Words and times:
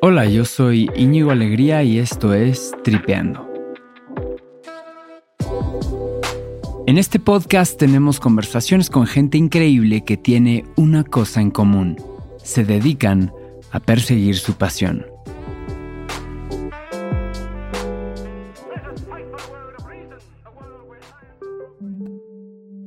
Hola, 0.00 0.26
yo 0.26 0.44
soy 0.44 0.90
Íñigo 0.96 1.30
Alegría 1.30 1.82
y 1.84 1.98
esto 1.98 2.34
es 2.34 2.72
Tripeando. 2.82 3.48
En 6.86 6.98
este 6.98 7.20
podcast 7.20 7.78
tenemos 7.78 8.18
conversaciones 8.18 8.90
con 8.90 9.06
gente 9.06 9.38
increíble 9.38 10.04
que 10.04 10.16
tiene 10.16 10.64
una 10.76 11.04
cosa 11.04 11.40
en 11.40 11.50
común. 11.50 11.96
Se 12.42 12.64
dedican 12.64 13.32
a 13.70 13.80
perseguir 13.80 14.36
su 14.36 14.54
pasión. 14.54 15.06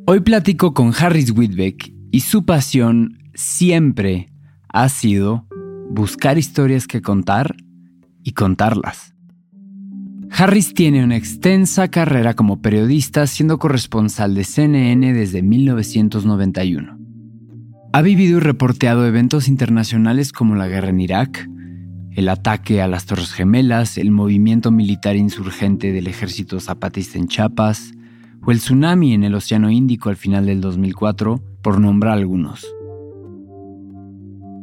Hoy 0.05 0.19
platico 0.19 0.73
con 0.73 0.93
Harris 0.93 1.31
Whitbeck 1.31 1.91
y 2.11 2.19
su 2.19 2.45
pasión 2.45 3.17
siempre 3.35 4.29
ha 4.69 4.89
sido 4.89 5.45
buscar 5.89 6.37
historias 6.37 6.87
que 6.87 7.01
contar 7.01 7.55
y 8.23 8.31
contarlas. 8.31 9.13
Harris 10.31 10.73
tiene 10.73 11.03
una 11.03 11.15
extensa 11.15 11.87
carrera 11.89 12.33
como 12.33 12.61
periodista 12.61 13.27
siendo 13.27 13.59
corresponsal 13.59 14.33
de 14.33 14.43
CNN 14.43 15.13
desde 15.13 15.43
1991. 15.43 16.97
Ha 17.93 18.01
vivido 18.01 18.37
y 18.37 18.41
reporteado 18.41 19.05
eventos 19.05 19.47
internacionales 19.47 20.33
como 20.33 20.55
la 20.55 20.67
guerra 20.67 20.89
en 20.89 20.99
Irak, 20.99 21.47
el 22.11 22.27
ataque 22.27 22.81
a 22.81 22.87
las 22.87 23.05
Torres 23.05 23.31
Gemelas, 23.31 23.97
el 23.97 24.11
movimiento 24.11 24.71
militar 24.71 25.15
insurgente 25.15 25.91
del 25.93 26.07
ejército 26.07 26.59
zapatista 26.59 27.17
en 27.17 27.27
Chiapas 27.27 27.93
o 28.45 28.51
el 28.51 28.57
tsunami 28.57 29.13
en 29.13 29.23
el 29.23 29.35
Océano 29.35 29.69
Índico 29.69 30.09
al 30.09 30.17
final 30.17 30.45
del 30.45 30.61
2004, 30.61 31.41
por 31.61 31.79
nombrar 31.79 32.13
algunos. 32.13 32.74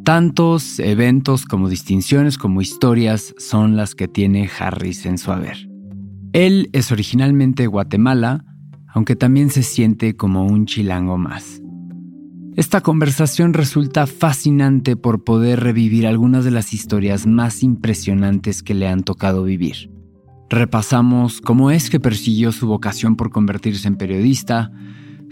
Tantos 0.04 0.80
eventos 0.80 1.44
como 1.44 1.68
distinciones 1.68 2.36
como 2.36 2.60
historias 2.60 3.36
son 3.38 3.76
las 3.76 3.94
que 3.94 4.08
tiene 4.08 4.50
Harris 4.58 5.06
en 5.06 5.16
su 5.16 5.30
haber. 5.30 5.68
Él 6.32 6.70
es 6.72 6.90
originalmente 6.90 7.68
Guatemala, 7.68 8.44
aunque 8.88 9.14
también 9.14 9.50
se 9.50 9.62
siente 9.62 10.16
como 10.16 10.44
un 10.44 10.66
chilango 10.66 11.18
más. 11.18 11.62
Esta 12.56 12.80
conversación 12.80 13.54
resulta 13.54 14.08
fascinante 14.08 14.96
por 14.96 15.22
poder 15.22 15.60
revivir 15.60 16.08
algunas 16.08 16.44
de 16.44 16.50
las 16.50 16.74
historias 16.74 17.24
más 17.24 17.62
impresionantes 17.62 18.64
que 18.64 18.74
le 18.74 18.88
han 18.88 19.04
tocado 19.04 19.44
vivir. 19.44 19.88
Repasamos 20.50 21.40
cómo 21.40 21.70
es 21.70 21.90
que 21.90 22.00
persiguió 22.00 22.50
su 22.50 22.66
vocación 22.66 23.14
por 23.14 23.30
convertirse 23.30 23.86
en 23.86 23.96
periodista, 23.96 24.72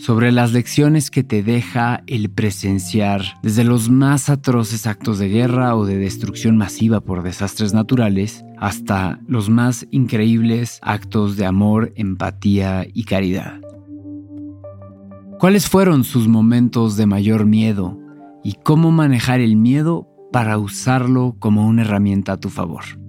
sobre 0.01 0.33
las 0.33 0.53
lecciones 0.53 1.11
que 1.11 1.23
te 1.23 1.43
deja 1.43 2.03
el 2.07 2.31
presenciar 2.31 3.23
desde 3.43 3.65
los 3.65 3.91
más 3.91 4.31
atroces 4.31 4.87
actos 4.87 5.19
de 5.19 5.29
guerra 5.29 5.77
o 5.77 5.85
de 5.85 5.99
destrucción 5.99 6.57
masiva 6.57 7.01
por 7.01 7.23
desastres 7.23 7.75
naturales 7.75 8.43
hasta 8.59 9.21
los 9.27 9.51
más 9.51 9.87
increíbles 9.91 10.79
actos 10.83 11.37
de 11.37 11.45
amor, 11.45 11.93
empatía 11.97 12.87
y 12.93 13.05
caridad. 13.05 13.61
¿Cuáles 15.39 15.69
fueron 15.69 16.05
sus 16.05 16.29
momentos 16.29 16.97
de 16.97 17.07
mayor 17.07 17.45
miedo 17.45 17.99
y 18.43 18.55
cómo 18.63 18.91
manejar 18.91 19.41
el 19.41 19.57
miedo 19.57 20.09
para 20.33 20.57
usarlo 20.57 21.37
como 21.39 21.67
una 21.67 21.83
herramienta 21.83 22.33
a 22.33 22.37
tu 22.39 22.49
favor? 22.49 23.00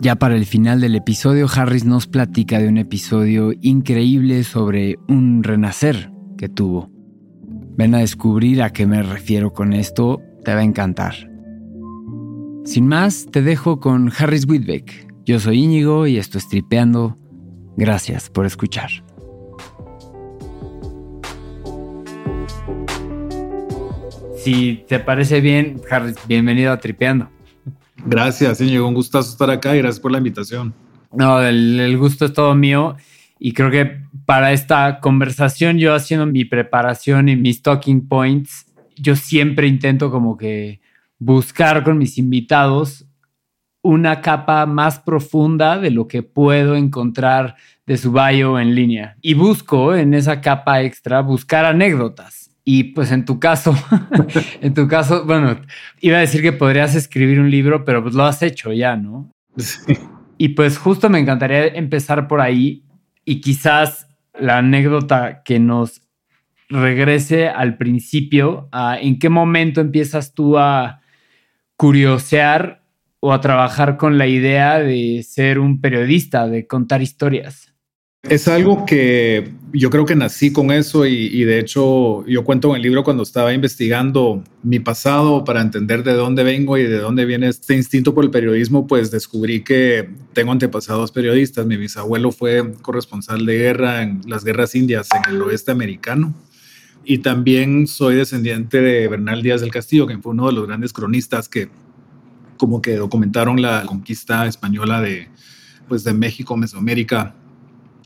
Ya 0.00 0.16
para 0.16 0.34
el 0.34 0.44
final 0.44 0.80
del 0.80 0.96
episodio, 0.96 1.46
Harris 1.54 1.84
nos 1.84 2.06
platica 2.06 2.58
de 2.58 2.68
un 2.68 2.78
episodio 2.78 3.52
increíble 3.60 4.42
sobre 4.42 4.96
un 5.08 5.44
renacer 5.44 6.10
que 6.36 6.48
tuvo. 6.48 6.90
Ven 7.76 7.94
a 7.94 7.98
descubrir 7.98 8.62
a 8.62 8.70
qué 8.70 8.86
me 8.86 9.02
refiero 9.02 9.52
con 9.52 9.72
esto, 9.72 10.20
te 10.44 10.52
va 10.52 10.60
a 10.60 10.64
encantar. 10.64 11.14
Sin 12.64 12.86
más, 12.86 13.26
te 13.30 13.42
dejo 13.42 13.78
con 13.78 14.10
Harris 14.16 14.46
Whitbeck. 14.48 15.06
Yo 15.24 15.38
soy 15.38 15.62
Íñigo 15.62 16.06
y 16.06 16.18
esto 16.18 16.38
es 16.38 16.48
Tripeando. 16.48 17.16
Gracias 17.76 18.30
por 18.30 18.46
escuchar. 18.46 18.90
Si 24.36 24.84
te 24.88 24.98
parece 24.98 25.40
bien, 25.40 25.80
Harris, 25.90 26.16
bienvenido 26.26 26.72
a 26.72 26.78
Tripeando. 26.78 27.33
Gracias, 28.06 28.58
señor. 28.58 28.82
Un 28.82 28.94
gustazo 28.94 29.30
estar 29.30 29.50
acá 29.50 29.74
y 29.74 29.78
gracias 29.78 30.00
por 30.00 30.12
la 30.12 30.18
invitación. 30.18 30.74
No, 31.12 31.40
el, 31.42 31.96
gusto 31.96 32.26
es 32.26 32.32
todo 32.32 32.54
mío. 32.54 32.96
Y 33.38 33.52
creo 33.52 33.70
que 33.70 33.98
para 34.26 34.52
esta 34.52 35.00
conversación, 35.00 35.78
yo 35.78 35.94
haciendo 35.94 36.26
mi 36.26 36.44
preparación 36.44 37.28
y 37.28 37.36
mis 37.36 37.62
talking 37.62 38.06
points, 38.06 38.66
yo 38.96 39.16
siempre 39.16 39.66
intento 39.66 40.10
como 40.10 40.36
que 40.36 40.80
buscar 41.18 41.82
con 41.82 41.98
mis 41.98 42.18
invitados 42.18 43.06
una 43.82 44.20
capa 44.20 44.64
más 44.66 44.98
profunda 44.98 45.78
de 45.78 45.90
lo 45.90 46.08
que 46.08 46.22
puedo 46.22 46.74
encontrar 46.74 47.56
de 47.86 47.96
su 47.96 48.12
bio 48.12 48.58
en 48.58 48.74
línea. 48.74 49.16
Y 49.20 49.34
busco 49.34 49.94
en 49.94 50.14
esa 50.14 50.40
capa 50.40 50.82
extra 50.82 51.20
buscar 51.20 51.64
anécdotas 51.64 52.43
y 52.64 52.84
pues 52.84 53.12
en 53.12 53.24
tu 53.24 53.38
caso, 53.38 53.74
en 54.60 54.72
tu 54.74 54.88
caso, 54.88 55.24
bueno, 55.24 55.60
iba 56.00 56.16
a 56.16 56.20
decir 56.20 56.42
que 56.42 56.52
podrías 56.52 56.94
escribir 56.94 57.38
un 57.40 57.50
libro, 57.50 57.84
pero 57.84 58.02
pues 58.02 58.14
lo 58.14 58.24
has 58.24 58.42
hecho 58.42 58.72
ya, 58.72 58.96
¿no? 58.96 59.30
Sí. 59.56 59.98
Y 60.38 60.50
pues 60.50 60.78
justo 60.78 61.10
me 61.10 61.18
encantaría 61.18 61.66
empezar 61.66 62.26
por 62.26 62.40
ahí 62.40 62.84
y 63.24 63.40
quizás 63.40 64.08
la 64.38 64.58
anécdota 64.58 65.42
que 65.44 65.58
nos 65.60 66.02
regrese 66.68 67.48
al 67.48 67.76
principio, 67.76 68.68
a 68.72 68.98
en 68.98 69.18
qué 69.18 69.28
momento 69.28 69.80
empiezas 69.80 70.34
tú 70.34 70.58
a 70.58 71.02
curiosear 71.76 72.82
o 73.20 73.32
a 73.32 73.40
trabajar 73.40 73.96
con 73.96 74.18
la 74.18 74.26
idea 74.26 74.78
de 74.78 75.22
ser 75.22 75.58
un 75.58 75.80
periodista, 75.80 76.48
de 76.48 76.66
contar 76.66 77.02
historias. 77.02 77.72
Es 78.22 78.48
algo 78.48 78.86
que 78.86 79.52
yo 79.76 79.90
creo 79.90 80.06
que 80.06 80.14
nací 80.14 80.52
con 80.52 80.70
eso 80.70 81.04
y, 81.04 81.42
de 81.42 81.58
hecho 81.58 82.24
yo 82.26 82.44
cuento 82.44 82.70
en 82.70 82.76
el 82.76 82.82
libro 82.82 83.02
cuando 83.02 83.24
estaba 83.24 83.52
investigando 83.52 84.44
mi 84.62 84.78
pasado 84.78 85.42
para 85.42 85.60
entender 85.60 86.04
de 86.04 86.12
dónde 86.12 86.44
vengo 86.44 86.78
y 86.78 86.84
de 86.84 86.98
dónde 86.98 87.24
viene 87.24 87.48
este 87.48 87.74
instinto 87.74 88.14
por 88.14 88.22
el 88.24 88.30
periodismo, 88.30 88.86
pues 88.86 89.10
descubrí 89.10 89.64
que 89.64 90.08
tengo 90.32 90.52
antepasados 90.52 91.10
periodistas. 91.10 91.66
Mi 91.66 91.76
bisabuelo 91.76 92.30
fue 92.30 92.72
corresponsal 92.82 93.44
de 93.44 93.58
guerra 93.58 94.02
en 94.02 94.20
las 94.28 94.44
guerras 94.44 94.76
indias 94.76 95.08
en 95.10 95.34
el 95.34 95.42
oeste 95.42 95.72
americano 95.72 96.32
y 97.04 97.18
también 97.18 97.88
soy 97.88 98.14
descendiente 98.14 98.80
de 98.80 99.08
Bernal 99.08 99.42
Díaz 99.42 99.60
del 99.60 99.72
Castillo, 99.72 100.06
que 100.06 100.16
fue 100.18 100.32
uno 100.32 100.46
de 100.46 100.52
los 100.52 100.68
grandes 100.68 100.92
cronistas 100.92 101.48
que 101.48 101.68
como 102.58 102.80
que 102.80 102.94
documentaron 102.94 103.60
la 103.60 103.84
conquista 103.86 104.46
española 104.46 105.00
de, 105.00 105.28
pues, 105.88 106.04
de 106.04 106.14
México, 106.14 106.56
Mesoamérica 106.56 107.34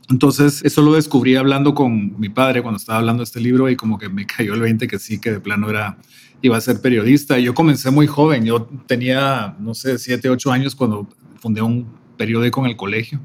entonces, 0.09 0.61
eso 0.63 0.81
lo 0.81 0.93
descubrí 0.93 1.35
hablando 1.35 1.75
con 1.75 2.19
mi 2.19 2.29
padre 2.29 2.61
cuando 2.63 2.77
estaba 2.77 2.97
hablando 2.97 3.21
de 3.21 3.25
este 3.25 3.39
libro 3.39 3.69
y 3.69 3.75
como 3.75 3.97
que 3.99 4.09
me 4.09 4.25
cayó 4.37 4.55
el 4.55 4.61
20 4.61 4.87
que 4.87 4.99
sí, 4.99 5.19
que 5.19 5.31
de 5.31 5.39
plano 5.39 5.69
era, 5.69 5.97
iba 6.41 6.57
a 6.57 6.61
ser 6.61 6.81
periodista. 6.81 7.37
Yo 7.37 7.53
comencé 7.53 7.91
muy 7.91 8.07
joven, 8.07 8.43
yo 8.43 8.63
tenía, 8.87 9.55
no 9.59 9.73
sé, 9.73 9.97
7, 9.97 10.29
8 10.29 10.51
años 10.51 10.75
cuando 10.75 11.07
fundé 11.39 11.61
un 11.61 11.87
periódico 12.17 12.59
en 12.61 12.71
el 12.71 12.75
colegio 12.75 13.19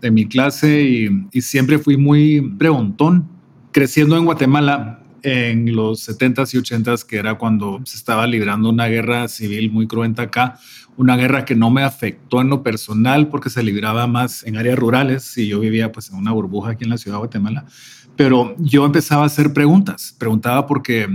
de 0.00 0.10
mi 0.10 0.26
clase 0.26 0.82
y 1.32 1.40
siempre 1.40 1.78
fui 1.78 1.96
muy 1.96 2.40
preguntón. 2.58 3.28
Creciendo 3.72 4.16
en 4.16 4.24
Guatemala, 4.24 4.99
en 5.22 5.74
los 5.74 6.08
70s 6.08 6.54
y 6.54 6.58
80s, 6.58 7.04
que 7.04 7.16
era 7.16 7.36
cuando 7.38 7.80
se 7.84 7.96
estaba 7.96 8.26
librando 8.26 8.70
una 8.70 8.86
guerra 8.86 9.28
civil 9.28 9.70
muy 9.70 9.86
cruenta 9.86 10.22
acá, 10.22 10.58
una 10.96 11.16
guerra 11.16 11.44
que 11.44 11.54
no 11.54 11.70
me 11.70 11.82
afectó 11.82 12.40
en 12.40 12.48
lo 12.48 12.62
personal 12.62 13.28
porque 13.28 13.50
se 13.50 13.62
libraba 13.62 14.06
más 14.06 14.44
en 14.44 14.56
áreas 14.56 14.78
rurales 14.78 15.36
y 15.38 15.48
yo 15.48 15.60
vivía 15.60 15.92
pues 15.92 16.10
en 16.10 16.16
una 16.16 16.32
burbuja 16.32 16.72
aquí 16.72 16.84
en 16.84 16.90
la 16.90 16.98
ciudad 16.98 17.16
de 17.16 17.20
Guatemala, 17.20 17.64
pero 18.16 18.54
yo 18.58 18.84
empezaba 18.84 19.22
a 19.22 19.26
hacer 19.26 19.52
preguntas, 19.52 20.14
preguntaba 20.18 20.66
porque 20.66 21.08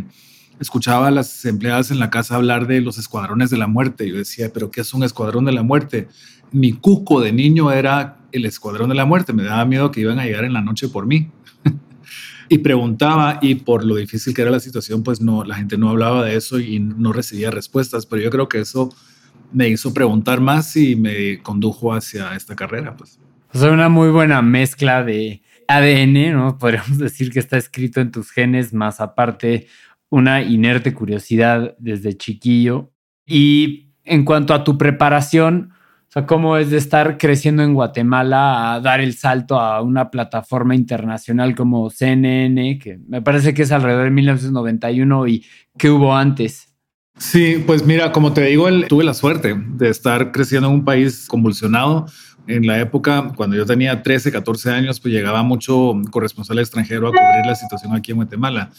escuchaba 0.60 1.08
a 1.08 1.12
las 1.12 1.46
empleadas 1.46 1.92
en 1.92 2.00
la 2.00 2.10
casa 2.10 2.36
hablar 2.36 2.68
de 2.68 2.82
los 2.82 2.98
escuadrones 2.98 3.50
de 3.50 3.58
la 3.58 3.68
muerte. 3.68 4.08
Yo 4.10 4.18
decía, 4.18 4.52
¿pero 4.54 4.72
qué 4.72 4.82
es 4.82 4.94
un 4.94 5.04
escuadrón 5.04 5.46
de 5.46 5.52
la 5.52 5.64
muerte? 5.64 6.08
Mi 6.52 6.74
cuco 6.74 7.22
de 7.22 7.32
niño 7.32 7.72
era 7.72 8.18
el 8.32 8.46
escuadrón 8.46 8.90
de 8.90 8.96
la 8.96 9.06
muerte. 9.06 9.34
Me 9.34 9.44
daba 9.44 9.66
miedo 9.66 9.92
que 9.92 10.02
iban 10.02 10.20
a 10.20 10.26
llegar 10.26 10.46
en 10.46 10.54
la 10.54 10.62
noche 10.62 10.88
por 10.88 11.06
mí. 11.06 11.30
Y 12.50 12.60
preguntaba 12.60 13.40
y 13.42 13.56
por 13.56 13.84
lo 13.84 13.96
difícil 13.96 14.34
que 14.34 14.42
era 14.42 14.52
la 14.52 14.60
situación, 14.60 15.04
pues 15.04 15.22
no, 15.22 15.44
la 15.44 15.56
gente 15.56 15.78
no 15.78 15.90
hablaba 15.90 16.24
de 16.24 16.36
eso 16.36 16.60
y 16.60 16.80
no 16.80 17.14
recibía 17.14 17.52
respuestas. 17.52 18.06
Pero 18.06 18.22
yo 18.22 18.30
creo 18.30 18.48
que 18.48 18.60
eso 18.60 18.94
me 19.52 19.70
hizo 19.70 19.94
preguntar 19.94 20.42
más 20.42 20.76
y 20.76 20.96
me 20.96 21.40
condujo 21.42 21.94
hacia 21.94 22.36
esta 22.36 22.56
carrera. 22.56 22.96
Pues. 22.96 23.20
O 23.54 23.72
una 23.72 23.90
muy 23.90 24.10
buena 24.10 24.42
mezcla 24.42 25.04
de 25.04 25.42
ADN, 25.68 26.34
¿no? 26.34 26.58
Podríamos 26.58 26.98
decir 26.98 27.32
que 27.32 27.40
está 27.40 27.58
escrito 27.58 28.02
en 28.02 28.12
tus 28.12 28.32
genes, 28.32 28.74
más 28.74 29.00
aparte 29.00 29.68
una 30.10 30.42
inerte 30.42 30.94
curiosidad 30.94 31.76
desde 31.80 32.16
chiquillo. 32.16 32.92
Y 33.26 33.92
en 34.04 34.24
cuanto 34.24 34.54
a 34.54 34.64
tu 34.64 34.78
preparación, 34.78 35.74
cómo 36.26 36.58
es 36.58 36.70
de 36.70 36.78
estar 36.78 37.18
creciendo 37.18 37.62
en 37.62 37.74
Guatemala 37.74 38.74
a 38.74 38.80
dar 38.80 39.02
el 39.02 39.16
salto 39.16 39.60
a 39.60 39.82
una 39.82 40.10
plataforma 40.10 40.74
internacional 40.74 41.56
como 41.56 41.90
CNN, 41.90 42.80
que 42.80 43.00
me 43.08 43.22
parece 43.22 43.54
que 43.54 43.64
es 43.64 43.72
alrededor 43.72 44.06
de 44.06 44.12
1991 44.12 45.28
y 45.28 45.46
qué 45.78 45.90
hubo 45.90 46.16
antes. 46.16 46.74
Sí, 47.18 47.64
pues 47.66 47.86
mira, 47.86 48.12
como 48.12 48.34
te 48.34 48.46
digo, 48.46 48.68
tuve 48.88 49.04
la 49.04 49.14
suerte 49.14 49.56
de 49.56 49.90
estar 49.90 50.32
creciendo 50.32 50.70
en 50.70 50.76
un 50.76 50.86
país 50.86 51.28
convulsionado. 51.28 52.06
En 52.48 52.68
la 52.68 52.80
época, 52.80 53.32
cuando 53.36 53.56
yo 53.56 53.66
tenía 53.66 54.04
13, 54.04 54.32
14 54.32 54.72
años, 54.72 55.00
pues 55.00 55.14
llegaba 55.14 55.42
mucho 55.42 55.94
corresponsal 56.12 56.60
extranjero 56.60 57.08
a 57.08 57.12
cubrir 57.12 57.46
la 57.46 57.56
situación 57.56 57.94
aquí 57.96 58.12
en 58.12 58.18
Guatemala. 58.18 58.72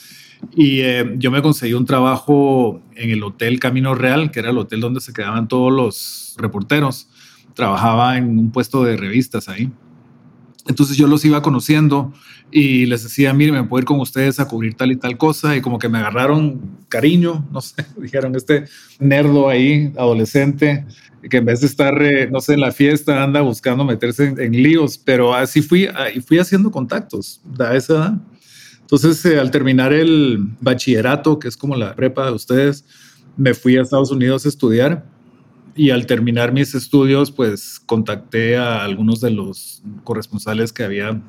Y 0.54 0.80
eh, 0.80 1.14
yo 1.16 1.30
me 1.30 1.42
conseguí 1.42 1.72
un 1.72 1.86
trabajo 1.86 2.82
en 2.94 3.10
el 3.10 3.22
Hotel 3.22 3.58
Camino 3.58 3.94
Real, 3.94 4.30
que 4.30 4.40
era 4.40 4.50
el 4.50 4.58
hotel 4.58 4.80
donde 4.80 5.00
se 5.00 5.12
quedaban 5.12 5.48
todos 5.48 5.72
los 5.72 6.36
reporteros. 6.38 7.08
Trabajaba 7.56 8.16
en 8.16 8.38
un 8.38 8.52
puesto 8.52 8.84
de 8.84 8.96
revistas 8.96 9.48
ahí. 9.48 9.72
Entonces 10.68 10.96
yo 10.96 11.06
los 11.06 11.24
iba 11.24 11.42
conociendo 11.42 12.12
y 12.50 12.86
les 12.86 13.02
decía, 13.02 13.32
mire, 13.32 13.52
me 13.52 13.64
puedo 13.64 13.80
ir 13.80 13.84
con 13.84 14.00
ustedes 14.00 14.40
a 14.40 14.48
cubrir 14.48 14.74
tal 14.74 14.92
y 14.92 14.96
tal 14.96 15.16
cosa. 15.16 15.56
Y 15.56 15.60
como 15.60 15.78
que 15.78 15.88
me 15.88 15.98
agarraron 15.98 16.60
cariño, 16.88 17.46
no 17.52 17.60
sé, 17.60 17.86
dijeron, 17.96 18.34
este 18.34 18.66
nerdo 18.98 19.48
ahí, 19.48 19.92
adolescente, 19.96 20.84
que 21.28 21.38
en 21.38 21.44
vez 21.44 21.60
de 21.60 21.66
estar, 21.66 22.00
eh, 22.02 22.28
no 22.30 22.40
sé, 22.40 22.54
en 22.54 22.60
la 22.60 22.72
fiesta, 22.72 23.22
anda 23.22 23.40
buscando 23.40 23.84
meterse 23.84 24.34
en, 24.38 24.52
líos. 24.52 24.98
Pero 24.98 25.34
así 25.34 25.62
fui, 25.62 25.88
y 26.14 26.20
fui 26.20 26.38
haciendo 26.38 26.70
contactos 26.70 27.40
a 27.58 27.74
esa. 27.74 28.20
Entonces, 28.80 29.24
eh, 29.24 29.38
al 29.38 29.50
terminar 29.50 29.92
el 29.92 30.38
bachillerato, 30.60 31.38
que 31.38 31.48
es 31.48 31.56
como 31.56 31.74
la 31.74 31.94
prepa 31.94 32.26
de 32.26 32.32
ustedes, 32.32 32.84
me 33.36 33.54
fui 33.54 33.76
a 33.76 33.82
Estados 33.82 34.10
Unidos 34.10 34.46
a 34.46 34.48
estudiar 34.48 35.04
y 35.76 35.90
al 35.90 36.06
terminar 36.06 36.52
mis 36.52 36.74
estudios, 36.74 37.30
pues 37.30 37.80
contacté 37.84 38.56
a 38.56 38.82
algunos 38.82 39.20
de 39.20 39.30
los 39.30 39.82
corresponsales 40.04 40.72
que 40.72 40.84
había, 40.84 41.20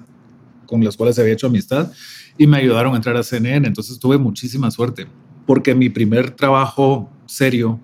con 0.65 0.83
los 0.83 0.95
cuales 0.95 1.19
había 1.19 1.33
hecho 1.33 1.47
amistad 1.47 1.91
y 2.38 2.47
me 2.47 2.57
ayudaron 2.57 2.94
a 2.94 2.97
entrar 2.97 3.17
a 3.17 3.23
CNN. 3.23 3.67
Entonces 3.67 3.99
tuve 3.99 4.17
muchísima 4.17 4.71
suerte, 4.71 5.07
porque 5.45 5.75
mi 5.75 5.89
primer 5.89 6.31
trabajo 6.31 7.11
serio 7.25 7.79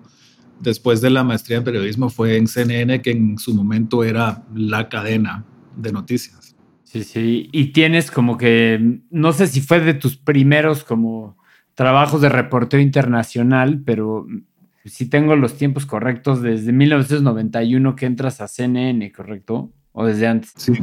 después 0.60 1.00
de 1.00 1.10
la 1.10 1.24
maestría 1.24 1.58
en 1.58 1.64
periodismo 1.64 2.08
fue 2.08 2.36
en 2.36 2.46
CNN, 2.46 3.02
que 3.02 3.10
en 3.10 3.38
su 3.38 3.54
momento 3.54 4.02
era 4.02 4.44
la 4.54 4.88
cadena 4.88 5.44
de 5.76 5.92
noticias. 5.92 6.56
Sí, 6.84 7.02
sí, 7.04 7.48
y 7.52 7.72
tienes 7.72 8.10
como 8.10 8.38
que, 8.38 9.00
no 9.10 9.32
sé 9.32 9.48
si 9.48 9.60
fue 9.60 9.80
de 9.80 9.94
tus 9.94 10.16
primeros 10.16 10.84
como 10.84 11.36
trabajos 11.74 12.20
de 12.20 12.28
reportero 12.28 12.80
internacional, 12.80 13.82
pero 13.84 14.26
si 14.84 15.08
tengo 15.08 15.36
los 15.36 15.56
tiempos 15.56 15.86
correctos, 15.86 16.42
desde 16.42 16.72
1991 16.72 17.96
que 17.96 18.06
entras 18.06 18.40
a 18.40 18.48
CNN, 18.48 19.10
¿correcto? 19.12 19.72
¿O 19.92 20.04
desde 20.04 20.26
antes? 20.26 20.52
Sí, 20.56 20.74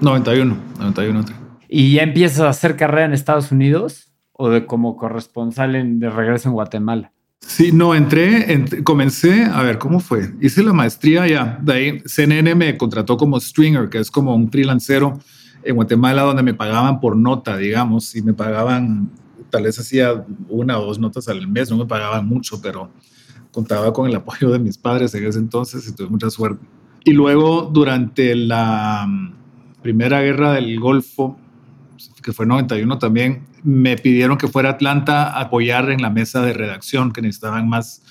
91, 0.00 0.56
91. 0.78 1.24
¿Y 1.68 1.94
ya 1.94 2.02
empiezas 2.02 2.40
a 2.40 2.48
hacer 2.48 2.76
carrera 2.76 3.06
en 3.06 3.12
Estados 3.12 3.52
Unidos 3.52 4.12
o 4.32 4.50
de 4.50 4.66
como 4.66 4.96
corresponsal 4.96 5.76
en, 5.76 6.00
de 6.00 6.10
regreso 6.10 6.48
en 6.48 6.54
Guatemala? 6.54 7.12
Sí, 7.40 7.72
no, 7.72 7.94
entré, 7.94 8.64
comencé, 8.84 9.44
a 9.44 9.62
ver, 9.62 9.78
¿cómo 9.78 10.00
fue? 10.00 10.30
Hice 10.40 10.62
la 10.62 10.72
maestría 10.72 11.26
ya, 11.26 11.58
de 11.62 11.72
ahí 11.72 12.02
CNN 12.04 12.54
me 12.54 12.76
contrató 12.76 13.16
como 13.16 13.40
stringer, 13.40 13.88
que 13.88 13.98
es 13.98 14.10
como 14.10 14.34
un 14.34 14.50
freelancero 14.50 15.18
en 15.62 15.74
Guatemala 15.74 16.22
donde 16.22 16.42
me 16.42 16.54
pagaban 16.54 17.00
por 17.00 17.16
nota, 17.16 17.56
digamos, 17.56 18.14
y 18.14 18.22
me 18.22 18.34
pagaban, 18.34 19.10
tal 19.48 19.64
vez 19.64 19.78
hacía 19.78 20.24
una 20.48 20.78
o 20.78 20.86
dos 20.86 20.98
notas 20.98 21.28
al 21.28 21.48
mes, 21.48 21.70
no 21.70 21.78
me 21.78 21.86
pagaban 21.86 22.26
mucho, 22.26 22.60
pero 22.60 22.90
contaba 23.52 23.92
con 23.92 24.08
el 24.08 24.16
apoyo 24.16 24.50
de 24.50 24.58
mis 24.58 24.78
padres 24.78 25.14
en 25.14 25.26
ese 25.26 25.38
entonces 25.38 25.86
y 25.88 25.94
tuve 25.94 26.08
mucha 26.08 26.30
suerte. 26.30 26.64
Y 27.04 27.12
luego, 27.12 27.70
durante 27.72 28.34
la 28.34 29.06
mm, 29.08 29.82
primera 29.82 30.20
guerra 30.20 30.52
del 30.52 30.78
Golfo, 30.78 31.38
que 32.22 32.32
fue 32.32 32.46
91 32.46 32.98
también, 32.98 33.46
me 33.62 33.96
pidieron 33.96 34.36
que 34.36 34.48
fuera 34.48 34.70
a 34.70 34.72
Atlanta 34.72 35.28
a 35.28 35.42
apoyar 35.42 35.90
en 35.90 36.02
la 36.02 36.10
mesa 36.10 36.42
de 36.42 36.52
redacción, 36.52 37.12
que 37.12 37.22
necesitaban 37.22 37.68
más, 37.68 38.02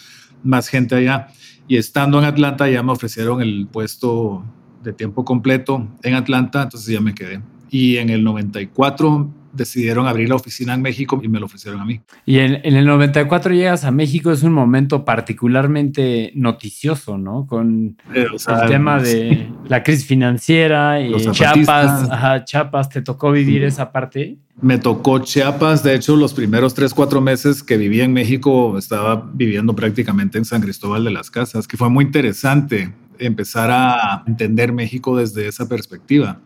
más 0.44 0.68
gente 0.68 0.96
allá. 0.96 1.28
Y 1.68 1.78
estando 1.78 2.20
en 2.20 2.26
Atlanta 2.26 2.68
ya 2.70 2.82
me 2.82 2.92
ofrecieron 2.92 3.42
el 3.42 3.68
puesto 3.72 4.44
de 4.84 4.94
tiempo 4.94 5.26
completo 5.26 5.88
en 6.04 6.16
Atlanta, 6.16 6.64
entonces 6.64 6.92
ya 6.92 7.02
me 7.02 7.14
quedé. 7.14 7.42
Y 7.70 7.98
en 7.98 8.10
el 8.10 8.24
94 8.24 9.30
decidieron 9.52 10.08
abrir 10.08 10.30
la 10.30 10.36
oficina 10.36 10.74
en 10.74 10.82
México 10.82 11.20
y 11.24 11.28
me 11.28 11.40
lo 11.40 11.46
ofrecieron 11.46 11.82
a 11.82 11.86
mí. 11.86 12.02
Y 12.26 12.40
en, 12.40 12.62
el 12.64 12.86
94 12.86 13.54
llegas 13.54 13.84
a 13.84 13.92
México, 13.92 14.32
es 14.32 14.44
un 14.44 14.54
momento 14.54 15.06
particularmente 15.06 16.32
noticioso, 16.36 17.18
¿no? 17.18 17.48
Con 17.48 17.98
eh, 18.14 18.28
el 18.32 18.70
tema 18.70 19.02
de 19.02 19.50
la 19.68 19.84
crisis 19.84 20.06
financiera 20.06 21.02
y 21.02 21.14
Chiapas, 21.32 22.10
ajá, 22.10 22.46
Chiapas, 22.46 22.90
¿te 22.90 23.02
tocó 23.02 23.32
vivir 23.32 23.64
esa 23.64 23.92
parte? 23.92 24.38
Me 24.62 24.78
tocó 24.78 25.20
Chiapas, 25.20 25.84
de 25.84 25.96
hecho 25.96 26.16
los 26.16 26.34
primeros 26.34 26.74
tres, 26.74 26.94
cuatro 26.94 27.22
meses 27.22 27.64
que 27.64 27.78
viví 27.78 28.02
en 28.02 28.12
México 28.12 28.78
estaba 28.78 29.30
viviendo 29.34 29.74
prácticamente 29.74 30.38
en 30.38 30.46
San 30.46 30.62
Cristóbal 30.62 31.04
de 31.04 31.12
las 31.12 31.32
Casas, 31.32 31.68
que 31.68 31.78
fue 31.78 31.90
muy 31.90 32.06
interesante 32.06 32.94
empezar 33.20 33.70
a 33.72 34.24
entender 34.28 34.72
México 34.72 35.18
desde 35.18 35.48
esa 35.48 35.68
perspectiva. 35.68 36.40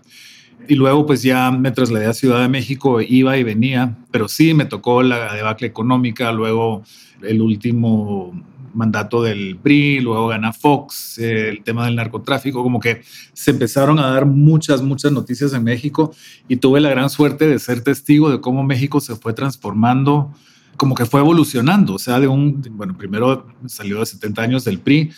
Y 0.68 0.75
luego 0.75 1.06
pues 1.06 1.21
ya 1.21 1.51
me 1.51 1.71
trasladé 1.71 2.06
a 2.06 2.13
Ciudad 2.13 2.42
de 2.42 2.48
México, 2.48 3.01
iba 3.01 3.38
y 3.38 3.44
venía, 3.44 3.98
pero 4.12 4.27
sí 4.27 4.54
me 4.54 4.65
tocó 4.65 5.04
la 5.04 5.33
debacle 5.33 5.68
económica, 5.68 6.31
luego 6.31 6.83
el 7.21 7.42
último 7.42 8.33
mandato 8.74 9.21
del 9.21 9.57
PRI, 9.62 10.00
luego 10.00 10.27
gana 10.27 10.51
Fox, 10.54 11.18
el 11.19 11.63
tema 11.63 11.86
del 11.86 11.95
narcotráfico, 11.95 12.63
como 12.63 12.80
que 12.80 13.01
se 13.33 13.51
empezaron 13.51 14.00
a 14.00 14.10
dar 14.10 14.25
muchas, 14.25 14.81
muchas 14.81 15.12
noticias 15.12 15.54
en 15.54 15.63
México 15.63 16.13
y 16.48 16.56
tuve 16.57 16.80
la 16.80 16.89
gran 16.89 17.09
suerte 17.09 17.48
de 17.48 17.59
ser 17.59 17.81
testigo 17.81 18.30
de 18.31 18.42
cómo 18.42 18.63
México 18.63 19.00
se 19.00 19.16
fue 19.16 19.33
transformando, 19.33 20.33
como 20.77 20.95
que 20.95 21.06
fue 21.06 21.19
evolucionando, 21.19 21.94
o 21.95 22.00
sea, 22.00 22.19
de 22.19 22.27
un, 22.27 22.62
bueno, 22.71 22.98
primero 22.98 23.45
salió 23.68 24.00
de 24.00 24.06
70 24.06 24.42
años 24.42 24.63
del 24.63 24.80
PRI, 24.80 25.12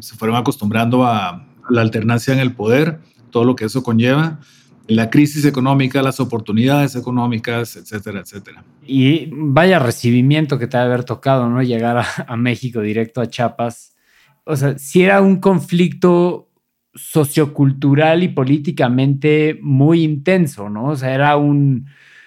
se 0.00 0.16
fueron 0.16 0.36
acostumbrando 0.36 1.04
a 1.04 1.46
la 1.70 1.80
alternancia 1.80 2.34
en 2.34 2.40
el 2.40 2.54
poder, 2.54 3.00
todo 3.30 3.44
lo 3.44 3.54
que 3.54 3.66
eso 3.66 3.82
conlleva 3.82 4.40
la 4.88 5.10
crisis 5.10 5.44
económica, 5.44 6.02
las 6.02 6.20
oportunidades 6.20 6.94
económicas, 6.96 7.76
etcétera, 7.76 8.20
etcétera. 8.20 8.64
Y 8.86 9.28
vaya 9.32 9.78
recibimiento 9.78 10.58
que 10.58 10.66
te 10.66 10.76
debe 10.76 10.92
haber 10.92 11.04
tocado, 11.04 11.48
¿no? 11.48 11.62
Llegar 11.62 12.04
a, 12.26 12.36
México 12.36 12.80
directo 12.80 13.20
a 13.20 13.28
Chiapas. 13.28 13.96
O 14.44 14.56
sea, 14.56 14.78
si 14.78 15.02
era 15.02 15.20
un 15.20 15.36
conflicto 15.40 16.50
sociocultural 16.94 18.22
y 18.22 18.28
políticamente 18.28 19.58
muy 19.60 20.02
intenso, 20.02 20.70
¿no? 20.70 20.86
O 20.90 20.96
sea, 20.96 21.12
era 21.14 21.36
un 21.36 21.86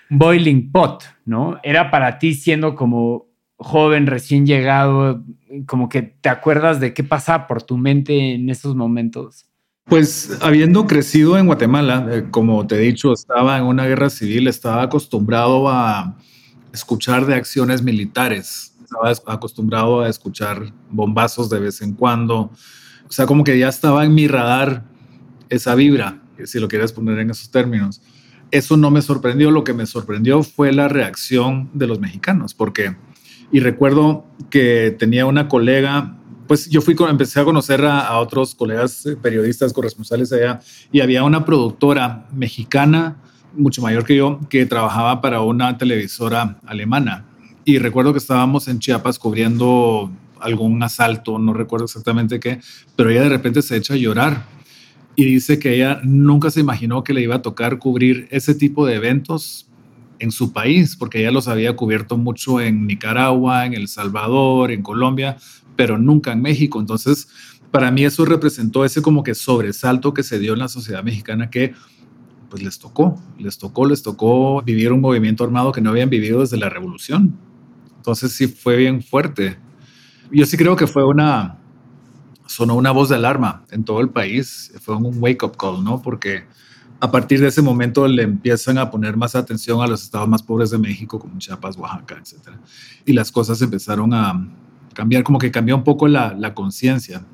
boiling 0.09 0.71
pot, 0.71 1.03
¿no? 1.25 1.59
Era 1.63 1.89
para 1.91 2.19
ti 2.19 2.33
siendo 2.33 2.75
como 2.75 3.29
joven, 3.57 4.07
recién 4.07 4.45
llegado, 4.45 5.23
como 5.65 5.89
que 5.89 6.01
te 6.01 6.29
acuerdas 6.29 6.79
de 6.79 6.93
qué 6.93 7.03
pasaba 7.03 7.47
por 7.47 7.63
tu 7.63 7.77
mente 7.77 8.33
en 8.33 8.49
esos 8.49 8.75
momentos. 8.75 9.48
Pues 9.89 10.37
habiendo 10.41 10.85
crecido 10.85 11.35
en 11.39 11.47
Guatemala, 11.47 12.07
eh, 12.11 12.25
como 12.29 12.67
te 12.67 12.75
he 12.75 12.79
dicho, 12.79 13.11
estaba 13.11 13.57
en 13.57 13.63
una 13.63 13.87
guerra 13.87 14.11
civil, 14.11 14.47
estaba 14.47 14.83
acostumbrado 14.83 15.67
a 15.67 16.15
escuchar 16.71 17.25
de 17.25 17.33
acciones 17.33 17.81
militares, 17.81 18.75
estaba 18.83 19.11
acostumbrado 19.33 20.01
a 20.01 20.09
escuchar 20.09 20.71
bombazos 20.91 21.49
de 21.49 21.59
vez 21.59 21.81
en 21.81 21.93
cuando, 21.93 22.37
o 22.41 23.11
sea, 23.11 23.25
como 23.25 23.43
que 23.43 23.57
ya 23.57 23.67
estaba 23.67 24.05
en 24.05 24.13
mi 24.13 24.27
radar 24.27 24.83
esa 25.49 25.73
vibra, 25.73 26.21
si 26.45 26.59
lo 26.59 26.67
quieres 26.67 26.93
poner 26.93 27.17
en 27.17 27.31
esos 27.31 27.49
términos. 27.49 27.99
Eso 28.51 28.77
no 28.77 28.91
me 28.91 29.01
sorprendió, 29.01 29.49
lo 29.49 29.63
que 29.63 29.73
me 29.73 29.87
sorprendió 29.87 30.43
fue 30.43 30.71
la 30.71 30.87
reacción 30.87 31.71
de 31.73 31.87
los 31.87 31.99
mexicanos, 31.99 32.53
porque, 32.53 32.95
y 33.51 33.59
recuerdo 33.59 34.27
que 34.51 34.95
tenía 34.99 35.25
una 35.25 35.47
colega 35.47 36.18
pues 36.49 36.67
yo 36.67 36.81
fui, 36.81 36.95
empecé 37.07 37.39
a 37.39 37.45
conocer 37.45 37.85
a, 37.85 38.17
otros 38.17 38.55
colegas 38.55 39.05
eh, 39.05 39.15
periodistas, 39.15 39.71
corresponsales 39.71 40.33
allá, 40.33 40.59
y 40.91 40.99
había 40.99 41.23
una 41.23 41.45
productora 41.45 42.27
mexicana, 42.33 43.17
mucho 43.55 43.83
mayor 43.83 44.03
que 44.03 44.15
yo, 44.15 44.39
que 44.49 44.65
trabajaba 44.65 45.21
para 45.21 45.41
una 45.41 45.77
televisora 45.77 46.57
alemana. 46.65 47.27
Y 47.65 47.77
recuerdo 47.77 48.13
que 48.13 48.17
estábamos 48.17 48.67
en 48.67 48.79
Chiapas 48.79 49.19
cubriendo 49.19 50.11
algún 50.41 50.81
asalto, 50.81 51.37
no 51.37 51.53
recuerdo 51.53 51.85
exactamente 51.85 52.39
qué, 52.39 52.59
pero 52.95 53.11
ella 53.11 53.21
de 53.21 53.29
repente 53.29 53.61
se 53.61 53.77
echa 53.77 53.93
a 53.93 53.97
llorar 53.97 54.47
y 55.15 55.25
dice 55.25 55.59
que 55.59 55.75
ella 55.75 56.01
nunca 56.03 56.49
se 56.49 56.61
imaginó 56.61 57.03
que 57.03 57.13
le 57.13 57.21
iba 57.21 57.35
a 57.35 57.41
tocar 57.43 57.77
cubrir 57.77 58.27
ese 58.31 58.55
tipo 58.55 58.87
de 58.87 58.95
eventos 58.95 59.67
en 60.17 60.31
su 60.31 60.51
país, 60.51 60.95
porque 60.95 61.19
ella 61.19 61.29
los 61.29 61.47
había 61.47 61.75
cubierto 61.75 62.17
mucho 62.17 62.59
en 62.59 62.87
Nicaragua, 62.87 63.67
en 63.67 63.75
El 63.75 63.87
Salvador, 63.87 64.71
en 64.71 64.81
Colombia, 64.81 65.37
pero 65.79 65.97
nunca 65.97 66.33
en 66.33 66.41
México. 66.41 66.77
Entonces, 66.77 67.29
para 67.71 67.89
mí 67.89 68.03
eso 68.03 68.25
representó 68.25 68.83
ese 68.83 69.01
como 69.01 69.23
que 69.23 69.33
sobresalto 69.33 70.13
que 70.13 70.23
se 70.23 70.37
dio 70.37 70.51
en 70.51 70.59
la 70.59 70.67
sociedad 70.67 71.05
mexicana 71.05 71.49
que 71.49 71.73
pues 72.49 72.61
les 72.61 72.79
tocó, 72.79 73.17
les 73.37 73.57
tocó, 73.57 73.85
les 73.85 74.03
tocó 74.03 74.61
vivir 74.61 74.91
un 74.91 74.99
movimiento 74.99 75.45
armado 75.45 75.71
que 75.71 75.79
no 75.79 75.91
habían 75.91 76.09
vivido 76.09 76.41
desde 76.41 76.57
la 76.57 76.67
revolución. 76.67 77.33
Entonces 77.95 78.33
sí 78.33 78.47
fue 78.47 78.75
bien 78.75 79.01
fuerte. 79.01 79.57
Yo 80.29 80.45
sí 80.45 80.57
creo 80.57 80.75
que 80.75 80.85
fue 80.85 81.05
una 81.05 81.59
sonó 82.45 82.75
una 82.75 82.91
voz 82.91 83.07
de 83.07 83.15
alarma 83.15 83.63
en 83.71 83.85
todo 83.85 84.01
el 84.01 84.09
país. 84.09 84.73
Fue 84.81 84.97
un 84.97 85.15
wake-up 85.23 85.55
call, 85.55 85.81
¿no? 85.81 86.01
Porque 86.01 86.43
a 86.99 87.09
partir 87.09 87.39
de 87.39 87.47
ese 87.47 87.61
momento 87.61 88.05
le 88.05 88.23
empiezan 88.23 88.77
a 88.79 88.91
poner 88.91 89.15
más 89.15 89.33
atención 89.33 89.81
a 89.81 89.87
los 89.87 90.03
estados 90.03 90.27
más 90.27 90.43
pobres 90.43 90.71
de 90.71 90.77
México, 90.77 91.19
como 91.19 91.39
Chiapas, 91.39 91.77
Oaxaca, 91.77 92.17
etc. 92.17 92.49
Y 93.05 93.13
las 93.13 93.31
cosas 93.31 93.61
empezaron 93.61 94.13
a 94.13 94.45
cambiar, 94.99 95.23
como 95.23 95.39
que 95.39 95.49
cambió 95.49 95.77
un 95.77 95.85
poco 95.85 96.09
la, 96.09 96.35
la 96.37 96.53
conciencia 96.53 97.25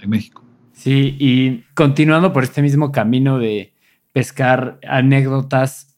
en 0.00 0.10
México. 0.10 0.44
Sí, 0.72 1.14
y 1.20 1.62
continuando 1.74 2.32
por 2.32 2.42
este 2.42 2.62
mismo 2.62 2.90
camino 2.90 3.38
de 3.38 3.72
pescar 4.12 4.80
anécdotas, 4.82 5.96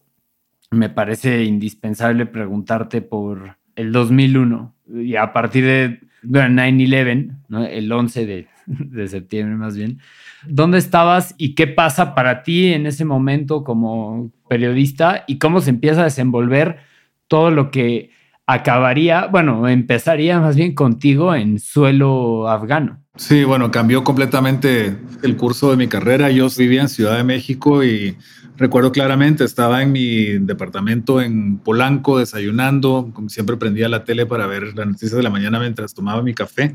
me 0.70 0.90
parece 0.90 1.44
indispensable 1.44 2.26
preguntarte 2.26 3.00
por 3.00 3.56
el 3.74 3.90
2001 3.90 4.74
y 4.96 5.16
a 5.16 5.32
partir 5.32 5.64
de 5.64 6.00
9-11, 6.24 7.38
¿no? 7.48 7.64
el 7.64 7.90
11 7.90 8.26
de, 8.26 8.48
de 8.66 9.08
septiembre 9.08 9.56
más 9.56 9.74
bien. 9.74 9.98
¿Dónde 10.46 10.76
estabas 10.76 11.34
y 11.38 11.54
qué 11.54 11.68
pasa 11.68 12.14
para 12.14 12.42
ti 12.42 12.74
en 12.74 12.84
ese 12.84 13.06
momento 13.06 13.64
como 13.64 14.30
periodista 14.46 15.24
y 15.26 15.38
cómo 15.38 15.62
se 15.62 15.70
empieza 15.70 16.02
a 16.02 16.04
desenvolver 16.04 16.80
todo 17.28 17.50
lo 17.50 17.70
que 17.70 18.10
acabaría, 18.46 19.26
bueno, 19.26 19.68
empezaría 19.68 20.40
más 20.40 20.56
bien 20.56 20.74
contigo 20.74 21.34
en 21.34 21.58
suelo 21.58 22.48
afgano? 22.48 23.00
Sí, 23.16 23.44
bueno, 23.44 23.70
cambió 23.70 24.04
completamente 24.04 24.96
el 25.22 25.36
curso 25.36 25.70
de 25.70 25.76
mi 25.76 25.86
carrera. 25.86 26.30
Yo 26.30 26.48
vivía 26.56 26.82
en 26.82 26.88
Ciudad 26.88 27.16
de 27.16 27.24
México 27.24 27.84
y 27.84 28.16
recuerdo 28.56 28.90
claramente, 28.90 29.44
estaba 29.44 29.82
en 29.82 29.92
mi 29.92 30.38
departamento 30.38 31.20
en 31.20 31.58
Polanco 31.58 32.18
desayunando, 32.18 33.10
como 33.12 33.28
siempre 33.28 33.56
prendía 33.56 33.88
la 33.88 34.04
tele 34.04 34.26
para 34.26 34.46
ver 34.46 34.74
las 34.76 34.86
noticias 34.86 35.12
de 35.12 35.22
la 35.22 35.30
mañana 35.30 35.58
mientras 35.60 35.94
tomaba 35.94 36.22
mi 36.22 36.34
café 36.34 36.74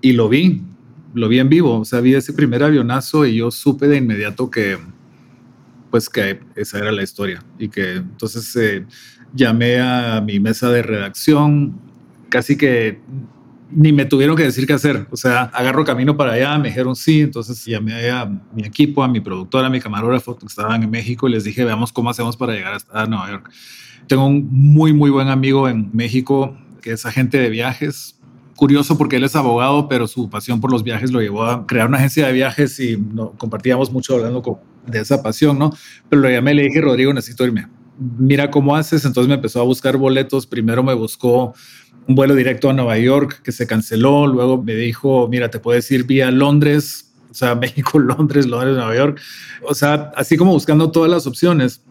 y 0.00 0.12
lo 0.12 0.28
vi 0.28 0.62
lo 1.16 1.28
vi 1.28 1.38
en 1.38 1.48
vivo, 1.48 1.80
o 1.80 1.84
sea, 1.84 2.00
vi 2.00 2.14
ese 2.14 2.34
primer 2.34 2.62
avionazo 2.62 3.24
y 3.24 3.36
yo 3.36 3.50
supe 3.50 3.88
de 3.88 3.96
inmediato 3.96 4.50
que, 4.50 4.78
pues 5.90 6.10
que 6.10 6.40
esa 6.54 6.78
era 6.78 6.92
la 6.92 7.02
historia 7.02 7.42
y 7.58 7.68
que 7.68 7.94
entonces 7.94 8.54
eh, 8.56 8.84
llamé 9.36 9.78
a 9.78 10.20
mi 10.20 10.40
mesa 10.40 10.70
de 10.70 10.82
redacción, 10.82 11.78
casi 12.28 12.56
que 12.56 13.00
ni 13.70 13.92
me 13.92 14.04
tuvieron 14.04 14.36
que 14.36 14.44
decir 14.44 14.66
qué 14.66 14.72
hacer, 14.72 15.06
o 15.10 15.16
sea, 15.16 15.42
agarro 15.42 15.84
camino 15.84 16.16
para 16.16 16.32
allá, 16.32 16.56
me 16.58 16.68
dijeron 16.68 16.94
sí, 16.94 17.20
entonces 17.20 17.64
llamé 17.64 18.10
a 18.10 18.26
mi 18.54 18.62
equipo, 18.62 19.02
a 19.02 19.08
mi 19.08 19.20
productora, 19.20 19.66
a 19.66 19.70
mi 19.70 19.80
camarógrafo 19.80 20.36
que 20.38 20.46
estaban 20.46 20.82
en 20.82 20.90
México 20.90 21.28
y 21.28 21.32
les 21.32 21.44
dije, 21.44 21.64
veamos 21.64 21.92
cómo 21.92 22.10
hacemos 22.10 22.36
para 22.36 22.54
llegar 22.54 22.74
hasta 22.74 23.06
Nueva 23.06 23.30
York. 23.30 23.50
Tengo 24.06 24.26
un 24.26 24.48
muy, 24.50 24.92
muy 24.92 25.10
buen 25.10 25.28
amigo 25.28 25.68
en 25.68 25.90
México 25.92 26.56
que 26.80 26.92
es 26.92 27.04
agente 27.04 27.38
de 27.38 27.50
viajes, 27.50 28.16
curioso 28.54 28.96
porque 28.96 29.16
él 29.16 29.24
es 29.24 29.34
abogado, 29.34 29.88
pero 29.88 30.06
su 30.06 30.30
pasión 30.30 30.60
por 30.60 30.70
los 30.70 30.84
viajes 30.84 31.10
lo 31.10 31.20
llevó 31.20 31.44
a 31.44 31.66
crear 31.66 31.88
una 31.88 31.98
agencia 31.98 32.26
de 32.28 32.32
viajes 32.32 32.78
y 32.78 32.96
no, 32.96 33.32
compartíamos 33.32 33.90
mucho 33.90 34.14
hablando 34.14 34.60
de 34.86 35.00
esa 35.00 35.22
pasión, 35.22 35.58
¿no? 35.58 35.72
Pero 36.08 36.22
lo 36.22 36.30
llamé 36.30 36.52
y 36.52 36.54
le 36.54 36.62
dije, 36.62 36.80
Rodrigo, 36.80 37.12
necesito 37.12 37.44
irme. 37.44 37.66
Mira 37.98 38.50
cómo 38.50 38.76
haces. 38.76 39.04
Entonces 39.04 39.28
me 39.28 39.34
empezó 39.34 39.60
a 39.60 39.64
buscar 39.64 39.96
boletos. 39.96 40.46
Primero 40.46 40.82
me 40.82 40.94
buscó 40.94 41.54
un 42.06 42.14
vuelo 42.14 42.34
directo 42.34 42.70
a 42.70 42.72
Nueva 42.72 42.98
York 42.98 43.42
que 43.42 43.52
se 43.52 43.66
canceló. 43.66 44.26
Luego 44.26 44.62
me 44.62 44.74
dijo, 44.74 45.28
mira, 45.28 45.50
te 45.50 45.58
puedes 45.58 45.90
ir 45.90 46.04
vía 46.04 46.30
Londres, 46.30 47.12
o 47.30 47.34
sea, 47.34 47.54
México, 47.56 47.98
Londres, 47.98 48.46
Londres, 48.46 48.76
Nueva 48.76 48.94
York. 48.94 49.20
O 49.62 49.74
sea, 49.74 50.12
así 50.16 50.36
como 50.36 50.52
buscando 50.52 50.90
todas 50.90 51.10
las 51.10 51.26
opciones. 51.26 51.82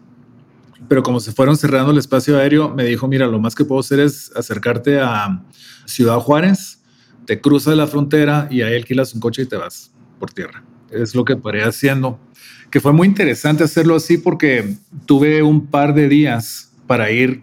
Pero 0.88 1.02
como 1.02 1.20
se 1.20 1.32
fueron 1.32 1.56
cerrando 1.56 1.90
el 1.90 1.98
espacio 1.98 2.38
aéreo, 2.38 2.68
me 2.70 2.84
dijo, 2.84 3.08
mira, 3.08 3.26
lo 3.26 3.40
más 3.40 3.54
que 3.54 3.64
puedo 3.64 3.80
hacer 3.80 3.98
es 3.98 4.30
acercarte 4.36 5.00
a 5.00 5.42
Ciudad 5.84 6.18
Juárez, 6.18 6.80
te 7.26 7.40
cruzas 7.40 7.76
la 7.76 7.86
frontera 7.86 8.46
y 8.50 8.62
ahí 8.62 8.76
alquilas 8.76 9.12
un 9.14 9.20
coche 9.20 9.42
y 9.42 9.46
te 9.46 9.56
vas 9.56 9.90
por 10.20 10.30
tierra. 10.32 10.62
Es 10.90 11.14
lo 11.14 11.24
que 11.24 11.36
paré 11.36 11.64
haciendo, 11.64 12.18
que 12.70 12.80
fue 12.80 12.92
muy 12.92 13.08
interesante 13.08 13.64
hacerlo 13.64 13.96
así 13.96 14.18
porque 14.18 14.76
tuve 15.06 15.42
un 15.42 15.66
par 15.66 15.94
de 15.94 16.08
días 16.08 16.72
para 16.86 17.10
ir 17.10 17.42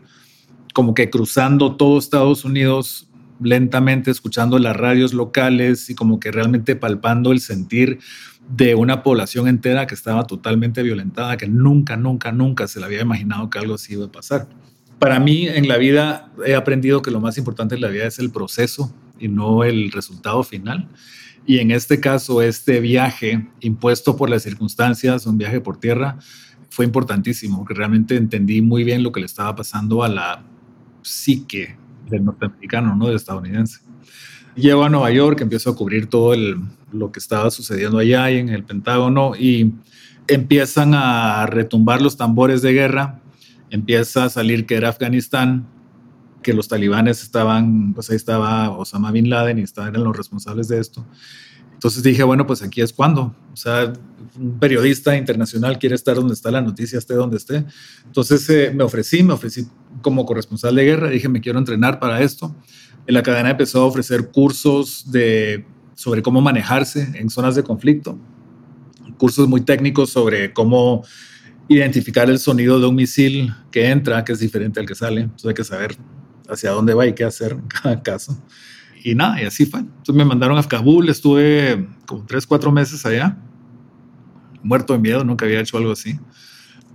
como 0.73 0.93
que 0.93 1.09
cruzando 1.09 1.75
todo 1.75 2.00
Estados 2.00 2.45
Unidos 2.45 3.09
lentamente, 3.41 4.12
escuchando 4.12 4.57
las 4.59 4.75
radios 4.75 5.13
locales 5.13 5.89
y 5.89 5.95
como 5.95 6.19
que 6.19 6.31
realmente 6.31 6.75
palpando 6.75 7.31
el 7.31 7.39
sentir 7.39 8.00
de 8.50 8.75
una 8.75 9.03
población 9.03 9.47
entera 9.47 9.88
que 9.88 9.95
estaba 9.95 10.25
totalmente 10.25 10.83
violentada, 10.83 11.38
que 11.38 11.47
nunca, 11.47 11.97
nunca, 11.97 12.31
nunca 12.31 12.67
se 12.67 12.79
le 12.79 12.85
había 12.85 13.01
imaginado 13.01 13.50
que 13.50 13.59
algo 13.59 13.75
así 13.75 13.93
iba 13.93 14.05
a 14.05 14.12
pasar 14.12 14.47
para 15.03 15.19
mí 15.19 15.50
en 15.50 15.67
la 15.67 15.75
vida 15.75 16.31
he 16.45 16.55
aprendido 16.55 17.01
que 17.01 17.12
lo 17.12 17.19
más 17.19 17.38
importante 17.38 17.75
en 17.75 17.81
la 17.81 17.89
vida 17.89 18.05
es 18.05 18.19
el 18.19 18.31
proceso 18.31 18.95
y 19.19 19.27
no 19.27 19.65
el 19.65 19.91
resultado 19.91 20.43
final. 20.45 20.88
Y 21.45 21.59
en 21.59 21.71
este 21.71 22.00
caso, 22.00 22.41
este 22.41 22.79
viaje 22.79 23.47
impuesto 23.59 24.15
por 24.15 24.29
las 24.29 24.43
circunstancias, 24.43 25.25
un 25.25 25.38
viaje 25.38 25.59
por 25.59 25.79
tierra, 25.79 26.17
fue 26.69 26.85
importantísimo, 26.85 27.57
porque 27.57 27.73
realmente 27.73 28.15
entendí 28.15 28.62
muy 28.62 28.83
bien 28.83 29.03
lo 29.03 29.12
que 29.12 29.19
le 29.19 29.25
estaba 29.25 29.55
pasando 29.55 30.03
a 30.03 30.09
la 30.09 30.43
psique 31.01 31.77
del 32.09 32.25
norteamericano, 32.25 32.95
no 32.95 33.07
del 33.07 33.17
estadounidense. 33.17 33.81
Llego 34.55 34.83
a 34.83 34.89
Nueva 34.89 35.12
York, 35.12 35.41
empiezo 35.41 35.71
a 35.71 35.75
cubrir 35.75 36.07
todo 36.07 36.35
lo 36.91 37.12
que 37.12 37.19
estaba 37.19 37.51
sucediendo 37.51 37.97
allá 37.97 38.29
en 38.29 38.50
el 38.50 38.63
Pentágono 38.63 39.35
y 39.35 39.73
empiezan 40.27 40.93
a 40.93 41.45
retumbar 41.47 42.01
los 42.01 42.17
tambores 42.17 42.62
de 42.62 42.73
guerra 42.73 43.19
empieza 43.73 44.25
a 44.25 44.29
salir 44.29 44.67
que 44.67 44.75
era 44.75 44.89
Afganistán, 44.89 45.65
que 46.43 46.53
los 46.53 46.67
talibanes 46.67 47.23
estaban, 47.23 47.93
pues 47.93 48.09
ahí 48.09 48.15
estaba 48.15 48.69
Osama 48.69 49.12
Bin 49.12 49.29
Laden 49.29 49.57
y 49.57 49.63
estaban 49.63 49.93
los 50.03 50.15
responsables 50.15 50.67
de 50.67 50.79
esto. 50.79 51.05
Entonces 51.83 52.03
dije, 52.03 52.23
bueno, 52.23 52.47
pues 52.47 52.62
aquí 52.62 52.81
es 52.81 52.93
cuando. 52.93 53.35
O 53.51 53.57
sea, 53.57 53.91
un 54.39 54.57
periodista 54.59 55.17
internacional 55.17 55.79
quiere 55.79 55.95
estar 55.95 56.15
donde 56.15 56.33
está 56.33 56.50
la 56.50 56.62
noticia, 56.62 56.97
esté 56.97 57.13
donde 57.13 57.38
esté. 57.38 57.65
Entonces 58.05 58.50
eh, 58.50 58.71
me 58.73 58.83
ofrecí, 58.83 59.21
me 59.21 59.33
ofrecí 59.33 59.67
como 60.01 60.25
corresponsal 60.25 60.75
de 60.75 60.85
guerra, 60.85 61.09
dije, 61.09 61.27
me 61.27 61.41
quiero 61.41 61.59
entrenar 61.59 62.00
para 62.00 62.21
esto. 62.21 62.55
En 63.05 63.15
la 63.15 63.23
cadena 63.23 63.50
empezó 63.50 63.81
a 63.81 63.85
ofrecer 63.85 64.31
cursos 64.31 65.12
de, 65.12 65.65
sobre 65.93 66.21
cómo 66.21 66.39
manejarse 66.39 67.12
en 67.15 67.29
zonas 67.29 67.55
de 67.55 67.63
conflicto, 67.63 68.17
cursos 69.17 69.47
muy 69.50 69.62
técnicos 69.62 70.09
sobre 70.09 70.53
cómo 70.53 71.03
identificar 71.67 72.29
el 72.29 72.39
sonido 72.39 72.79
de 72.79 72.88
un 72.88 72.95
misil 72.95 73.53
que 73.71 73.89
entra, 73.89 74.23
que 74.23 74.31
es 74.31 74.39
diferente 74.39 74.79
al 74.79 74.85
que 74.85 74.95
sale. 74.95 75.21
Entonces 75.21 75.47
hay 75.47 75.53
que 75.53 75.63
saber 75.63 75.97
hacia 76.50 76.71
dónde 76.71 76.93
va 76.93 77.05
y 77.05 77.13
qué 77.13 77.23
hacer 77.23 77.53
en 77.53 77.67
cada 77.67 78.01
caso. 78.01 78.41
Y 79.03 79.15
nada, 79.15 79.41
y 79.41 79.45
así 79.45 79.65
fue. 79.65 79.81
Entonces 79.81 80.15
me 80.15 80.25
mandaron 80.25 80.57
a 80.57 80.63
Kabul, 80.63 81.09
estuve 81.09 81.88
como 82.05 82.25
tres, 82.25 82.47
cuatro 82.47 82.71
meses 82.71 83.05
allá, 83.05 83.38
muerto 84.62 84.93
de 84.93 85.00
miedo, 85.00 85.23
nunca 85.23 85.45
había 85.45 85.59
hecho 85.59 85.77
algo 85.77 85.91
así, 85.91 86.19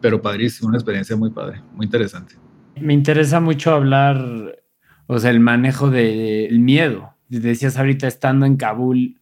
pero 0.00 0.22
padrísimo, 0.22 0.68
una 0.68 0.78
experiencia 0.78 1.16
muy 1.16 1.30
padre, 1.30 1.62
muy 1.74 1.84
interesante. 1.84 2.36
Me 2.80 2.94
interesa 2.94 3.40
mucho 3.40 3.72
hablar, 3.72 4.62
o 5.06 5.18
sea, 5.18 5.30
el 5.30 5.40
manejo 5.40 5.90
del 5.90 6.58
miedo. 6.60 7.14
Decías 7.28 7.76
ahorita 7.76 8.06
estando 8.06 8.46
en 8.46 8.56
Kabul, 8.56 9.20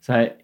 o 0.00 0.02
sea, 0.02 0.36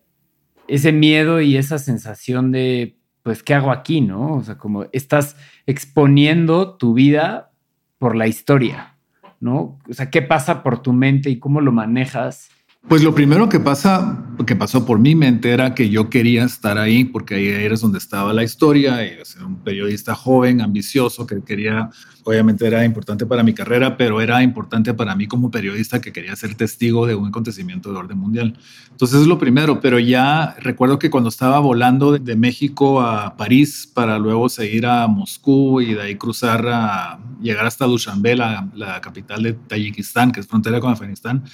ese 0.67 0.93
miedo 0.93 1.41
y 1.41 1.57
esa 1.57 1.79
sensación 1.79 2.53
de 2.53 2.99
pues, 3.29 3.43
¿qué 3.43 3.53
hago 3.53 3.73
aquí, 3.73 4.01
no? 4.01 4.37
O 4.37 4.43
sea, 4.43 4.57
como 4.57 4.87
estás 4.93 5.37
exponiendo 5.67 6.79
tu 6.79 6.95
vida 6.95 7.53
por 7.99 8.17
la 8.17 8.27
historia, 8.27 8.97
¿no? 9.41 9.79
O 9.89 9.93
sea, 9.93 10.11
¿qué 10.11 10.23
pasa 10.23 10.63
por 10.63 10.83
tu 10.83 10.93
mente 10.93 11.31
y 11.31 11.39
cómo 11.39 11.61
lo 11.61 11.73
manejas 11.73 12.51
pues 12.87 13.03
lo 13.03 13.15
primero 13.15 13.51
que 13.51 13.61
pasa, 13.61 14.25
que 14.47 14.57
pasó 14.57 14.87
por 14.87 14.99
mi 14.99 15.15
mente 15.15 15.51
era 15.51 15.75
que 15.75 15.91
yo 15.91 16.09
quería 16.09 16.45
estar 16.45 16.79
ahí 16.79 17.05
porque 17.05 17.35
ahí 17.35 17.47
era 17.49 17.77
donde 17.77 17.99
estaba 17.99 18.33
la 18.33 18.45
historia, 18.45 18.97
ser 19.25 19.45
un 19.45 19.63
periodista 19.63 20.15
joven, 20.15 20.63
ambicioso, 20.63 21.27
que 21.27 21.43
quería, 21.43 21.91
obviamente 22.25 22.67
era 22.67 22.87
importante 22.87 23.27
para 23.27 23.43
mi 23.43 23.53
carrera, 23.53 23.99
pero 23.99 24.23
era 24.23 24.43
importante 24.43 24.95
para 24.95 25.15
mí 25.17 25.27
como 25.27 25.51
periodista 25.51 26.01
que 26.01 26.13
quería 26.13 26.35
ser 26.35 26.55
testigo 26.55 27.07
de 27.07 27.15
un 27.15 27.29
acontecimiento 27.29 27.93
de 27.93 27.99
orden 27.99 28.17
mundial. 28.17 28.59
Entonces 28.91 29.21
es 29.21 29.27
lo 29.27 29.39
primero, 29.39 29.81
pero 29.81 29.99
ya 29.99 30.57
recuerdo 30.59 30.99
que 30.99 31.11
cuando 31.11 31.29
estaba 31.29 31.59
volando 31.59 32.13
de, 32.13 32.37
México 32.37 33.03
a 33.03 33.37
París 33.37 33.91
para 33.93 34.19
luego 34.19 34.49
seguir 34.49 34.87
a 34.87 35.07
Moscú 35.09 35.81
y 35.83 35.93
de 35.93 36.03
ahí 36.03 36.15
cruzar 36.15 36.67
a 36.67 37.19
llegar 37.43 37.67
hasta 37.67 37.85
Dushanbe, 37.85 38.37
la 38.37 39.01
capital 39.03 39.43
de 39.43 39.53
Tayikistán, 39.53 40.33
que 40.33 40.41
es 40.41 40.47
frontera 40.47 40.81
con 40.81 40.93
Afganistán, 40.93 41.45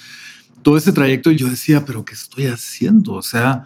todo 0.65 0.79
ese 0.79 0.93
trayecto 0.93 1.31
yo 1.31 1.49
decía, 1.49 1.85
pero 1.85 2.05
¿qué 2.05 2.15
estoy 2.15 2.47
haciendo? 2.47 3.13
O 3.13 3.23
sea, 3.23 3.65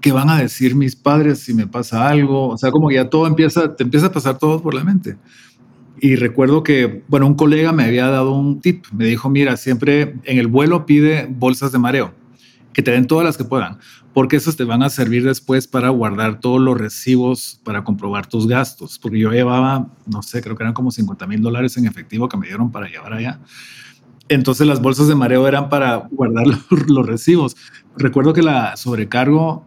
¿qué 0.00 0.10
van 0.10 0.30
a 0.30 0.38
decir 0.38 0.74
mis 0.74 0.96
padres 0.96 1.40
si 1.40 1.54
me 1.54 1.66
pasa 1.66 2.08
algo? 2.08 2.48
O 2.48 2.58
sea, 2.58 2.72
como 2.72 2.88
que 2.88 2.94
ya 2.96 3.10
todo 3.10 3.26
empieza, 3.26 3.76
te 3.76 3.84
empieza 3.84 4.06
a 4.06 4.12
pasar 4.12 4.38
todo 4.38 4.60
por 4.60 4.74
la 4.74 4.82
mente. 4.82 5.18
Y 6.00 6.16
recuerdo 6.16 6.62
que, 6.62 7.04
bueno, 7.08 7.26
un 7.26 7.34
colega 7.34 7.72
me 7.72 7.84
había 7.84 8.08
dado 8.08 8.32
un 8.32 8.62
tip. 8.62 8.86
Me 8.90 9.04
dijo, 9.04 9.28
mira, 9.28 9.58
siempre 9.58 10.14
en 10.24 10.38
el 10.38 10.46
vuelo 10.46 10.86
pide 10.86 11.28
bolsas 11.30 11.72
de 11.72 11.78
mareo, 11.78 12.14
que 12.72 12.80
te 12.80 12.90
den 12.90 13.06
todas 13.06 13.26
las 13.26 13.36
que 13.36 13.44
puedan, 13.44 13.78
porque 14.14 14.36
esas 14.36 14.56
te 14.56 14.64
van 14.64 14.82
a 14.82 14.88
servir 14.88 15.22
después 15.24 15.68
para 15.68 15.90
guardar 15.90 16.40
todos 16.40 16.58
los 16.58 16.78
recibos 16.78 17.60
para 17.64 17.84
comprobar 17.84 18.26
tus 18.26 18.48
gastos. 18.48 18.98
Porque 18.98 19.18
yo 19.18 19.30
llevaba, 19.30 19.88
no 20.06 20.22
sé, 20.22 20.40
creo 20.40 20.56
que 20.56 20.62
eran 20.62 20.72
como 20.72 20.90
50 20.90 21.26
mil 21.26 21.42
dólares 21.42 21.76
en 21.76 21.86
efectivo 21.86 22.30
que 22.30 22.38
me 22.38 22.46
dieron 22.46 22.72
para 22.72 22.88
llevar 22.88 23.12
allá 23.12 23.38
Entonces 24.30 24.64
las 24.64 24.80
bolsas 24.80 25.08
de 25.08 25.16
mareo 25.16 25.48
eran 25.48 25.68
para 25.68 26.08
guardar 26.12 26.46
los, 26.88 27.06
recibos. 27.06 27.56
Recuerdo 27.96 28.32
que 28.32 28.42
la 28.42 28.76
sobrecargo 28.76 29.66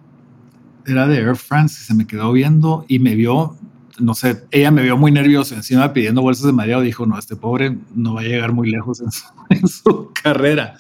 era 0.86 1.06
de 1.06 1.18
Air 1.18 1.36
France, 1.36 1.84
se 1.84 1.94
me 1.94 2.08
quedó 2.08 2.32
viendo 2.32 2.86
y 2.88 3.00
me 3.00 3.14
vio, 3.14 3.58
no 4.00 4.16
sé, 4.16 4.46
ella 4.52 4.72
me 4.72 4.82
vio 4.82 4.96
muy 4.98 5.12
nerviosa 5.12 5.56
encima 5.56 5.92
pidiendo 5.92 6.22
bolsas 6.22 6.46
de 6.46 6.54
mareo. 6.54 6.80
Dijo, 6.80 7.06
no, 7.06 7.20
este 7.20 7.36
pobre 7.36 7.78
no 7.94 8.14
va 8.14 8.22
a 8.22 8.24
llegar 8.24 8.54
muy 8.54 8.72
lejos 8.72 9.02
en 9.02 9.12
su, 9.12 9.26
en 9.50 9.68
su 9.68 10.12
carrera. 10.24 10.78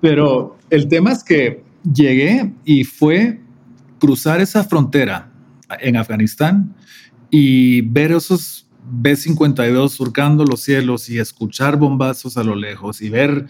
Pero 0.00 0.58
el 0.68 0.88
tema 0.88 1.12
es 1.12 1.22
que 1.22 1.62
llegué 1.94 2.52
y 2.64 2.82
fue 2.82 3.40
cruzar 4.00 4.40
esa 4.40 4.64
frontera 4.64 5.30
en 5.78 5.96
Afganistán 5.96 6.74
y 7.30 7.82
ver 7.82 8.10
esos 8.10 8.66
B-52 8.84 9.88
surcando 9.88 10.44
los 10.44 10.60
cielos 10.60 11.08
y 11.08 11.18
escuchar 11.18 11.76
bombazos 11.76 12.36
a 12.36 12.44
lo 12.44 12.54
lejos 12.54 13.00
y 13.00 13.10
ver 13.10 13.46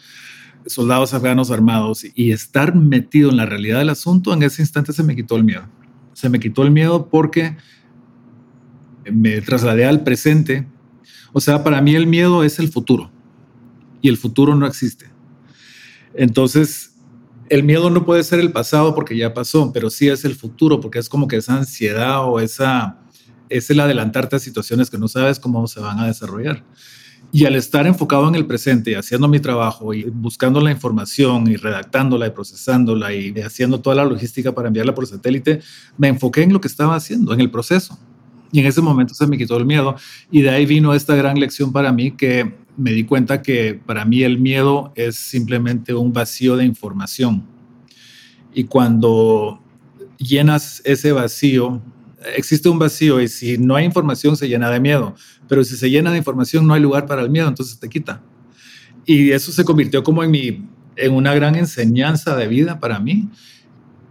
soldados 0.66 1.14
afganos 1.14 1.50
armados 1.50 2.04
y 2.14 2.30
estar 2.30 2.74
metido 2.74 3.30
en 3.30 3.36
la 3.36 3.46
realidad 3.46 3.78
del 3.78 3.90
asunto, 3.90 4.32
en 4.32 4.42
ese 4.42 4.62
instante 4.62 4.92
se 4.92 5.02
me 5.02 5.16
quitó 5.16 5.36
el 5.36 5.44
miedo. 5.44 5.64
Se 6.12 6.28
me 6.28 6.38
quitó 6.38 6.62
el 6.62 6.70
miedo 6.70 7.08
porque 7.08 7.56
me 9.10 9.40
trasladé 9.40 9.86
al 9.86 10.04
presente. 10.04 10.66
O 11.32 11.40
sea, 11.40 11.64
para 11.64 11.80
mí 11.80 11.94
el 11.94 12.06
miedo 12.06 12.44
es 12.44 12.58
el 12.58 12.68
futuro 12.68 13.10
y 14.00 14.08
el 14.08 14.16
futuro 14.16 14.54
no 14.54 14.66
existe. 14.66 15.06
Entonces, 16.14 16.94
el 17.48 17.62
miedo 17.64 17.90
no 17.90 18.04
puede 18.04 18.22
ser 18.24 18.40
el 18.40 18.52
pasado 18.52 18.94
porque 18.94 19.16
ya 19.16 19.34
pasó, 19.34 19.72
pero 19.72 19.90
sí 19.90 20.08
es 20.08 20.24
el 20.24 20.34
futuro, 20.34 20.80
porque 20.80 20.98
es 20.98 21.08
como 21.08 21.28
que 21.28 21.36
esa 21.36 21.56
ansiedad 21.56 22.24
o 22.24 22.40
esa, 22.40 22.98
es 23.52 23.70
el 23.70 23.80
adelantarte 23.80 24.36
a 24.36 24.38
situaciones 24.38 24.90
que 24.90 24.98
no 24.98 25.08
sabes 25.08 25.38
cómo 25.38 25.66
se 25.66 25.80
van 25.80 25.98
a 25.98 26.06
desarrollar. 26.06 26.64
Y 27.34 27.46
al 27.46 27.54
estar 27.54 27.86
enfocado 27.86 28.28
en 28.28 28.34
el 28.34 28.46
presente, 28.46 28.96
haciendo 28.96 29.26
mi 29.26 29.40
trabajo 29.40 29.94
y 29.94 30.04
buscando 30.04 30.60
la 30.60 30.70
información 30.70 31.48
y 31.48 31.56
redactándola 31.56 32.26
y 32.26 32.30
procesándola 32.30 33.14
y 33.14 33.32
haciendo 33.40 33.80
toda 33.80 33.96
la 33.96 34.04
logística 34.04 34.52
para 34.52 34.68
enviarla 34.68 34.94
por 34.94 35.06
satélite, 35.06 35.60
me 35.96 36.08
enfoqué 36.08 36.42
en 36.42 36.52
lo 36.52 36.60
que 36.60 36.68
estaba 36.68 36.94
haciendo, 36.94 37.32
en 37.32 37.40
el 37.40 37.50
proceso. 37.50 37.98
Y 38.52 38.60
en 38.60 38.66
ese 38.66 38.82
momento 38.82 39.14
se 39.14 39.26
me 39.26 39.38
quitó 39.38 39.56
el 39.56 39.64
miedo. 39.64 39.96
Y 40.30 40.42
de 40.42 40.50
ahí 40.50 40.66
vino 40.66 40.92
esta 40.92 41.14
gran 41.14 41.40
lección 41.40 41.72
para 41.72 41.90
mí 41.90 42.10
que 42.10 42.54
me 42.76 42.92
di 42.92 43.04
cuenta 43.04 43.40
que 43.40 43.74
para 43.74 44.04
mí 44.04 44.22
el 44.22 44.38
miedo 44.38 44.92
es 44.94 45.16
simplemente 45.16 45.94
un 45.94 46.12
vacío 46.12 46.56
de 46.56 46.66
información. 46.66 47.44
Y 48.52 48.64
cuando 48.64 49.58
llenas 50.18 50.82
ese 50.84 51.12
vacío, 51.12 51.80
existe 52.36 52.68
un 52.68 52.78
vacío 52.78 53.20
y 53.20 53.28
si 53.28 53.58
no 53.58 53.76
hay 53.76 53.84
información 53.84 54.36
se 54.36 54.48
llena 54.48 54.70
de 54.70 54.80
miedo, 54.80 55.14
pero 55.48 55.64
si 55.64 55.76
se 55.76 55.90
llena 55.90 56.10
de 56.10 56.18
información 56.18 56.66
no 56.66 56.74
hay 56.74 56.80
lugar 56.80 57.06
para 57.06 57.22
el 57.22 57.30
miedo, 57.30 57.48
entonces 57.48 57.78
te 57.78 57.88
quita. 57.88 58.22
Y 59.04 59.30
eso 59.30 59.52
se 59.52 59.64
convirtió 59.64 60.02
como 60.02 60.22
en, 60.22 60.30
mi, 60.30 60.68
en 60.96 61.12
una 61.12 61.34
gran 61.34 61.54
enseñanza 61.56 62.36
de 62.36 62.46
vida 62.48 62.80
para 62.80 63.00
mí, 63.00 63.28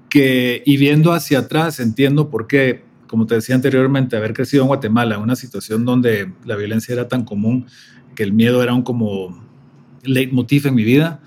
que 0.09 0.61
y 0.65 0.77
viendo 0.77 1.13
hacia 1.13 1.39
atrás 1.39 1.79
entiendo 1.79 2.29
por 2.29 2.47
qué, 2.47 2.83
como 3.07 3.25
te 3.25 3.35
decía 3.35 3.55
anteriormente, 3.55 4.17
haber 4.17 4.33
crecido 4.33 4.63
en 4.63 4.67
Guatemala, 4.67 5.17
una 5.17 5.35
situación 5.35 5.85
donde 5.85 6.31
la 6.45 6.55
violencia 6.55 6.93
era 6.93 7.07
tan 7.07 7.23
común, 7.23 7.67
que 8.15 8.23
el 8.23 8.33
miedo 8.33 8.61
era 8.61 8.73
un 8.73 8.83
como 8.83 9.41
leitmotiv 10.03 10.67
en 10.67 10.75
mi 10.75 10.83
vida, 10.83 11.21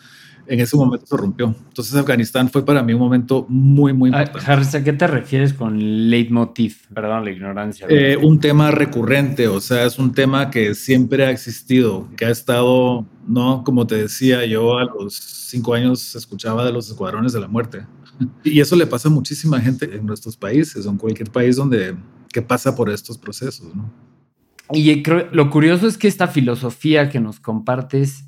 en 0.46 0.60
ese 0.60 0.76
momento 0.76 1.06
se 1.06 1.16
rompió. 1.16 1.54
Entonces 1.68 1.94
Afganistán 1.94 2.48
fue 2.50 2.64
para 2.64 2.82
mí 2.82 2.92
un 2.92 3.00
momento 3.00 3.46
muy, 3.48 3.92
muy 3.92 4.10
ah, 4.14 4.22
importante. 4.22 4.52
Harris, 4.52 4.74
¿a 4.74 4.84
qué 4.84 4.92
te 4.92 5.06
refieres 5.06 5.52
con 5.52 6.10
leitmotiv? 6.10 6.86
Perdón, 6.92 7.24
la 7.24 7.30
ignorancia. 7.30 7.86
Eh, 7.88 8.16
un 8.16 8.40
tema 8.40 8.70
recurrente, 8.70 9.48
o 9.48 9.60
sea, 9.60 9.84
es 9.84 9.98
un 9.98 10.12
tema 10.12 10.50
que 10.50 10.74
siempre 10.74 11.26
ha 11.26 11.30
existido, 11.30 12.08
que 12.16 12.26
ha 12.26 12.30
estado, 12.30 13.06
¿no? 13.26 13.64
Como 13.64 13.86
te 13.86 13.96
decía, 13.96 14.44
yo 14.46 14.78
a 14.78 14.84
los 14.84 15.14
cinco 15.14 15.74
años 15.74 16.14
escuchaba 16.14 16.64
de 16.64 16.72
los 16.72 16.88
escuadrones 16.88 17.32
de 17.32 17.40
la 17.40 17.48
muerte. 17.48 17.86
Y 18.44 18.60
eso 18.60 18.76
le 18.76 18.86
pasa 18.86 19.08
a 19.08 19.10
muchísima 19.10 19.60
gente 19.60 19.96
en 19.96 20.06
nuestros 20.06 20.36
países, 20.36 20.86
o 20.86 20.90
en 20.90 20.98
cualquier 20.98 21.30
país 21.30 21.56
donde 21.56 21.96
que 22.32 22.42
pasa 22.42 22.74
por 22.74 22.90
estos 22.90 23.18
procesos, 23.18 23.74
¿no? 23.74 23.90
Y 24.72 25.02
creo, 25.02 25.28
lo 25.32 25.50
curioso 25.50 25.86
es 25.86 25.98
que 25.98 26.08
esta 26.08 26.26
filosofía 26.26 27.10
que 27.10 27.20
nos 27.20 27.38
compartes, 27.38 28.24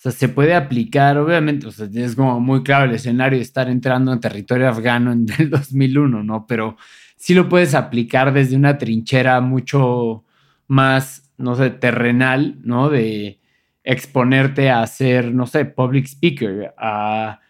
o 0.00 0.02
sea, 0.02 0.12
se 0.12 0.30
puede 0.30 0.54
aplicar, 0.54 1.18
obviamente, 1.18 1.66
o 1.66 1.70
sea, 1.70 1.86
es 1.92 2.16
como 2.16 2.40
muy 2.40 2.62
claro 2.62 2.86
el 2.86 2.94
escenario 2.94 3.36
de 3.36 3.42
estar 3.42 3.68
entrando 3.68 4.14
en 4.14 4.20
territorio 4.20 4.66
afgano 4.66 5.12
en 5.12 5.26
el 5.38 5.50
2001, 5.50 6.24
¿no? 6.24 6.46
Pero 6.46 6.78
sí 7.16 7.34
lo 7.34 7.50
puedes 7.50 7.74
aplicar 7.74 8.32
desde 8.32 8.56
una 8.56 8.78
trinchera 8.78 9.42
mucho 9.42 10.24
más, 10.68 11.30
no 11.36 11.54
sé, 11.54 11.68
terrenal, 11.68 12.56
¿no? 12.62 12.88
De 12.88 13.40
exponerte 13.84 14.70
a 14.70 14.86
ser, 14.86 15.34
no 15.34 15.46
sé, 15.46 15.66
public 15.66 16.06
speaker, 16.06 16.72
a 16.78 17.40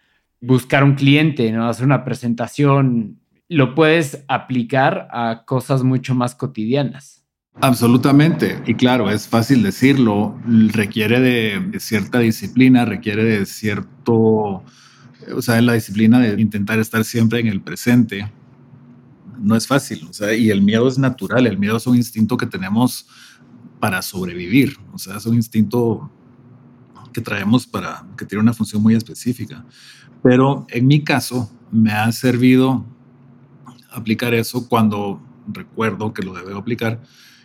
buscar 0.41 0.83
un 0.83 0.95
cliente, 0.95 1.53
¿no? 1.53 1.69
hacer 1.69 1.85
una 1.85 2.03
presentación. 2.03 3.21
Lo 3.47 3.75
puedes 3.75 4.25
aplicar 4.27 5.07
a 5.11 5.43
cosas 5.45 5.83
mucho 5.83 6.15
más 6.15 6.35
cotidianas. 6.35 7.20
Absolutamente. 7.59 8.61
Y 8.65 8.75
claro, 8.75 9.09
es 9.09 9.27
fácil 9.27 9.61
decirlo, 9.63 10.39
requiere 10.45 11.19
de 11.19 11.79
cierta 11.79 12.19
disciplina, 12.19 12.85
requiere 12.85 13.23
de 13.23 13.45
cierto, 13.45 14.15
o 14.15 15.41
sea, 15.41 15.61
la 15.61 15.73
disciplina 15.73 16.19
de 16.19 16.41
intentar 16.41 16.79
estar 16.79 17.03
siempre 17.03 17.39
en 17.39 17.47
el 17.47 17.61
presente. 17.61 18.31
No 19.39 19.55
es 19.55 19.67
fácil, 19.67 20.07
o 20.09 20.13
sea, 20.13 20.33
y 20.33 20.49
el 20.49 20.61
miedo 20.61 20.87
es 20.87 20.97
natural, 20.97 21.47
el 21.47 21.57
miedo 21.57 21.77
es 21.77 21.87
un 21.87 21.95
instinto 21.95 22.37
que 22.37 22.45
tenemos 22.45 23.07
para 23.79 24.01
sobrevivir, 24.01 24.77
o 24.93 24.99
sea, 24.99 25.17
es 25.17 25.25
un 25.25 25.35
instinto 25.35 26.11
que 27.11 27.21
traemos 27.21 27.65
para, 27.67 28.05
que 28.17 28.25
tiene 28.25 28.43
una 28.43 28.53
función 28.53 28.81
muy 28.81 28.95
específica. 28.95 29.65
Pero 30.23 30.65
en 30.69 30.87
mi 30.87 31.03
caso, 31.03 31.51
me 31.71 31.91
ha 31.91 32.11
servido 32.11 32.85
aplicar 33.91 34.33
eso 34.33 34.69
cuando 34.69 35.21
recuerdo 35.47 36.13
que 36.13 36.21
lo 36.21 36.33
debo 36.33 36.57
aplicar 36.57 37.01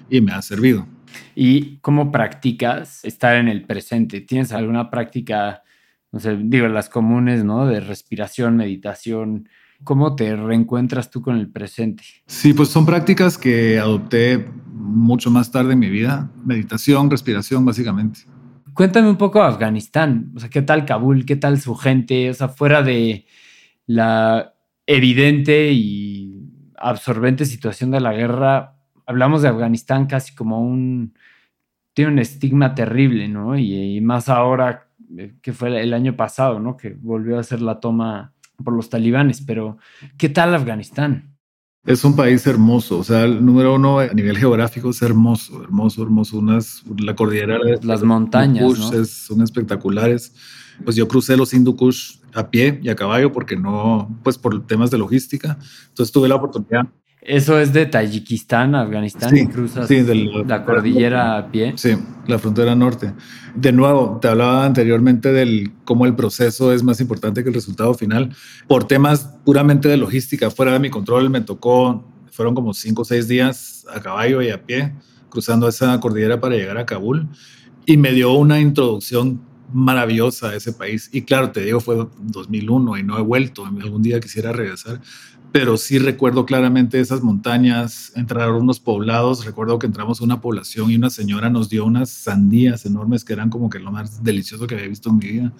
y 0.08 0.20
me 0.20 0.32
ha 0.32 0.42
servido. 0.42 0.86
¿Y 1.34 1.78
cómo 1.78 2.12
practicas 2.12 3.04
estar 3.04 3.36
en 3.36 3.48
el 3.48 3.64
presente? 3.64 4.20
¿Tienes 4.20 4.52
alguna 4.52 4.90
práctica, 4.90 5.62
no 6.12 6.20
sé, 6.20 6.36
digo, 6.40 6.68
las 6.68 6.88
comunes, 6.88 7.44
¿no? 7.44 7.66
De 7.66 7.80
respiración, 7.80 8.56
meditación. 8.56 9.48
¿Cómo 9.84 10.16
te 10.16 10.34
reencuentras 10.34 11.10
tú 11.10 11.20
con 11.20 11.36
el 11.36 11.50
presente? 11.50 12.02
Sí, 12.26 12.54
pues 12.54 12.70
son 12.70 12.86
prácticas 12.86 13.36
que 13.36 13.78
adopté 13.78 14.46
mucho 14.72 15.30
más 15.30 15.50
tarde 15.50 15.74
en 15.74 15.78
mi 15.78 15.90
vida. 15.90 16.30
Meditación, 16.44 17.10
respiración, 17.10 17.64
básicamente. 17.64 18.20
Cuéntame 18.72 19.08
un 19.08 19.16
poco 19.16 19.40
de 19.40 19.46
Afganistán. 19.46 20.32
O 20.34 20.40
sea, 20.40 20.48
¿qué 20.48 20.62
tal 20.62 20.84
Kabul? 20.84 21.24
¿Qué 21.24 21.36
tal 21.36 21.60
su 21.60 21.74
gente? 21.74 22.30
O 22.30 22.34
sea, 22.34 22.48
fuera 22.48 22.82
de 22.82 23.26
la 23.86 24.54
evidente 24.86 25.72
y 25.72 26.50
absorbente 26.76 27.44
situación 27.44 27.90
de 27.90 28.00
la 28.00 28.12
guerra, 28.12 28.75
hablamos 29.06 29.42
de 29.42 29.48
Afganistán 29.48 30.06
casi 30.06 30.34
como 30.34 30.60
un, 30.60 31.14
tiene 31.94 32.12
un 32.12 32.18
estigma 32.18 32.74
terrible, 32.74 33.28
¿no? 33.28 33.56
Y, 33.56 34.00
más 34.00 34.28
ahora 34.28 34.88
eh, 35.16 35.34
que 35.40 35.52
fue 35.52 35.80
el 35.80 35.94
año 35.94 36.16
pasado, 36.16 36.60
¿no? 36.60 36.76
Que 36.76 36.96
volvió 37.00 37.38
a 37.38 37.40
hacer 37.40 37.62
la 37.62 37.80
toma 37.80 38.34
por 38.62 38.74
los 38.74 38.90
talibanes, 38.90 39.40
pero 39.40 39.78
¿qué 40.18 40.28
tal 40.28 40.54
Afganistán? 40.54 41.36
Es 41.84 42.04
un 42.04 42.16
país 42.16 42.44
hermoso, 42.48 42.98
o 42.98 43.04
sea, 43.04 43.22
el 43.22 43.44
número 43.44 43.76
uno 43.76 44.00
a 44.00 44.08
nivel 44.08 44.36
geográfico 44.36 44.90
es 44.90 45.00
hermoso, 45.02 45.62
hermoso, 45.62 46.02
hermoso. 46.02 46.38
Unas, 46.38 46.82
la 46.98 47.14
cordillera, 47.14 47.58
las 47.82 48.02
montañas, 48.02 48.76
¿no? 48.76 49.04
son 49.04 49.42
espectaculares. 49.42 50.34
Pues 50.84 50.96
yo 50.96 51.06
crucé 51.06 51.36
los 51.36 51.54
Hindukush 51.54 52.18
a 52.34 52.50
pie 52.50 52.80
y 52.82 52.88
a 52.88 52.96
caballo 52.96 53.32
porque 53.32 53.56
no, 53.56 54.14
pues 54.24 54.36
por 54.36 54.66
temas 54.66 54.90
de 54.90 54.98
logística. 54.98 55.56
Entonces 55.88 56.12
tuve 56.12 56.28
la 56.28 56.34
oportunidad 56.34 56.88
eso 57.26 57.58
es 57.58 57.72
de 57.72 57.86
Tayikistán, 57.86 58.76
Afganistán, 58.76 59.36
y 59.36 59.48
cruzas 59.48 59.90
la 60.46 60.64
cordillera 60.64 61.36
a 61.36 61.50
pie. 61.50 61.72
Sí, 61.76 61.96
la 62.28 62.38
frontera 62.38 62.76
norte. 62.76 63.12
De 63.56 63.72
nuevo, 63.72 64.18
te 64.22 64.28
hablaba 64.28 64.64
anteriormente 64.64 65.32
del 65.32 65.72
cómo 65.84 66.06
el 66.06 66.14
proceso 66.14 66.72
es 66.72 66.84
más 66.84 67.00
importante 67.00 67.42
que 67.42 67.48
el 67.48 67.54
resultado 67.54 67.94
final. 67.94 68.34
Por 68.68 68.84
temas 68.84 69.34
puramente 69.44 69.88
de 69.88 69.96
logística, 69.96 70.52
fuera 70.52 70.72
de 70.72 70.78
mi 70.78 70.88
control, 70.88 71.28
me 71.28 71.40
tocó, 71.40 72.04
fueron 72.30 72.54
como 72.54 72.72
cinco 72.72 73.02
o 73.02 73.04
seis 73.04 73.26
días 73.26 73.84
a 73.92 74.00
caballo 74.00 74.40
y 74.40 74.50
a 74.50 74.64
pie, 74.64 74.92
cruzando 75.28 75.66
esa 75.66 75.98
cordillera 75.98 76.40
para 76.40 76.54
llegar 76.54 76.78
a 76.78 76.86
Kabul. 76.86 77.28
Y 77.86 77.96
me 77.96 78.12
dio 78.12 78.34
una 78.34 78.60
introducción 78.60 79.40
maravillosa 79.72 80.50
a 80.50 80.54
ese 80.54 80.72
país. 80.72 81.10
Y 81.12 81.22
claro, 81.22 81.50
te 81.50 81.64
digo, 81.64 81.80
fue 81.80 82.06
2001 82.18 82.98
y 82.98 83.02
no 83.02 83.18
he 83.18 83.22
vuelto. 83.22 83.66
Algún 83.66 84.02
día 84.02 84.20
quisiera 84.20 84.52
regresar 84.52 85.00
pero 85.58 85.78
sí 85.78 85.98
recuerdo 85.98 86.44
claramente 86.44 87.00
esas 87.00 87.22
montañas, 87.22 88.12
entrar 88.14 88.50
a 88.50 88.52
unos 88.52 88.78
poblados, 88.78 89.46
recuerdo 89.46 89.78
que 89.78 89.86
entramos 89.86 90.20
a 90.20 90.24
una 90.24 90.42
población 90.42 90.90
y 90.90 90.96
una 90.96 91.08
señora 91.08 91.48
nos 91.48 91.70
dio 91.70 91.86
unas 91.86 92.10
sandías 92.10 92.84
enormes 92.84 93.24
que 93.24 93.32
eran 93.32 93.48
como 93.48 93.70
que 93.70 93.78
lo 93.78 93.90
más 93.90 94.22
delicioso 94.22 94.66
que 94.66 94.74
había 94.74 94.88
visto 94.88 95.08
en 95.08 95.16
mi 95.16 95.26
vida, 95.26 95.52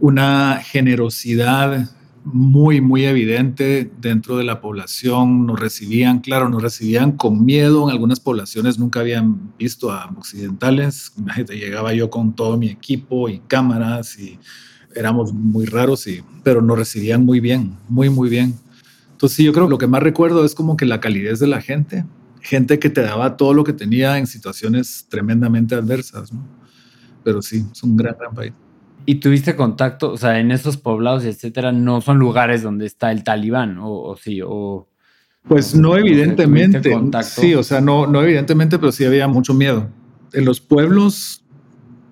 una 0.00 0.62
generosidad 0.64 1.90
muy, 2.24 2.80
muy 2.80 3.04
evidente 3.04 3.92
dentro 4.00 4.38
de 4.38 4.44
la 4.44 4.62
población. 4.62 5.44
Nos 5.44 5.60
recibían, 5.60 6.20
claro, 6.20 6.48
nos 6.48 6.62
recibían 6.62 7.12
con 7.12 7.44
miedo. 7.44 7.84
En 7.84 7.90
algunas 7.90 8.20
poblaciones 8.20 8.78
nunca 8.78 9.00
habían 9.00 9.52
visto 9.58 9.92
a 9.92 10.06
occidentales. 10.16 11.12
Imagínate, 11.18 11.58
llegaba 11.58 11.92
yo 11.92 12.08
con 12.08 12.34
todo 12.34 12.56
mi 12.56 12.68
equipo 12.68 13.28
y 13.28 13.40
cámaras 13.40 14.18
y 14.18 14.38
éramos 14.96 15.34
muy 15.34 15.66
raros, 15.66 16.06
y, 16.06 16.22
pero 16.42 16.62
nos 16.62 16.78
recibían 16.78 17.26
muy 17.26 17.40
bien, 17.40 17.76
muy, 17.90 18.08
muy 18.08 18.30
bien. 18.30 18.63
Entonces, 19.14 19.36
sí, 19.36 19.44
yo 19.44 19.52
creo 19.52 19.66
que 19.66 19.70
lo 19.70 19.78
que 19.78 19.86
más 19.86 20.02
recuerdo 20.02 20.44
es 20.44 20.54
como 20.54 20.76
que 20.76 20.86
la 20.86 21.00
calidez 21.00 21.38
de 21.38 21.46
la 21.46 21.60
gente, 21.60 22.04
gente 22.42 22.78
que 22.78 22.90
te 22.90 23.00
daba 23.00 23.36
todo 23.36 23.54
lo 23.54 23.62
que 23.62 23.72
tenía 23.72 24.18
en 24.18 24.26
situaciones 24.26 25.06
tremendamente 25.08 25.76
adversas, 25.76 26.32
¿no? 26.32 26.44
Pero 27.22 27.40
sí, 27.40 27.64
es 27.72 27.82
un 27.82 27.96
gran, 27.96 28.16
gran 28.18 28.34
país. 28.34 28.52
¿Y 29.06 29.16
tuviste 29.16 29.54
contacto, 29.54 30.12
o 30.12 30.16
sea, 30.16 30.40
en 30.40 30.50
esos 30.50 30.76
poblados, 30.76 31.24
etcétera, 31.24 31.72
no 31.72 32.00
son 32.00 32.18
lugares 32.18 32.62
donde 32.62 32.86
está 32.86 33.12
el 33.12 33.22
talibán, 33.22 33.78
o, 33.80 34.16
sí, 34.16 34.40
o... 34.44 34.88
Pues 35.46 35.74
no, 35.74 35.96
evidentemente. 35.96 36.80
Sí, 37.22 37.54
o 37.54 37.62
sea, 37.62 37.80
no, 37.80 38.06
no 38.06 38.22
evidentemente, 38.22 38.78
pero 38.78 38.92
sí 38.92 39.04
había 39.04 39.28
mucho 39.28 39.52
miedo. 39.54 39.90
En 40.32 40.46
los 40.46 40.60
pueblos 40.60 41.43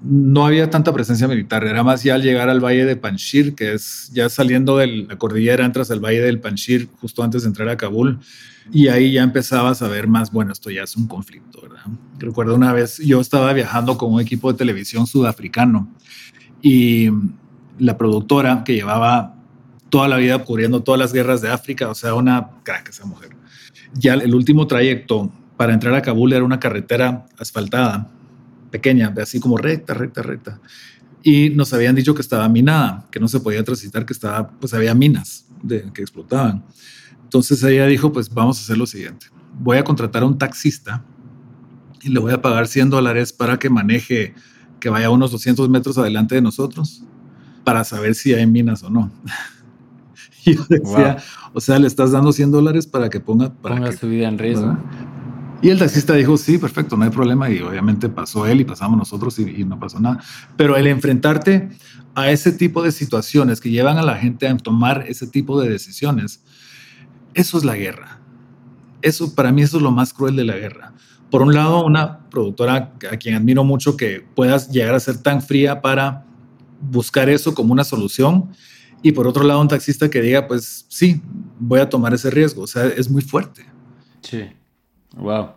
no 0.04 0.46
había 0.46 0.68
tanta 0.68 0.92
presencia 0.92 1.28
militar, 1.28 1.64
era 1.64 1.84
más 1.84 2.02
ya 2.02 2.14
al 2.14 2.22
llegar 2.22 2.48
al 2.48 2.60
valle 2.60 2.84
de 2.84 2.96
Panjshir, 2.96 3.54
que 3.54 3.74
es 3.74 4.10
ya 4.12 4.28
saliendo 4.28 4.76
de 4.76 4.86
la 4.88 5.16
cordillera, 5.16 5.64
entras 5.64 5.90
al 5.90 6.00
valle 6.00 6.20
del 6.20 6.40
Panjshir 6.40 6.88
justo 7.00 7.22
antes 7.22 7.42
de 7.42 7.48
entrar 7.48 7.68
a 7.68 7.76
Kabul, 7.76 8.18
y 8.72 8.88
ahí 8.88 9.12
ya 9.12 9.22
empezabas 9.22 9.80
a 9.82 9.88
ver 9.88 10.08
más, 10.08 10.32
bueno, 10.32 10.52
esto 10.52 10.70
ya 10.70 10.82
es 10.82 10.96
un 10.96 11.06
conflicto, 11.06 11.62
¿verdad? 11.62 11.84
Recuerdo 12.18 12.54
una 12.54 12.72
vez, 12.72 12.98
yo 12.98 13.20
estaba 13.20 13.52
viajando 13.52 13.96
con 13.96 14.12
un 14.12 14.20
equipo 14.20 14.50
de 14.50 14.58
televisión 14.58 15.06
sudafricano 15.06 15.88
y 16.60 17.08
la 17.78 17.96
productora 17.96 18.64
que 18.64 18.74
llevaba 18.74 19.36
toda 19.88 20.08
la 20.08 20.16
vida 20.16 20.38
cubriendo 20.38 20.82
todas 20.82 20.98
las 20.98 21.12
guerras 21.12 21.42
de 21.42 21.50
África, 21.50 21.88
o 21.88 21.94
sea, 21.94 22.14
una 22.14 22.50
crack 22.64 22.88
esa 22.88 23.04
mujer. 23.04 23.30
Ya 23.94 24.14
el 24.14 24.34
último 24.34 24.66
trayecto 24.66 25.30
para 25.56 25.74
entrar 25.74 25.94
a 25.94 26.02
Kabul 26.02 26.32
era 26.32 26.44
una 26.44 26.58
carretera 26.58 27.26
asfaltada 27.38 28.10
pequeña, 28.72 29.14
así 29.22 29.38
como 29.38 29.56
recta, 29.56 29.94
recta, 29.94 30.22
recta. 30.22 30.60
Y 31.22 31.50
nos 31.50 31.72
habían 31.72 31.94
dicho 31.94 32.14
que 32.14 32.22
estaba 32.22 32.48
minada, 32.48 33.06
que 33.12 33.20
no 33.20 33.28
se 33.28 33.38
podía 33.38 33.62
transitar, 33.62 34.04
que 34.04 34.12
estaba, 34.12 34.48
pues 34.48 34.74
había 34.74 34.94
minas 34.94 35.46
de, 35.62 35.92
que 35.92 36.02
explotaban. 36.02 36.64
Entonces 37.22 37.62
ella 37.62 37.86
dijo, 37.86 38.12
pues 38.12 38.28
vamos 38.28 38.58
a 38.58 38.62
hacer 38.62 38.76
lo 38.76 38.86
siguiente. 38.86 39.26
Voy 39.60 39.76
a 39.76 39.84
contratar 39.84 40.24
a 40.24 40.26
un 40.26 40.36
taxista 40.36 41.04
y 42.02 42.08
le 42.08 42.18
voy 42.18 42.32
a 42.32 42.42
pagar 42.42 42.66
100 42.66 42.90
dólares 42.90 43.32
para 43.32 43.58
que 43.58 43.70
maneje, 43.70 44.34
que 44.80 44.88
vaya 44.88 45.10
unos 45.10 45.30
200 45.30 45.68
metros 45.68 45.96
adelante 45.98 46.34
de 46.34 46.42
nosotros 46.42 47.04
para 47.62 47.84
saber 47.84 48.16
si 48.16 48.34
hay 48.34 48.46
minas 48.46 48.82
o 48.82 48.90
no. 48.90 49.12
y 50.44 50.56
yo 50.56 50.64
decía, 50.68 51.18
o 51.52 51.60
sea, 51.60 51.78
le 51.78 51.86
estás 51.86 52.10
dando 52.10 52.32
100 52.32 52.50
dólares 52.50 52.86
para 52.88 53.08
que 53.08 53.20
ponga... 53.20 53.52
Para 53.54 53.76
ponga 53.76 53.92
su 53.92 54.08
vida 54.08 54.26
en 54.26 54.38
riesgo. 54.38 54.76
Y 55.62 55.70
el 55.70 55.78
taxista 55.78 56.14
dijo, 56.14 56.36
sí, 56.36 56.58
perfecto, 56.58 56.96
no 56.96 57.04
hay 57.04 57.10
problema. 57.10 57.48
Y 57.48 57.60
obviamente 57.60 58.08
pasó 58.08 58.46
él 58.48 58.60
y 58.60 58.64
pasamos 58.64 58.98
nosotros 58.98 59.38
y, 59.38 59.64
no 59.64 59.78
pasó 59.78 60.00
nada. 60.00 60.20
Pero 60.56 60.76
el 60.76 60.88
enfrentarte 60.88 61.68
a 62.16 62.30
ese 62.32 62.50
tipo 62.50 62.82
de 62.82 62.90
situaciones 62.90 63.60
que 63.60 63.70
llevan 63.70 63.96
a 63.96 64.02
la 64.02 64.16
gente 64.16 64.48
a 64.48 64.56
tomar 64.56 65.04
ese 65.06 65.28
tipo 65.28 65.60
de 65.60 65.70
decisiones, 65.70 66.42
eso 67.34 67.56
es 67.56 67.64
la 67.64 67.76
guerra. 67.76 68.20
Eso, 69.02 69.36
para 69.36 69.52
mí, 69.52 69.62
eso 69.62 69.76
es 69.76 69.84
lo 69.84 69.92
más 69.92 70.12
cruel 70.12 70.34
de 70.34 70.44
la 70.44 70.56
guerra. 70.56 70.94
Por 71.30 71.42
un 71.42 71.54
lado, 71.54 71.84
una 71.84 72.28
productora 72.28 72.92
a 73.10 73.16
quien 73.16 73.36
admiro 73.36 73.62
mucho 73.62 73.96
que 73.96 74.26
puedas 74.34 74.68
llegar 74.68 74.96
a 74.96 75.00
ser 75.00 75.18
tan 75.18 75.42
fría 75.42 75.80
para 75.80 76.26
buscar 76.80 77.28
eso 77.30 77.54
como 77.54 77.72
una 77.72 77.84
solución. 77.84 78.50
Y 79.00 79.12
por 79.12 79.28
otro 79.28 79.44
lado, 79.44 79.60
un 79.60 79.68
taxista 79.68 80.10
que 80.10 80.20
diga, 80.22 80.48
pues 80.48 80.86
sí, 80.88 81.22
voy 81.60 81.78
a 81.78 81.88
tomar 81.88 82.12
ese 82.14 82.30
riesgo. 82.30 82.62
O 82.62 82.66
sea, 82.66 82.86
es 82.86 83.08
muy 83.08 83.22
fuerte. 83.22 83.64
Sí. 84.22 84.42
Wow. 85.16 85.50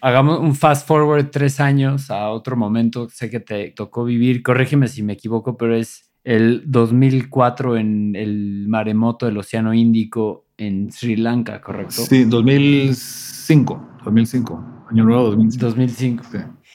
Hagamos 0.00 0.38
un 0.40 0.54
fast 0.54 0.86
forward 0.86 1.30
tres 1.30 1.60
años 1.60 2.10
a 2.10 2.30
otro 2.30 2.56
momento. 2.56 3.08
Sé 3.08 3.30
que 3.30 3.40
te 3.40 3.70
tocó 3.70 4.04
vivir, 4.04 4.42
corrígeme 4.42 4.86
si 4.86 5.02
me 5.02 5.14
equivoco, 5.14 5.56
pero 5.56 5.74
es 5.74 6.12
el 6.22 6.62
2004 6.66 7.76
en 7.76 8.14
el 8.14 8.66
maremoto 8.68 9.26
del 9.26 9.38
Océano 9.38 9.74
Índico 9.74 10.46
en 10.56 10.92
Sri 10.92 11.16
Lanka, 11.16 11.60
¿correcto? 11.60 12.02
Sí, 12.02 12.24
2005, 12.24 13.88
2005, 14.04 14.86
año 14.90 15.04
nuevo 15.04 15.24
2005. 15.30 15.66
2005. 15.66 16.24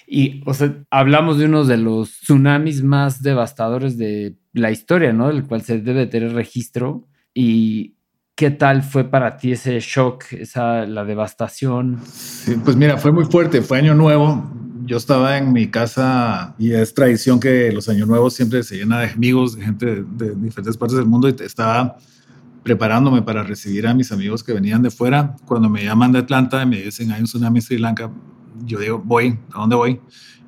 Y, 0.08 0.42
o 0.46 0.54
sea, 0.54 0.84
hablamos 0.90 1.38
de 1.38 1.46
uno 1.46 1.66
de 1.66 1.78
los 1.78 2.20
tsunamis 2.22 2.84
más 2.84 3.22
devastadores 3.22 3.98
de 3.98 4.36
la 4.54 4.72
historia, 4.72 5.14
¿no? 5.14 5.28
Del 5.28 5.46
cual 5.46 5.62
se 5.62 5.80
debe 5.80 6.08
tener 6.08 6.34
registro. 6.34 7.08
Y 7.34 7.96
¿Qué 8.36 8.50
tal 8.50 8.82
fue 8.82 9.04
para 9.04 9.38
ti 9.38 9.52
ese 9.52 9.80
shock, 9.80 10.26
esa, 10.32 10.86
la 10.86 11.06
devastación? 11.06 12.00
pues 12.64 12.76
mira, 12.76 12.98
fue 12.98 13.12
muy 13.12 13.26
fuerte, 13.26 13.62
fue 13.62 13.78
año 13.78 13.94
nuevo. 13.94 14.52
Yo 14.86 14.98
estaba 14.98 15.38
en 15.38 15.54
mi 15.54 15.68
casa 15.70 16.56
y 16.58 16.74
es 16.74 16.94
tradición 16.94 17.40
que 17.40 17.72
los 17.72 17.88
años 17.90 18.08
nuevos 18.08 18.34
siempre 18.34 18.64
se 18.64 18.78
llena 18.78 19.00
de 19.00 19.12
amigos, 19.12 19.56
de 19.56 19.64
gente 19.64 20.04
de, 20.04 20.36
diferentes 20.36 20.76
partes 20.78 20.98
del 20.98 21.06
mundo 21.06 21.30
y 21.30 21.36
estaba 21.44 21.98
preparándome 22.64 23.22
para 23.22 23.44
recibir 23.44 23.86
a 23.88 23.94
mis 23.94 24.12
amigos 24.12 24.44
que 24.44 24.52
venían 24.52 24.82
de 24.82 24.90
fuera. 24.90 25.36
Cuando 25.46 25.70
me 25.70 25.84
llaman 25.84 26.12
de 26.12 26.20
Atlanta 26.20 26.64
y 26.64 26.66
me 26.66 26.82
dicen 26.82 27.12
hay 27.12 27.20
un 27.20 27.28
tsunami 27.28 27.60
en 27.60 27.62
Sri 27.62 27.78
Lanka, 27.78 28.12
yo 28.66 28.80
digo, 28.80 29.02
voy, 29.04 29.38
¿a 29.54 29.60
dónde 29.60 29.76
voy? 29.76 30.00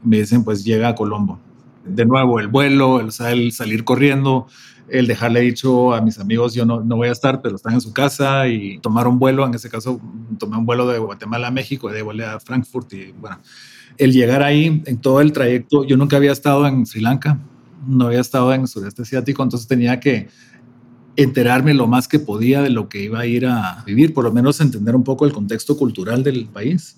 me 0.06 0.19
dicen, 0.19 0.43
pues 0.43 0.63
llega 0.63 0.89
a 0.89 0.95
Colombo. 0.95 1.39
De 1.86 2.06
nuevo, 2.06 2.39
el 2.39 2.48
vuelo, 2.48 3.00
el 3.00 3.12
salir 3.12 3.84
corriendo, 3.84 4.48
el 4.89 5.08
dejarle 5.08 5.41
dicho 5.41 5.93
a 5.93 6.02
mis 6.02 6.19
amigos, 6.19 6.54
yo 6.54 6.65
no, 6.65 6.82
no 6.82 6.95
voy 6.95 7.08
a 7.08 7.12
estar, 7.12 7.41
pero 7.41 7.56
están 7.56 7.74
en 7.74 7.82
su 7.82 7.93
casa 7.93 8.48
y 8.48 8.80
tomar 8.80 9.08
un 9.08 9.19
vuelo, 9.19 9.45
en 9.45 9.54
ese 9.54 9.69
caso 9.69 10.00
tomé 10.38 10.58
un 10.58 10.65
vuelo 10.65 10.88
de 10.88 11.00
Guatemala 11.00 11.48
a 11.48 11.52
México, 11.52 11.89
de 11.89 12.02
volé 12.02 12.26
a 12.26 12.39
Frankfurt 12.39 12.93
y 12.93 13.12
bueno, 13.13 13.39
el 13.98 14.12
llegar 14.12 14.43
ahí 14.43 14.84
en 14.86 14.98
todo 15.02 15.21
el 15.21 15.32
trayecto, 15.32 15.86
yo 15.86 15.98
nunca 15.98 16.17
había 16.17 16.32
estado 16.32 16.67
en 16.67 16.86
Sri 16.86 17.02
Lanka, 17.02 17.39
no 17.88 18.08
había 18.08 18.19
estado 18.19 18.54
en 18.54 18.62
el 18.62 18.67
sudeste 18.67 19.04
asiático, 19.04 19.41
entonces 19.43 19.67
tenía 19.67 20.00
que 20.00 20.28
enterarme 21.15 21.74
lo 21.74 21.88
más 21.88 22.08
que 22.08 22.19
podía 22.19 22.62
de 22.62 22.69
lo 22.69 22.89
que 22.89 23.04
iba 23.04 23.19
a 23.19 23.26
ir 23.26 23.45
a 23.45 23.84
vivir, 23.86 24.13
por 24.13 24.24
lo 24.24 24.34
menos 24.34 24.60
entender 24.60 24.95
un 24.95 25.04
poco 25.04 25.26
el 25.26 25.32
contexto 25.32 25.78
cultural 25.78 26.24
del 26.24 26.48
país. 26.48 26.98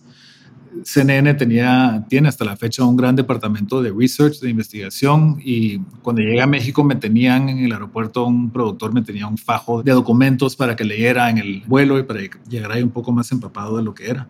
CNN 0.84 1.34
tenía, 1.36 2.06
tiene 2.10 2.30
hasta 2.30 2.46
la 2.46 2.56
fecha 2.56 2.84
un 2.84 2.96
gran 2.96 3.16
departamento 3.16 3.82
de 3.82 3.92
research, 3.92 4.40
de 4.40 4.50
investigación, 4.50 5.40
y 5.44 5.80
cuando 6.02 6.22
llegué 6.22 6.42
a 6.42 6.48
México 6.48 6.84
me 6.84 6.96
tenían 6.96 7.50
en 7.50 7.60
el 7.60 7.72
aeropuerto, 7.72 8.26
un 8.26 8.52
productor 8.52 8.94
me 8.94 9.02
tenía 9.02 9.28
un 9.28 9.38
fajo 9.38 9.84
de 9.84 9.92
documentos 9.92 10.56
para 10.56 10.76
que 10.76 10.84
leyera 10.84 11.30
en 11.30 11.38
el 11.38 11.64
vuelo 11.68 12.00
y 12.00 12.04
para 12.04 12.22
llegar 12.50 12.72
ahí 12.72 12.84
un 12.84 12.92
poco 12.92 13.12
más 13.12 13.32
empapado 13.32 13.78
de 13.78 13.84
lo 13.84 13.94
que 13.94 14.10
era. 14.10 14.28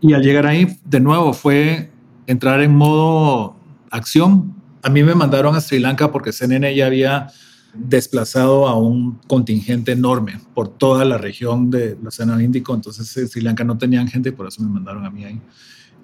Y 0.00 0.12
al 0.12 0.22
llegar 0.22 0.46
ahí, 0.46 0.78
de 0.84 1.00
nuevo, 1.00 1.32
fue 1.32 1.90
entrar 2.26 2.60
en 2.60 2.74
modo 2.74 3.56
acción. 3.90 4.54
A 4.82 4.90
mí 4.90 5.02
me 5.02 5.14
mandaron 5.14 5.54
a 5.54 5.60
Sri 5.60 5.78
Lanka 5.78 6.12
porque 6.12 6.32
CNN 6.32 6.74
ya 6.74 6.86
había 6.86 7.28
desplazado 7.74 8.68
a 8.68 8.78
un 8.78 9.18
contingente 9.26 9.92
enorme 9.92 10.40
por 10.54 10.68
toda 10.68 11.04
la 11.04 11.18
región 11.18 11.70
del 11.70 11.98
Océano 12.06 12.40
Índico. 12.40 12.74
Entonces 12.74 13.16
en 13.16 13.28
Sri 13.28 13.42
Lanka 13.42 13.64
no 13.64 13.78
tenían 13.78 14.08
gente 14.08 14.30
y 14.30 14.32
por 14.32 14.46
eso 14.46 14.62
me 14.62 14.68
mandaron 14.68 15.04
a 15.04 15.10
mí 15.10 15.24
ahí. 15.24 15.40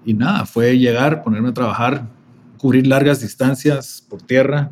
Y 0.05 0.15
nada, 0.15 0.47
fue 0.47 0.79
llegar, 0.79 1.23
ponerme 1.23 1.51
a 1.51 1.55
trabajar, 1.55 2.09
cubrir 2.59 2.87
largas 2.87 3.21
distancias 3.21 4.05
por 4.09 4.23
tierra, 4.23 4.71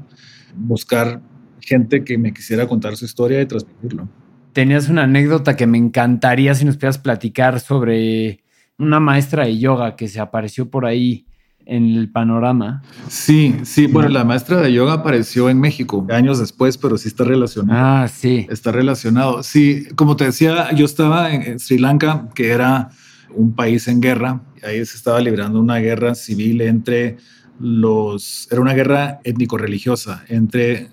buscar 0.55 1.21
gente 1.61 2.05
que 2.05 2.19
me 2.19 2.33
quisiera 2.33 2.67
contar 2.67 2.97
su 2.97 3.05
historia 3.05 3.41
y 3.41 3.47
transmitirlo. 3.47 4.09
Tenías 4.53 4.89
una 4.89 5.05
anécdota 5.05 5.57
que 5.57 5.67
me 5.67 5.79
encantaría 5.79 6.55
si 6.55 6.65
nos 6.65 6.77
pudieras 6.77 6.99
platicar 6.99 7.61
sobre 7.61 8.43
una 8.79 9.01
maestra 9.01 9.45
de 9.45 9.59
yoga 9.59 9.95
que 9.95 10.09
se 10.09 10.19
apareció 10.19 10.71
por 10.71 10.87
ahí 10.87 11.28
en 11.69 11.95
el 11.95 12.11
panorama. 12.11 12.83
Sí, 13.09 13.55
sí, 13.63 13.87
bueno, 13.87 14.09
la 14.09 14.25
maestra 14.25 14.61
de 14.61 14.73
yoga 14.73 14.95
apareció 14.95 15.51
en 15.51 15.61
México 15.61 16.05
años 16.11 16.39
después, 16.39 16.79
pero 16.79 16.97
sí 16.97 17.09
está 17.09 17.25
relacionado. 17.25 17.79
Ah, 17.79 18.09
sí. 18.09 18.47
Está 18.49 18.73
relacionado. 18.73 19.43
Sí, 19.43 19.87
como 19.95 20.17
te 20.17 20.25
decía, 20.25 20.73
yo 20.75 20.87
estaba 20.87 21.33
en 21.33 21.61
Sri 21.61 21.79
Lanka, 21.79 22.31
que 22.35 22.49
era 22.49 22.89
un 23.35 23.55
país 23.55 23.87
en 23.87 24.01
guerra. 24.01 24.41
Ahí 24.67 24.85
se 24.87 24.97
estaba 24.97 25.21
librando 25.21 25.61
una 25.61 25.77
guerra 25.77 26.15
civil 26.15 26.63
entre 26.63 27.19
los... 27.61 28.49
Era 28.51 28.63
una 28.63 28.73
guerra 28.73 29.21
étnico-religiosa 29.25 30.25
entre 30.29 30.89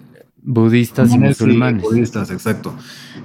budistas 0.46 1.12
y 1.14 1.18
musulmanes. 1.18 1.82
budistas, 1.82 2.30
exacto. 2.30 2.74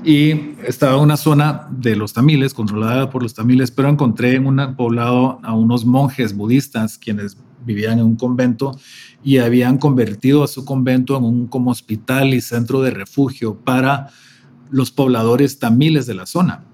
Y 0.05 0.55
estaba 0.67 0.97
una 0.97 1.17
zona 1.17 1.69
de 1.71 1.95
los 1.95 2.15
tamiles, 2.15 2.55
controlada 2.55 3.11
por 3.11 3.23
los 3.23 3.35
tamiles, 3.35 3.71
pero 3.71 3.89
encontré 3.89 4.35
en 4.37 4.47
un 4.47 4.75
poblado 4.75 5.39
a 5.43 5.55
unos 5.55 5.85
monjes 5.85 6.35
budistas 6.35 6.99
quienes 6.99 7.37
vivían 7.65 7.99
en 7.99 8.07
un 8.07 8.17
convento 8.17 8.79
y 9.23 9.37
habían 9.39 9.77
convertido 9.77 10.43
a 10.43 10.49
su 10.49 10.65
convento 10.65 11.17
en 11.19 11.25
un 11.25 11.47
como 11.47 11.71
hospital 11.71 12.33
y 12.33 12.41
centro 12.41 12.81
de 12.81 12.91
refugio 12.91 13.55
para 13.55 14.09
los 14.71 14.91
pobladores 14.91 15.59
tamiles 15.59 16.07
de 16.07 16.15
la 16.15 16.25
zona. 16.25 16.65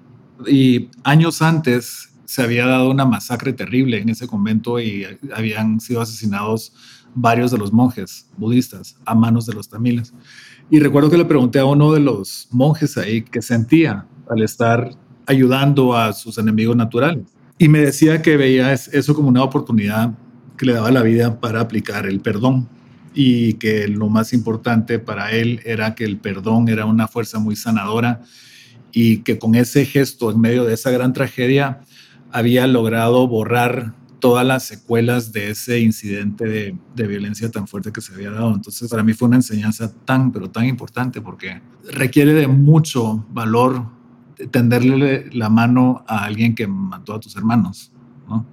Y 0.47 0.91
años 1.03 1.43
antes 1.43 2.11
se 2.25 2.43
había 2.43 2.67
dado 2.67 2.91
una 2.91 3.05
masacre 3.05 3.53
terrible 3.53 3.99
en 3.99 4.11
ese 4.11 4.29
convento 4.29 4.79
y 4.79 5.07
habían 5.35 5.81
sido 5.81 6.01
asesinados 6.01 6.73
varios 7.17 7.51
de 7.51 7.59
los 7.59 7.73
monjes 7.73 8.29
budistas 8.37 8.97
a 9.05 9.15
manos 9.15 9.47
de 9.47 9.55
los 9.55 9.69
tamiles. 9.69 10.15
Y 10.71 10.79
recuerdo 10.79 11.11
que 11.11 11.19
le 11.19 11.25
pregunté 11.25 11.59
a 11.59 11.65
uno 11.65 11.93
de 11.93 12.01
los 12.01 12.47
monjes 12.53 12.97
ahí 12.99 13.23
qué 13.23 13.43
sentía 13.43 14.07
al 14.29 14.43
estar 14.43 14.91
ayudando 15.27 15.97
a 15.97 16.13
sus 16.13 16.39
enemigos 16.39 16.77
naturales. 16.77 17.25
Y 17.59 17.69
me 17.69 17.81
decía 17.81 18.23
que 18.23 18.37
veía 18.37 18.73
eso 18.73 19.15
como 19.15 19.29
una 19.29 19.43
oportunidad 19.43 20.13
que 20.57 20.67
le 20.67 20.75
daba 20.75 20.91
la 20.91 21.03
vida 21.03 21.41
para 21.41 21.61
aplicar 21.61 22.07
el 22.07 22.21
perdón 22.21 22.69
y 23.15 23.55
que 23.55 23.89
lo 23.89 24.09
más 24.09 24.35
importante 24.35 24.99
para 24.99 25.33
él 25.33 25.61
era 25.65 25.95
que 25.95 26.05
el 26.05 26.19
perdón 26.19 26.69
era 26.69 26.85
una 26.85 27.09
fuerza 27.09 27.39
muy 27.39 27.57
sanadora 27.57 28.21
y 28.93 29.19
que 29.19 29.39
con 29.39 29.55
ese 29.55 29.87
gesto 29.87 30.31
en 30.31 30.41
medio 30.41 30.65
de 30.65 30.75
esa 30.75 30.91
gran 30.91 31.15
tragedia 31.15 31.81
había 32.31 32.67
logrado 32.67 33.27
borrar 33.27 33.95
todas 34.19 34.47
las 34.47 34.65
secuelas 34.65 35.33
de 35.33 35.51
ese 35.51 35.81
incidente 35.81 36.47
de, 36.95 37.07
violencia 37.07 37.51
tan 37.51 37.69
fuerte 37.69 37.93
que 37.93 38.01
se 38.01 38.15
había 38.15 38.31
dado. 38.31 38.55
Entonces, 38.55 38.89
para 38.91 39.03
mí 39.03 39.13
fue 39.13 39.29
una 39.29 39.37
enseñanza 39.37 39.93
tan, 40.05 40.33
pero 40.33 40.51
tan 40.51 40.65
importante 40.67 41.21
porque 41.21 41.61
requiere 41.93 42.33
de 42.33 42.49
mucho 42.49 43.25
valor 43.31 43.87
tenderle 44.51 45.31
la 45.33 45.49
mano 45.49 46.05
a 46.07 46.25
alguien 46.25 46.55
que 46.55 46.67
mató 46.67 47.15
a 47.15 47.21
tus 47.21 47.37
hermanos, 47.37 47.93
¿no? 48.29 48.47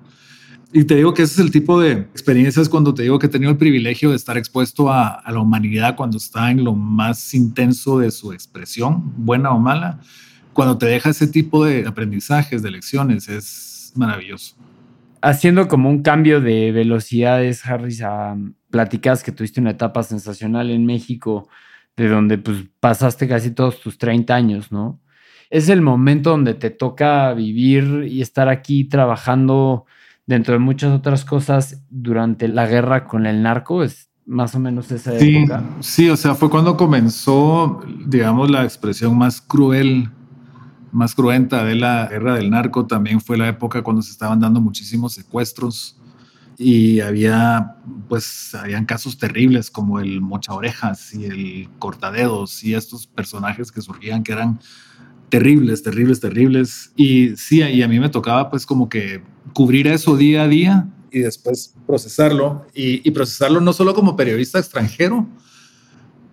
Y 0.76 0.86
te 0.86 0.96
digo 0.96 1.14
que 1.14 1.22
ese 1.22 1.34
es 1.34 1.40
el 1.40 1.52
tipo 1.52 1.80
de 1.80 1.92
experiencias 1.92 2.68
cuando 2.68 2.96
te 2.96 3.04
digo 3.04 3.20
que 3.20 3.28
he 3.28 3.30
tenido 3.30 3.52
el 3.52 3.58
privilegio 3.58 4.10
de 4.10 4.16
estar 4.16 4.38
expuesto 4.38 4.92
a, 4.92 5.08
a 5.10 5.32
la 5.32 5.40
humanidad 5.40 5.96
cuando 5.96 6.18
está 6.18 6.50
en 6.50 6.64
lo 6.64 6.74
más 6.74 7.36
intenso 7.36 8.00
de 8.00 8.10
su 8.10 8.34
expresión, 8.34 9.14
buena 9.18 9.52
o 9.52 9.60
mala. 9.60 10.00
Cuando 10.52 10.78
te 10.80 10.88
deja 10.88 11.12
ese 11.12 11.28
tipo 11.28 11.64
de 11.64 11.86
aprendizajes, 11.86 12.64
de 12.64 12.72
lecciones, 12.72 13.30
es 13.30 13.94
maravilloso 13.96 14.56
haciendo 15.24 15.70
como 15.70 15.90
un 15.90 16.04
cambio 16.04 16.42
de 16.42 16.72
velocidades, 16.74 17.66
Harris, 17.66 18.02
a 18.04 18.36
platicas 18.70 19.24
que 19.24 19.32
tuviste 19.32 19.62
una 19.62 19.72
etapa 19.72 20.04
sensacional 20.04 20.70
en 20.70 20.86
México, 20.86 21.48
de 21.96 22.10
donde 22.10 22.38
pues 22.38 22.66
pasaste 22.82 23.28
casi 23.28 23.52
todos 23.52 23.80
tus 23.80 23.98
30 23.98 24.36
años, 24.36 24.72
¿no? 24.72 25.00
Es 25.50 25.70
el 25.70 25.82
momento 25.82 26.32
donde 26.32 26.56
te 26.56 26.72
toca 26.72 27.34
vivir 27.34 28.06
y 28.10 28.22
estar 28.22 28.50
aquí 28.50 28.84
trabajando 28.84 29.86
dentro 30.26 30.54
de 30.56 30.60
muchas 30.60 30.92
otras 30.92 31.24
cosas 31.24 31.82
durante 31.90 32.50
la 32.50 32.68
guerra 32.68 33.06
con 33.06 33.26
el 33.26 33.42
narco, 33.44 33.84
es 33.84 34.10
más 34.26 34.56
o 34.56 34.60
menos 34.60 34.92
esa 34.92 35.18
época. 35.18 35.64
Sí, 35.80 36.10
o 36.10 36.18
sea, 36.18 36.36
fue 36.36 36.50
cuando 36.50 36.76
comenzó, 36.76 37.82
digamos, 38.06 38.50
la 38.50 38.64
expresión 38.64 39.18
más 39.18 39.40
cruel 39.40 40.10
más 40.94 41.16
cruenta 41.16 41.66
de 41.66 41.76
la 41.76 42.08
guerra 42.08 42.36
del 42.36 42.50
narco 42.50 42.86
también 42.86 43.20
fue 43.20 43.38
la 43.38 43.50
época 43.50 43.82
cuando 43.82 44.02
se 44.02 44.12
estaban 44.12 44.40
dando 44.40 44.62
muchísimos 44.62 45.14
secuestros 45.14 45.98
y 46.58 47.00
había, 47.00 47.78
pues, 48.08 48.54
habían 48.54 48.86
casos 48.86 49.18
terribles 49.18 49.72
como 49.72 50.00
el 50.00 50.22
mocha 50.22 50.54
orejas 50.54 51.14
y 51.14 51.26
el 51.26 51.70
cortadedos 51.80 52.64
y 52.64 52.76
estos 52.76 53.08
personajes 53.08 53.72
que 53.72 53.82
surgían 53.82 54.24
que 54.24 54.34
eran 54.34 54.60
terribles, 55.30 55.82
terribles, 55.82 56.20
terribles. 56.20 56.92
Y 56.96 57.36
sí, 57.38 57.64
y 57.64 57.82
a 57.82 57.88
mí 57.88 58.00
me 58.00 58.10
tocaba 58.10 58.52
pues 58.52 58.68
como 58.68 58.88
que 58.88 59.24
cubrir 59.54 59.88
eso 59.88 60.16
día 60.16 60.44
a 60.44 60.48
día 60.48 60.88
y 61.12 61.20
después 61.20 61.74
procesarlo 61.88 62.68
y, 62.74 63.08
y 63.08 63.12
procesarlo 63.12 63.60
no 63.60 63.74
solo 63.74 63.96
como 63.96 64.16
periodista 64.16 64.60
extranjero, 64.60 65.28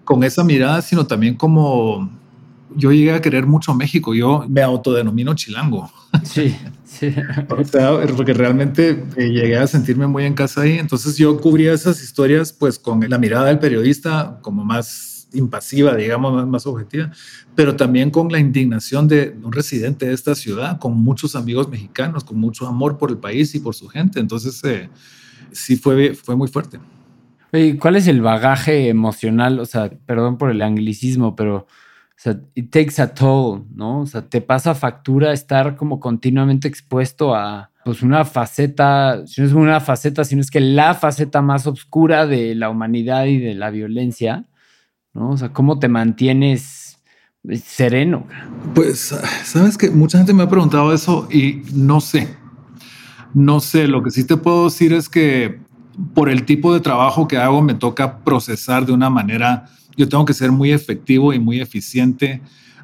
con 0.05 0.25
esa 0.25 0.43
mirada, 0.43 0.83
sino 0.83 1.07
también 1.07 1.37
como 1.37 2.11
yo 2.77 2.93
llegué 2.93 3.13
a 3.13 3.21
querer 3.21 3.47
mucho 3.47 3.75
México. 3.75 4.15
Yo 4.15 4.45
me 4.49 4.63
autodenomino 4.63 5.35
chilango. 5.35 5.91
Sí, 6.25 6.57
sí. 6.85 7.15
o 7.49 7.65
sea, 7.65 7.93
porque 8.17 8.33
realmente 8.33 9.05
eh, 9.17 9.29
llegué 9.29 9.57
a 9.57 9.67
sentirme 9.67 10.07
muy 10.07 10.25
en 10.25 10.35
casa 10.35 10.63
ahí. 10.63 10.79
Entonces 10.79 11.17
yo 11.17 11.41
cubría 11.41 11.73
esas 11.73 12.03
historias 12.03 12.53
pues 12.53 12.79
con 12.79 13.09
la 13.09 13.19
mirada 13.19 13.47
del 13.47 13.59
periodista 13.59 14.39
como 14.43 14.65
más 14.65 15.29
impasiva, 15.33 15.95
digamos, 15.95 16.47
más, 16.49 16.67
objetiva, 16.67 17.11
pero 17.55 17.77
también 17.77 18.11
con 18.11 18.33
la 18.33 18.41
indignación 18.41 19.07
de 19.07 19.37
un 19.43 19.53
residente 19.53 20.07
de 20.07 20.13
esta 20.13 20.35
ciudad, 20.35 20.79
con 20.79 20.97
muchos 20.97 21.37
amigos 21.37 21.69
mexicanos, 21.69 22.25
con 22.25 22.39
mucho 22.39 22.67
amor 22.67 22.99
por 22.99 23.11
el 23.11 23.19
país 23.19 23.55
y 23.55 23.61
por 23.61 23.75
su 23.75 23.89
gente. 23.89 24.19
Entonces, 24.19 24.63
eh, 24.65 24.89
sí 25.53 25.77
fue, 25.77 26.15
fue 26.15 26.37
muy 26.37 26.49
fuerte. 26.49 26.81
¿Y 27.53 27.75
cuál 27.75 27.97
es 27.97 28.07
el 28.07 28.23
bagaje 28.23 28.89
emocional? 28.89 29.59
O 29.59 29.67
sea, 29.67 29.91
perdón 30.07 30.39
por 30.39 30.51
el 30.51 30.63
anglicismo, 30.63 31.35
pero 31.35 31.67
o 32.21 32.23
sea, 32.23 32.39
it 32.55 32.71
takes 32.71 33.01
a 33.01 33.15
toll, 33.15 33.65
¿no? 33.75 34.01
O 34.01 34.07
sea, 34.07 34.21
te 34.21 34.43
pasa 34.43 34.75
factura 34.75 35.33
estar 35.33 35.75
como 35.75 36.01
continuamente 36.01 36.69
expuesto 36.69 37.35
a 37.35 37.71
pues 37.83 38.03
una 38.03 38.27
faceta, 38.27 39.27
si 39.27 39.41
no 39.41 39.47
es 39.47 39.55
una 39.55 39.81
faceta, 39.81 40.23
sino 40.25 40.43
es 40.43 40.51
que 40.51 40.61
la 40.61 40.93
faceta 40.93 41.41
más 41.41 41.67
oscura 41.67 42.27
de 42.27 42.55
la 42.55 42.69
humanidad 42.69 43.25
y 43.25 43.39
de 43.39 43.55
la 43.55 43.71
violencia, 43.71 44.45
¿no? 45.15 45.31
O 45.31 45.39
sea, 45.39 45.55
¿cómo 45.55 45.79
te 45.79 45.89
mantienes 45.89 46.99
sereno? 47.65 48.27
Pues, 48.75 49.19
sabes 49.45 49.79
que 49.79 49.89
mucha 49.89 50.19
gente 50.19 50.35
me 50.35 50.43
ha 50.43 50.49
preguntado 50.51 50.93
eso 50.93 51.27
y 51.31 51.63
no 51.73 52.03
sé. 52.03 52.37
No 53.33 53.61
sé, 53.61 53.89
lo 53.89 54.03
que 54.03 54.11
sí 54.11 54.27
te 54.27 54.37
puedo 54.37 54.65
decir 54.65 54.93
es 54.93 55.09
que 55.09 55.59
por 56.13 56.29
el 56.29 56.45
tipo 56.45 56.75
de 56.75 56.81
trabajo 56.81 57.27
que 57.27 57.39
hago 57.39 57.63
me 57.63 57.73
toca 57.73 58.19
procesar 58.19 58.85
de 58.85 58.93
una 58.93 59.09
manera 59.09 59.71
yo 59.97 60.09
tengo 60.09 60.25
que 60.25 60.35
ser 60.35 60.53
muy 60.53 60.73
efectivo 60.73 61.33
y 61.33 61.39
muy 61.39 61.61
eficiente 61.61 62.41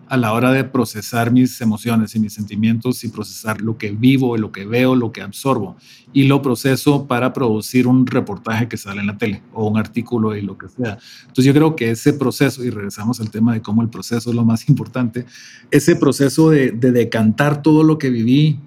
a 0.08 0.16
la 0.16 0.32
hora 0.32 0.52
de 0.52 0.64
procesar 0.64 1.32
mis 1.32 1.60
emociones 1.60 2.14
y 2.14 2.20
mis 2.20 2.32
sentimientos 2.32 3.02
y 3.04 3.08
procesar 3.08 3.60
lo 3.60 3.76
que 3.76 3.90
vivo, 3.90 4.36
lo 4.36 4.52
que 4.52 4.64
veo, 4.64 4.94
lo 4.94 5.12
que 5.12 5.20
absorbo 5.20 5.76
y 6.12 6.24
lo 6.24 6.42
proceso 6.42 7.06
para 7.06 7.32
producir 7.32 7.86
un 7.86 8.06
reportaje 8.06 8.68
que 8.68 8.76
sale 8.76 9.00
en 9.00 9.08
la 9.08 9.18
tele 9.18 9.42
o 9.52 9.66
un 9.66 9.78
artículo 9.78 10.36
y 10.36 10.42
lo 10.42 10.56
que 10.56 10.68
sea. 10.68 10.98
Entonces 11.22 11.44
yo 11.44 11.52
creo 11.52 11.76
que 11.76 11.90
ese 11.90 12.12
proceso, 12.12 12.64
y 12.64 12.70
regresamos 12.70 13.20
al 13.20 13.30
tema 13.30 13.52
de 13.52 13.62
cómo 13.62 13.82
el 13.82 13.88
proceso 13.88 14.30
es 14.30 14.36
lo 14.36 14.44
más 14.44 14.68
importante, 14.68 15.26
ese 15.70 15.96
proceso 15.96 16.50
de, 16.50 16.70
decantar 16.70 17.62
todo 17.62 17.82
lo 17.82 17.98
que 17.98 18.10
viví 18.10 18.60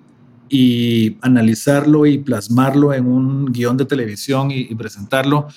y 0.50 1.18
analizarlo 1.22 2.06
y 2.06 2.18
plasmarlo 2.18 2.94
en 2.94 3.06
un 3.06 3.46
guion 3.46 3.78
de 3.78 3.86
televisión 3.86 4.52
y 4.52 4.74
presentarlo, 4.76 5.48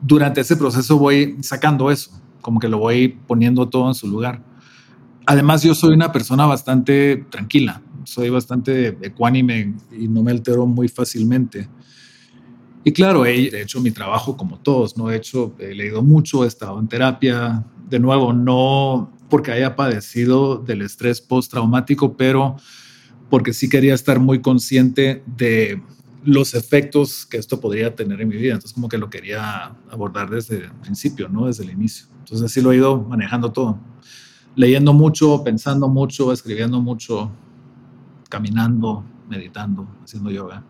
durante 0.00 0.40
ese 0.40 0.56
proceso 0.56 0.98
voy 0.98 1.36
sacando 1.42 1.90
eso, 1.90 2.10
como 2.40 2.60
que 2.60 2.68
lo 2.68 2.78
voy 2.78 3.08
poniendo 3.26 3.68
todo 3.68 3.88
en 3.88 3.94
su 3.94 4.08
lugar. 4.08 4.42
Además, 5.26 5.62
yo 5.62 5.74
soy 5.74 5.94
una 5.94 6.10
persona 6.10 6.46
bastante 6.46 7.26
tranquila, 7.30 7.82
soy 8.04 8.30
bastante 8.30 8.96
ecuánime 9.02 9.74
y 9.92 10.08
no 10.08 10.22
me 10.22 10.30
altero 10.30 10.66
muy 10.66 10.88
fácilmente. 10.88 11.68
Y 12.84 12.92
claro, 12.92 13.26
he 13.26 13.60
hecho 13.60 13.80
mi 13.80 13.90
trabajo 13.90 14.36
como 14.36 14.58
todos, 14.58 14.96
no 14.96 15.10
he 15.10 15.16
hecho, 15.16 15.54
he 15.58 15.74
leído 15.74 16.02
mucho, 16.02 16.44
he 16.44 16.48
estado 16.48 16.78
en 16.80 16.88
terapia, 16.88 17.64
de 17.88 17.98
nuevo, 17.98 18.32
no 18.32 19.12
porque 19.28 19.52
haya 19.52 19.76
padecido 19.76 20.56
del 20.56 20.82
estrés 20.82 21.20
postraumático, 21.20 22.16
pero 22.16 22.56
porque 23.28 23.52
sí 23.52 23.68
quería 23.68 23.94
estar 23.94 24.20
muy 24.20 24.40
consciente 24.40 25.22
de 25.26 25.82
los 26.28 26.52
efectos 26.52 27.24
que 27.24 27.38
esto 27.38 27.58
podría 27.58 27.94
tener 27.94 28.20
en 28.20 28.28
mi 28.28 28.36
vida. 28.36 28.52
Entonces, 28.52 28.74
como 28.74 28.88
que 28.88 28.98
lo 28.98 29.08
quería 29.08 29.72
abordar 29.90 30.28
desde 30.28 30.56
el 30.56 30.72
principio, 30.72 31.28
¿no? 31.28 31.46
Desde 31.46 31.64
el 31.64 31.70
inicio. 31.70 32.06
Entonces, 32.18 32.44
así 32.44 32.60
lo 32.60 32.70
he 32.72 32.76
ido 32.76 33.00
manejando 33.02 33.50
todo. 33.50 33.78
Leyendo 34.54 34.92
mucho, 34.92 35.42
pensando 35.42 35.88
mucho, 35.88 36.30
escribiendo 36.30 36.82
mucho, 36.82 37.30
caminando, 38.28 39.04
meditando, 39.26 39.88
haciendo 40.04 40.30
yoga. 40.30 40.64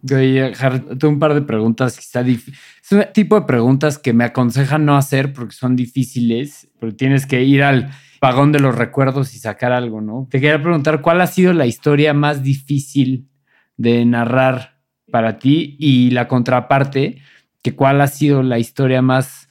Yo 0.00 0.16
tengo 0.16 1.12
un 1.12 1.18
par 1.18 1.34
de 1.34 1.42
preguntas. 1.42 1.98
Quizá 1.98 2.22
es 2.22 2.42
un 2.90 3.04
tipo 3.12 3.38
de 3.38 3.46
preguntas 3.46 3.98
que 3.98 4.14
me 4.14 4.24
aconsejan 4.24 4.86
no 4.86 4.96
hacer 4.96 5.34
porque 5.34 5.54
son 5.54 5.76
difíciles, 5.76 6.70
porque 6.80 6.94
tienes 6.96 7.26
que 7.26 7.44
ir 7.44 7.62
al 7.62 7.90
vagón 8.18 8.50
de 8.50 8.60
los 8.60 8.74
recuerdos 8.74 9.34
y 9.34 9.38
sacar 9.38 9.72
algo, 9.72 10.00
¿no? 10.00 10.26
Te 10.30 10.40
quería 10.40 10.62
preguntar 10.62 11.02
cuál 11.02 11.20
ha 11.20 11.26
sido 11.26 11.52
la 11.52 11.66
historia 11.66 12.14
más 12.14 12.42
difícil 12.42 13.28
de 13.76 14.06
narrar 14.06 14.72
para 15.12 15.38
ti 15.38 15.76
y 15.78 16.10
la 16.10 16.26
contraparte, 16.26 17.22
que 17.62 17.76
cuál 17.76 18.00
ha 18.00 18.08
sido 18.08 18.42
la 18.42 18.58
historia 18.58 19.00
más 19.00 19.48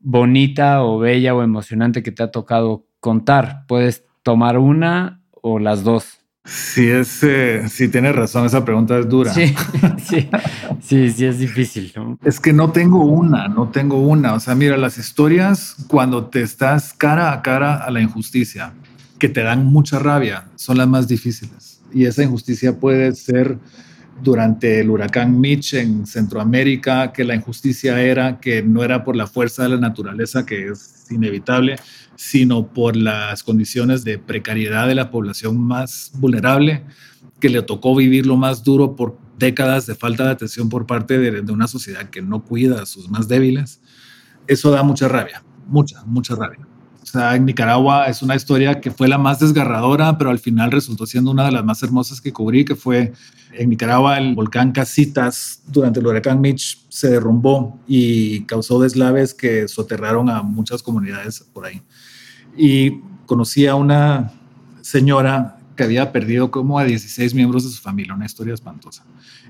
bonita 0.00 0.82
o 0.82 0.98
bella 0.98 1.34
o 1.36 1.44
emocionante 1.44 2.02
que 2.02 2.10
te 2.10 2.24
ha 2.24 2.32
tocado 2.32 2.88
contar. 2.98 3.64
Puedes 3.68 4.04
tomar 4.24 4.58
una 4.58 5.22
o 5.30 5.60
las 5.60 5.84
dos. 5.84 6.24
Sí, 6.44 6.88
es, 6.88 7.22
eh, 7.22 7.68
sí 7.70 7.88
tienes 7.88 8.14
razón, 8.14 8.44
esa 8.44 8.64
pregunta 8.64 8.98
es 8.98 9.08
dura. 9.08 9.32
Sí, 9.32 9.54
sí, 10.04 10.28
sí, 10.80 11.10
sí, 11.10 11.24
es 11.24 11.38
difícil. 11.38 11.92
Es 12.22 12.38
que 12.38 12.52
no 12.52 12.70
tengo 12.70 13.04
una, 13.04 13.48
no 13.48 13.68
tengo 13.68 14.02
una. 14.02 14.34
O 14.34 14.40
sea, 14.40 14.54
mira, 14.54 14.76
las 14.76 14.98
historias 14.98 15.76
cuando 15.86 16.26
te 16.26 16.42
estás 16.42 16.92
cara 16.92 17.32
a 17.32 17.40
cara 17.40 17.76
a 17.76 17.90
la 17.90 18.02
injusticia, 18.02 18.74
que 19.18 19.30
te 19.30 19.42
dan 19.42 19.64
mucha 19.64 19.98
rabia, 19.98 20.44
son 20.56 20.76
las 20.76 20.88
más 20.88 21.08
difíciles. 21.08 21.80
Y 21.94 22.04
esa 22.04 22.22
injusticia 22.22 22.78
puede 22.78 23.14
ser 23.14 23.58
durante 24.22 24.80
el 24.80 24.90
huracán 24.90 25.40
Mitch 25.40 25.74
en 25.74 26.06
Centroamérica, 26.06 27.12
que 27.12 27.24
la 27.24 27.34
injusticia 27.34 28.00
era 28.00 28.40
que 28.40 28.62
no 28.62 28.82
era 28.82 29.04
por 29.04 29.16
la 29.16 29.26
fuerza 29.26 29.64
de 29.64 29.70
la 29.70 29.78
naturaleza, 29.78 30.46
que 30.46 30.68
es 30.68 31.06
inevitable, 31.10 31.76
sino 32.16 32.66
por 32.66 32.96
las 32.96 33.42
condiciones 33.42 34.04
de 34.04 34.18
precariedad 34.18 34.88
de 34.88 34.94
la 34.94 35.10
población 35.10 35.58
más 35.60 36.12
vulnerable, 36.14 36.84
que 37.40 37.48
le 37.48 37.62
tocó 37.62 37.94
vivir 37.94 38.26
lo 38.26 38.36
más 38.36 38.64
duro 38.64 38.96
por 38.96 39.18
décadas 39.38 39.86
de 39.86 39.94
falta 39.94 40.24
de 40.24 40.30
atención 40.30 40.68
por 40.68 40.86
parte 40.86 41.18
de, 41.18 41.42
de 41.42 41.52
una 41.52 41.66
sociedad 41.66 42.08
que 42.08 42.22
no 42.22 42.44
cuida 42.44 42.82
a 42.82 42.86
sus 42.86 43.10
más 43.10 43.28
débiles, 43.28 43.80
eso 44.46 44.70
da 44.70 44.82
mucha 44.82 45.08
rabia, 45.08 45.42
mucha, 45.66 46.04
mucha 46.04 46.34
rabia. 46.34 46.66
O 47.04 47.06
sea, 47.06 47.36
en 47.36 47.44
Nicaragua 47.44 48.06
es 48.06 48.22
una 48.22 48.34
historia 48.34 48.80
que 48.80 48.90
fue 48.90 49.08
la 49.08 49.18
más 49.18 49.38
desgarradora, 49.38 50.16
pero 50.16 50.30
al 50.30 50.38
final 50.38 50.72
resultó 50.72 51.04
siendo 51.04 51.30
una 51.30 51.44
de 51.44 51.52
las 51.52 51.62
más 51.62 51.82
hermosas 51.82 52.18
que 52.18 52.32
cubrí, 52.32 52.64
que 52.64 52.76
fue 52.76 53.12
en 53.52 53.68
Nicaragua 53.68 54.16
el 54.16 54.34
volcán 54.34 54.72
Casitas 54.72 55.60
durante 55.66 56.00
el 56.00 56.06
huracán 56.06 56.40
Mitch 56.40 56.82
se 56.88 57.10
derrumbó 57.10 57.78
y 57.86 58.44
causó 58.44 58.80
deslaves 58.80 59.34
que 59.34 59.68
soterraron 59.68 60.30
a 60.30 60.42
muchas 60.42 60.82
comunidades 60.82 61.44
por 61.52 61.66
ahí. 61.66 61.82
Y 62.56 63.00
conocí 63.26 63.66
a 63.66 63.74
una 63.74 64.32
señora 64.80 65.58
que 65.76 65.84
había 65.84 66.10
perdido 66.10 66.50
como 66.50 66.78
a 66.78 66.84
16 66.84 67.34
miembros 67.34 67.64
de 67.64 67.70
su 67.70 67.82
familia, 67.82 68.14
una 68.14 68.24
historia 68.24 68.54
espantosa. 68.54 69.04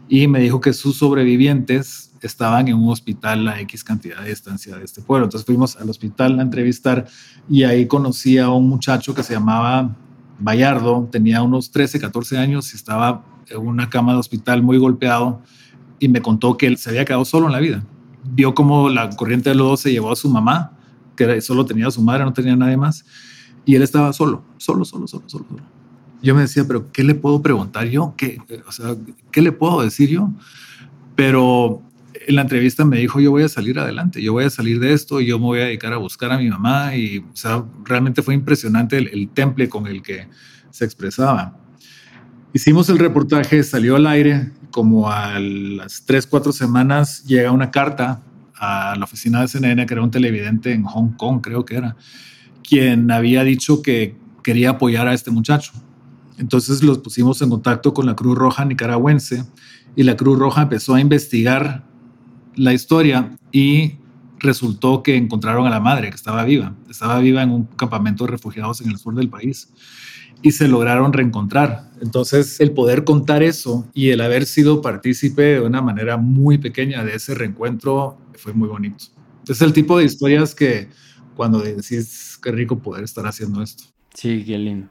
Y 0.09 0.27
me 0.27 0.41
dijo 0.41 0.61
que 0.61 0.73
sus 0.73 0.99
sobrevivientes 0.99 2.04
estaban 2.27 2.69
en 2.69 2.77
un 2.77 2.91
hospital 2.91 3.47
a 3.49 3.61
X 3.61 3.85
cantidad 3.85 4.23
de 4.23 4.31
distancia 4.31 4.77
de 4.77 4.85
este 4.85 5.03
pueblo. 5.03 5.27
Entonces 5.27 5.47
fuimos 5.47 5.77
al 5.77 5.89
hospital 5.91 6.39
a 6.39 6.43
entrevistar 6.43 7.07
y 7.49 7.65
ahí 7.65 7.87
conocí 7.87 8.39
a 8.39 8.51
un 8.51 8.69
muchacho 8.69 9.15
que 9.15 9.23
se 9.23 9.35
llamaba 9.35 9.95
Bayardo, 10.39 11.09
tenía 11.11 11.43
unos 11.43 11.71
13, 11.71 12.01
14 12.01 12.39
años 12.39 12.73
y 12.73 12.77
estaba 12.77 13.25
en 13.49 13.59
una 13.59 13.89
cama 13.89 14.13
de 14.13 14.19
hospital 14.19 14.63
muy 14.63 14.79
golpeado 14.79 15.43
y 15.99 16.09
me 16.09 16.21
contó 16.21 16.57
que 16.57 16.67
él 16.67 16.77
se 16.77 16.91
había 16.91 17.05
quedado 17.05 17.25
solo 17.25 17.47
en 17.47 17.53
la 17.53 17.61
vida. 17.61 17.85
Vio 18.25 18.55
como 18.55 18.89
la 18.89 19.11
corriente 19.11 19.51
de 19.51 19.55
lodo 19.55 19.77
se 19.77 19.93
llevó 19.93 20.13
a 20.13 20.17
su 20.17 20.29
mamá, 20.29 20.73
que 21.17 21.41
solo 21.41 21.65
tenía 21.65 21.87
a 21.87 21.91
su 21.91 22.03
madre, 22.03 22.25
no 22.25 22.33
tenía 22.33 22.57
nadie 22.57 22.77
más, 22.77 23.05
y 23.65 23.75
él 23.75 23.83
estaba 23.83 24.13
solo, 24.13 24.43
solo, 24.57 24.85
solo, 24.85 25.07
solo, 25.07 25.29
solo. 25.29 25.45
solo. 25.49 25.63
Yo 26.23 26.35
me 26.35 26.41
decía, 26.41 26.65
pero 26.67 26.91
¿qué 26.91 27.05
le 27.05 27.15
puedo 27.15 27.43
preguntar 27.43 27.87
yo? 27.87 28.15
¿Qué, 28.17 28.41
o 28.67 28.73
sea, 28.73 28.97
¿qué 29.31 29.43
le 29.43 29.53
puedo 29.53 29.83
decir 29.83 30.09
yo? 30.09 30.31
Pero 31.15 31.83
en 32.27 32.37
la 32.37 32.43
entrevista 32.43 32.85
me 32.85 32.99
dijo, 32.99 33.21
yo 33.21 33.31
voy 33.31 33.43
a 33.43 33.49
salir 33.49 33.79
adelante, 33.79 34.23
yo 34.23 34.33
voy 34.33 34.45
a 34.45 34.51
salir 34.51 34.81
de 34.81 34.93
esto, 34.93 35.21
yo 35.21 35.39
me 35.39 35.47
voy 35.47 35.61
a 35.61 35.65
dedicar 35.65 35.93
a 35.93 35.97
buscar 35.97 36.33
a 36.33 36.39
mi 36.39 36.49
mamá 36.49 36.97
y, 36.97 37.19
o 37.19 37.37
sea, 37.37 37.65
realmente 37.85 38.23
fue 38.23 38.35
impresionante 38.35 38.99
el, 38.99 39.09
el 39.09 39.29
temple 39.29 39.69
con 39.69 39.87
el 39.87 40.03
que 40.03 40.29
se 40.71 40.85
expresaba. 40.85 41.57
Hicimos 42.53 42.89
el 42.89 42.99
reportaje, 42.99 43.63
salió 43.63 43.97
al 43.97 44.07
aire, 44.07 44.53
como 44.71 45.11
a 45.11 45.39
las 45.39 46.05
tres, 46.05 46.27
cuatro 46.27 46.53
semanas 46.53 47.25
llega 47.25 47.51
una 47.51 47.71
carta 47.71 48.23
a 48.55 48.95
la 48.97 49.05
oficina 49.05 49.41
de 49.41 49.49
CNN, 49.49 49.87
que 49.87 49.95
era 49.95 50.03
un 50.03 50.11
televidente 50.11 50.73
en 50.73 50.85
Hong 50.85 51.17
Kong, 51.17 51.41
creo 51.41 51.65
que 51.65 51.77
era, 51.77 51.97
quien 52.63 53.11
había 53.11 53.45
dicho 53.45 53.83
que 53.83 54.17
quería 54.43 54.71
apoyar 54.71 55.07
a 55.07 55.15
este 55.15 55.31
muchacho. 55.31 55.73
Entonces 56.39 56.83
los 56.83 56.99
pusimos 56.99 57.41
en 57.43 57.51
contacto 57.51 57.95
con 57.95 58.07
la 58.07 58.17
Cruz 58.17 58.37
Roja 58.37 58.65
nicaragüense 58.65 59.45
y 59.97 60.03
la 60.03 60.17
Cruz 60.17 60.39
Roja 60.39 60.63
empezó 60.63 60.95
a 60.95 61.01
investigar 61.01 61.85
la 62.57 62.73
historia 62.73 63.37
y 63.53 63.95
resultó 64.39 65.03
que 65.03 65.17
encontraron 65.17 65.67
a 65.67 65.71
la 65.71 65.81
madre 65.81 66.11
que 66.11 66.17
estaba 66.17 66.45
viva. 66.45 66.75
Estaba 66.89 67.19
viva 67.19 67.43
en 67.43 67.51
un 67.51 67.65
campamento 67.65 68.25
de 68.25 68.33
refugiados 68.33 68.81
en 68.81 68.91
el 68.91 68.99
sur 68.99 69.15
del 69.15 69.29
país 69.29 69.73
y 70.43 70.53
se 70.53 70.69
lograron 70.69 71.13
reencontrar. 71.13 71.91
Entonces, 72.03 72.61
el 72.61 72.73
poder 72.73 73.05
contar 73.05 73.43
eso 73.43 73.89
y 73.95 74.11
el 74.11 74.21
haber 74.21 74.45
sido 74.45 74.83
partícipe 74.83 75.43
de 75.43 75.61
una 75.61 75.81
manera 75.81 76.17
muy 76.19 76.59
pequeña 76.59 77.03
de 77.03 77.15
ese 77.15 77.35
reencuentro 77.35 78.19
fue 78.35 78.53
muy 78.53 78.69
bonito. 78.69 79.07
Es 79.49 79.63
el 79.63 79.73
tipo 79.73 79.99
de 79.99 80.05
historias 80.05 80.55
que 80.55 80.89
cuando 81.35 81.61
decís 81.61 82.39
qué 82.43 82.53
rico 82.53 82.79
poder 82.79 83.05
estar 83.05 83.27
haciendo 83.27 83.63
esto. 83.63 83.85
Sí, 84.13 84.45
qué 84.45 84.59
lindo. 84.59 84.91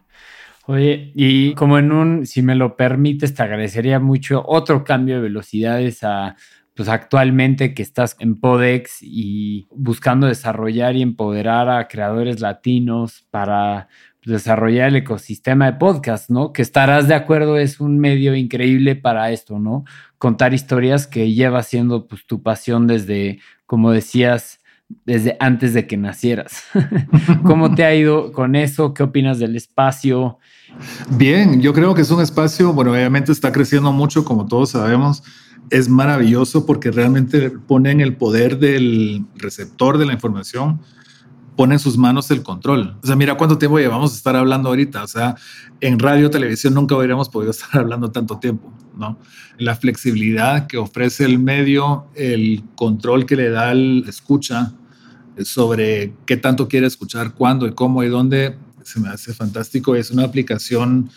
Oye, 0.65 1.11
y 1.13 1.53
como 1.55 1.77
en 1.77 1.91
un, 1.91 2.25
si 2.25 2.41
me 2.41 2.55
lo 2.55 2.77
permites, 2.77 3.33
te 3.33 3.43
agradecería 3.43 3.99
mucho 3.99 4.43
otro 4.45 4.83
cambio 4.83 5.15
de 5.15 5.21
velocidades 5.21 6.03
a 6.03 6.35
pues 6.75 6.89
actualmente 6.89 7.73
que 7.73 7.83
estás 7.83 8.15
en 8.19 8.39
Podex 8.39 8.97
y 9.01 9.67
buscando 9.71 10.27
desarrollar 10.27 10.95
y 10.95 11.03
empoderar 11.03 11.69
a 11.69 11.87
creadores 11.87 12.39
latinos 12.39 13.25
para 13.29 13.87
desarrollar 14.25 14.89
el 14.89 14.95
ecosistema 14.97 15.65
de 15.65 15.73
podcast, 15.73 16.29
¿no? 16.29 16.53
Que 16.53 16.61
estarás 16.61 17.07
de 17.07 17.13
acuerdo, 17.13 17.57
es 17.57 17.79
un 17.79 17.99
medio 17.99 18.35
increíble 18.35 18.95
para 18.95 19.31
esto, 19.31 19.59
¿no? 19.59 19.83
Contar 20.17 20.53
historias 20.53 21.07
que 21.07 21.33
lleva 21.33 21.61
siendo 21.61 22.07
pues 22.07 22.25
tu 22.25 22.41
pasión 22.41 22.87
desde, 22.87 23.39
como 23.65 23.91
decías, 23.91 24.59
desde 25.05 25.35
antes 25.39 25.73
de 25.73 25.85
que 25.85 25.97
nacieras. 25.97 26.63
¿Cómo 27.43 27.75
te 27.75 27.83
ha 27.83 27.93
ido 27.93 28.31
con 28.31 28.55
eso? 28.55 28.93
¿Qué 28.93 29.03
opinas 29.03 29.39
del 29.39 29.55
espacio? 29.55 30.39
Bien, 31.09 31.61
yo 31.61 31.73
creo 31.73 31.93
que 31.93 32.01
es 32.01 32.09
un 32.09 32.21
espacio, 32.21 32.73
bueno, 32.73 32.91
obviamente 32.91 33.31
está 33.31 33.51
creciendo 33.51 33.91
mucho, 33.91 34.23
como 34.23 34.47
todos 34.47 34.71
sabemos 34.71 35.23
es 35.69 35.89
maravilloso 35.89 36.65
porque 36.65 36.91
realmente 36.91 37.49
pone 37.49 37.91
en 37.91 38.01
el 38.01 38.15
poder 38.15 38.59
del 38.59 39.25
receptor 39.35 39.97
de 39.97 40.05
la 40.05 40.13
información, 40.13 40.81
pone 41.55 41.75
en 41.75 41.79
sus 41.79 41.97
manos 41.97 42.29
el 42.31 42.43
control. 42.43 42.97
O 43.01 43.07
sea, 43.07 43.15
mira 43.15 43.35
cuánto 43.35 43.57
tiempo 43.57 43.79
llevamos 43.79 44.13
a 44.13 44.15
estar 44.15 44.35
hablando 44.35 44.69
ahorita. 44.69 45.03
O 45.03 45.07
sea, 45.07 45.35
en 45.81 45.99
radio, 45.99 46.29
televisión 46.29 46.73
nunca 46.73 46.95
hubiéramos 46.95 47.29
podido 47.29 47.51
estar 47.51 47.81
hablando 47.81 48.11
tanto 48.11 48.39
tiempo, 48.39 48.71
¿no? 48.97 49.17
La 49.57 49.75
flexibilidad 49.75 50.67
que 50.67 50.77
ofrece 50.77 51.25
el 51.25 51.39
medio, 51.39 52.07
el 52.15 52.63
control 52.75 53.25
que 53.25 53.35
le 53.35 53.49
da 53.49 53.71
el 53.71 54.05
escucha 54.07 54.73
sobre 55.43 56.13
qué 56.25 56.37
tanto 56.37 56.67
quiere 56.67 56.87
escuchar, 56.87 57.33
cuándo 57.33 57.65
y 57.65 57.73
cómo 57.73 58.03
y 58.03 58.09
dónde, 58.09 58.55
se 58.83 58.99
me 58.99 59.09
hace 59.09 59.33
fantástico. 59.33 59.95
Es 59.95 60.11
una 60.11 60.23
aplicación 60.23 61.09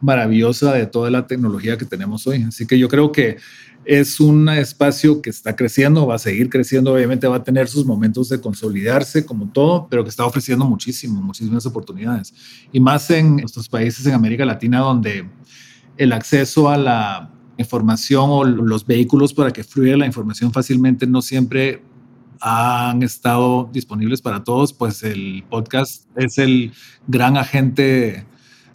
maravillosa 0.00 0.72
de 0.72 0.86
toda 0.86 1.10
la 1.10 1.26
tecnología 1.26 1.78
que 1.78 1.84
tenemos 1.84 2.26
hoy. 2.26 2.42
Así 2.42 2.66
que 2.66 2.78
yo 2.78 2.88
creo 2.88 3.12
que 3.12 3.38
es 3.84 4.20
un 4.20 4.48
espacio 4.48 5.20
que 5.20 5.30
está 5.30 5.56
creciendo, 5.56 6.06
va 6.06 6.14
a 6.14 6.18
seguir 6.18 6.48
creciendo, 6.48 6.92
obviamente 6.92 7.26
va 7.26 7.36
a 7.36 7.44
tener 7.44 7.68
sus 7.68 7.84
momentos 7.84 8.28
de 8.28 8.40
consolidarse 8.40 9.26
como 9.26 9.48
todo, 9.48 9.88
pero 9.90 10.04
que 10.04 10.10
está 10.10 10.24
ofreciendo 10.24 10.64
muchísimo, 10.64 11.20
muchísimas 11.20 11.66
oportunidades. 11.66 12.32
Y 12.72 12.80
más 12.80 13.10
en 13.10 13.40
estos 13.40 13.68
países 13.68 14.06
en 14.06 14.14
América 14.14 14.44
Latina 14.44 14.80
donde 14.80 15.28
el 15.96 16.12
acceso 16.12 16.68
a 16.68 16.76
la 16.76 17.30
información 17.58 18.26
o 18.30 18.44
los 18.44 18.86
vehículos 18.86 19.34
para 19.34 19.50
que 19.50 19.64
fluya 19.64 19.96
la 19.96 20.06
información 20.06 20.52
fácilmente 20.52 21.06
no 21.06 21.20
siempre 21.22 21.82
han 22.40 23.02
estado 23.02 23.70
disponibles 23.72 24.20
para 24.20 24.42
todos, 24.42 24.72
pues 24.72 25.02
el 25.02 25.44
podcast 25.48 26.06
es 26.16 26.38
el 26.38 26.72
gran 27.06 27.36
agente 27.36 28.26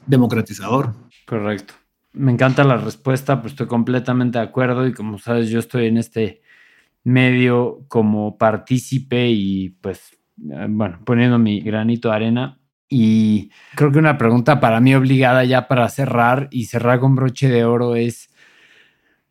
democratizador. 0.06 0.94
Correcto. 1.26 1.74
Me 2.18 2.32
encanta 2.32 2.64
la 2.64 2.78
respuesta, 2.78 3.42
pues 3.42 3.54
estoy 3.54 3.68
completamente 3.68 4.40
de 4.40 4.46
acuerdo 4.46 4.88
y 4.88 4.94
como 4.94 5.20
sabes, 5.20 5.50
yo 5.50 5.60
estoy 5.60 5.86
en 5.86 5.98
este 5.98 6.42
medio 7.04 7.86
como 7.88 8.38
partícipe 8.38 9.30
y 9.30 9.70
pues, 9.82 10.18
eh, 10.52 10.68
bueno, 10.70 11.00
poniendo 11.06 11.40
mi 11.40 11.62
granito 11.62 12.10
de 12.10 12.16
arena. 12.16 12.60
Y 12.90 13.52
creo 13.76 13.92
que 13.92 14.00
una 14.00 14.18
pregunta 14.18 14.60
para 14.60 14.80
mí 14.80 14.96
obligada 14.96 15.44
ya 15.44 15.68
para 15.68 15.88
cerrar 15.90 16.48
y 16.52 16.66
cerrar 16.66 17.00
con 17.00 17.16
broche 17.16 17.50
de 17.50 17.66
oro 17.66 17.96
es 17.96 18.30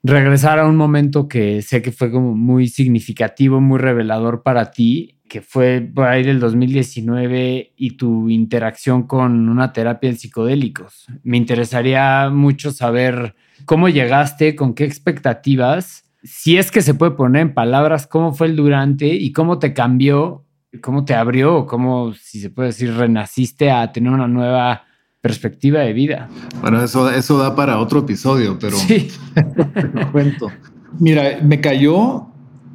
regresar 0.02 0.58
a 0.58 0.66
un 0.66 0.76
momento 0.76 1.28
que 1.28 1.62
sé 1.62 1.82
que 1.82 1.92
fue 1.92 2.10
como 2.10 2.34
muy 2.34 2.68
significativo, 2.68 3.60
muy 3.60 3.78
revelador 3.78 4.42
para 4.42 4.70
ti 4.70 5.15
que 5.28 5.40
fue 5.40 5.80
por 5.80 6.06
ahí 6.06 6.22
del 6.22 6.40
2019 6.40 7.72
y 7.76 7.96
tu 7.96 8.30
interacción 8.30 9.04
con 9.04 9.48
una 9.48 9.72
terapia 9.72 10.10
en 10.10 10.16
psicodélicos. 10.16 11.06
Me 11.22 11.36
interesaría 11.36 12.30
mucho 12.30 12.72
saber 12.72 13.34
cómo 13.64 13.88
llegaste, 13.88 14.54
con 14.54 14.74
qué 14.74 14.84
expectativas, 14.84 16.04
si 16.22 16.56
es 16.56 16.70
que 16.70 16.82
se 16.82 16.94
puede 16.94 17.12
poner 17.12 17.42
en 17.42 17.54
palabras 17.54 18.06
cómo 18.06 18.32
fue 18.32 18.48
el 18.48 18.56
durante 18.56 19.06
y 19.06 19.32
cómo 19.32 19.58
te 19.58 19.72
cambió, 19.72 20.44
cómo 20.80 21.04
te 21.04 21.14
abrió, 21.14 21.66
cómo, 21.66 22.14
si 22.14 22.40
se 22.40 22.50
puede 22.50 22.68
decir, 22.68 22.94
renaciste 22.94 23.70
a 23.70 23.92
tener 23.92 24.10
una 24.12 24.26
nueva 24.26 24.84
perspectiva 25.20 25.80
de 25.80 25.92
vida. 25.92 26.28
Bueno, 26.60 26.82
eso, 26.82 27.10
eso 27.10 27.38
da 27.38 27.54
para 27.54 27.78
otro 27.78 28.00
episodio, 28.00 28.58
pero 28.58 28.76
sí. 28.76 29.08
te 29.34 30.06
cuento. 30.12 30.50
Mira, 30.98 31.38
me 31.42 31.60
cayó 31.60 32.28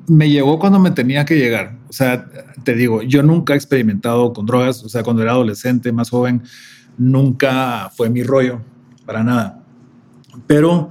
me 0.07 0.29
llegó 0.29 0.59
cuando 0.59 0.79
me 0.79 0.91
tenía 0.91 1.25
que 1.25 1.35
llegar. 1.35 1.77
O 1.91 1.93
sea, 1.93 2.25
te 2.63 2.73
digo, 2.73 3.01
yo 3.01 3.21
nunca 3.21 3.51
he 3.51 3.57
experimentado 3.57 4.31
con 4.31 4.45
drogas. 4.45 4.81
O 4.81 4.87
sea, 4.87 5.03
cuando 5.03 5.23
era 5.23 5.31
adolescente, 5.31 5.91
más 5.91 6.09
joven, 6.09 6.41
nunca 6.97 7.91
fue 7.93 8.09
mi 8.09 8.23
rollo, 8.23 8.61
para 9.05 9.25
nada. 9.25 9.61
Pero 10.47 10.87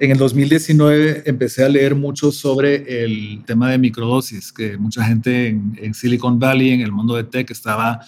en 0.00 0.10
el 0.10 0.18
2019 0.18 1.22
empecé 1.26 1.64
a 1.64 1.68
leer 1.68 1.94
mucho 1.94 2.32
sobre 2.32 3.04
el 3.04 3.44
tema 3.46 3.70
de 3.70 3.78
microdosis, 3.78 4.52
que 4.52 4.76
mucha 4.76 5.04
gente 5.04 5.46
en, 5.46 5.78
en 5.80 5.94
Silicon 5.94 6.40
Valley, 6.40 6.70
en 6.70 6.80
el 6.80 6.90
mundo 6.90 7.14
de 7.14 7.22
tech, 7.22 7.48
estaba 7.52 8.00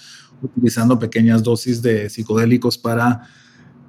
utilizando 0.42 0.98
pequeñas 0.98 1.44
dosis 1.44 1.81
de 1.81 2.11
psicodélicos 2.11 2.76
para 2.76 3.22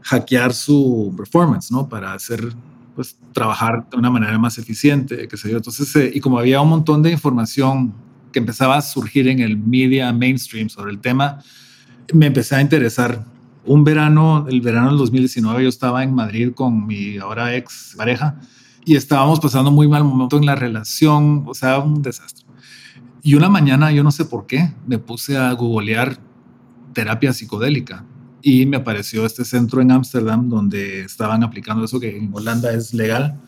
hackear 0.03 0.53
su 0.53 1.11
performance, 1.17 1.71
¿no? 1.71 1.89
Para 1.89 2.13
hacer 2.13 2.53
pues 2.93 3.17
trabajar 3.31 3.89
de 3.89 3.97
una 3.97 4.11
manera 4.11 4.37
más 4.37 4.59
eficiente, 4.59 5.27
qué 5.27 5.37
sé 5.37 5.49
yo. 5.49 5.57
Entonces, 5.57 5.95
eh, 5.95 6.11
y 6.13 6.19
como 6.19 6.37
había 6.37 6.61
un 6.61 6.69
montón 6.69 7.01
de 7.01 7.09
información 7.09 8.02
que 8.33 8.39
empezaba 8.39 8.75
a 8.75 8.81
surgir 8.81 9.29
en 9.29 9.39
el 9.39 9.57
media 9.57 10.11
mainstream 10.11 10.67
sobre 10.67 10.91
el 10.91 10.99
tema, 10.99 11.39
me 12.13 12.25
empecé 12.25 12.55
a 12.55 12.61
interesar. 12.61 13.23
Un 13.65 13.85
verano, 13.85 14.45
el 14.49 14.59
verano 14.59 14.89
del 14.89 14.97
2019, 14.97 15.63
yo 15.63 15.69
estaba 15.69 16.03
en 16.03 16.13
Madrid 16.13 16.51
con 16.53 16.85
mi 16.85 17.17
ahora 17.17 17.55
ex 17.55 17.93
pareja 17.95 18.37
y 18.83 18.97
estábamos 18.97 19.39
pasando 19.39 19.71
muy 19.71 19.87
mal 19.87 20.03
momento 20.03 20.37
en 20.37 20.45
la 20.45 20.55
relación, 20.55 21.45
o 21.47 21.53
sea, 21.53 21.79
un 21.79 22.01
desastre. 22.01 22.45
Y 23.21 23.35
una 23.35 23.47
mañana, 23.47 23.89
yo 23.93 24.03
no 24.03 24.11
sé 24.11 24.25
por 24.25 24.47
qué, 24.47 24.73
me 24.85 24.97
puse 24.97 25.37
a 25.37 25.49
googlear 25.53 26.17
terapia 26.93 27.31
psicodélica 27.31 28.03
y 28.41 28.65
me 28.65 28.75
apareció 28.75 29.25
este 29.25 29.45
centro 29.45 29.81
en 29.81 29.91
Ámsterdam 29.91 30.49
donde 30.49 31.01
estaban 31.01 31.43
aplicando 31.43 31.85
eso 31.85 32.01
que 32.01 32.17
en 32.17 32.29
Holanda 32.33 32.73
es 32.73 32.93
legal. 32.93 33.39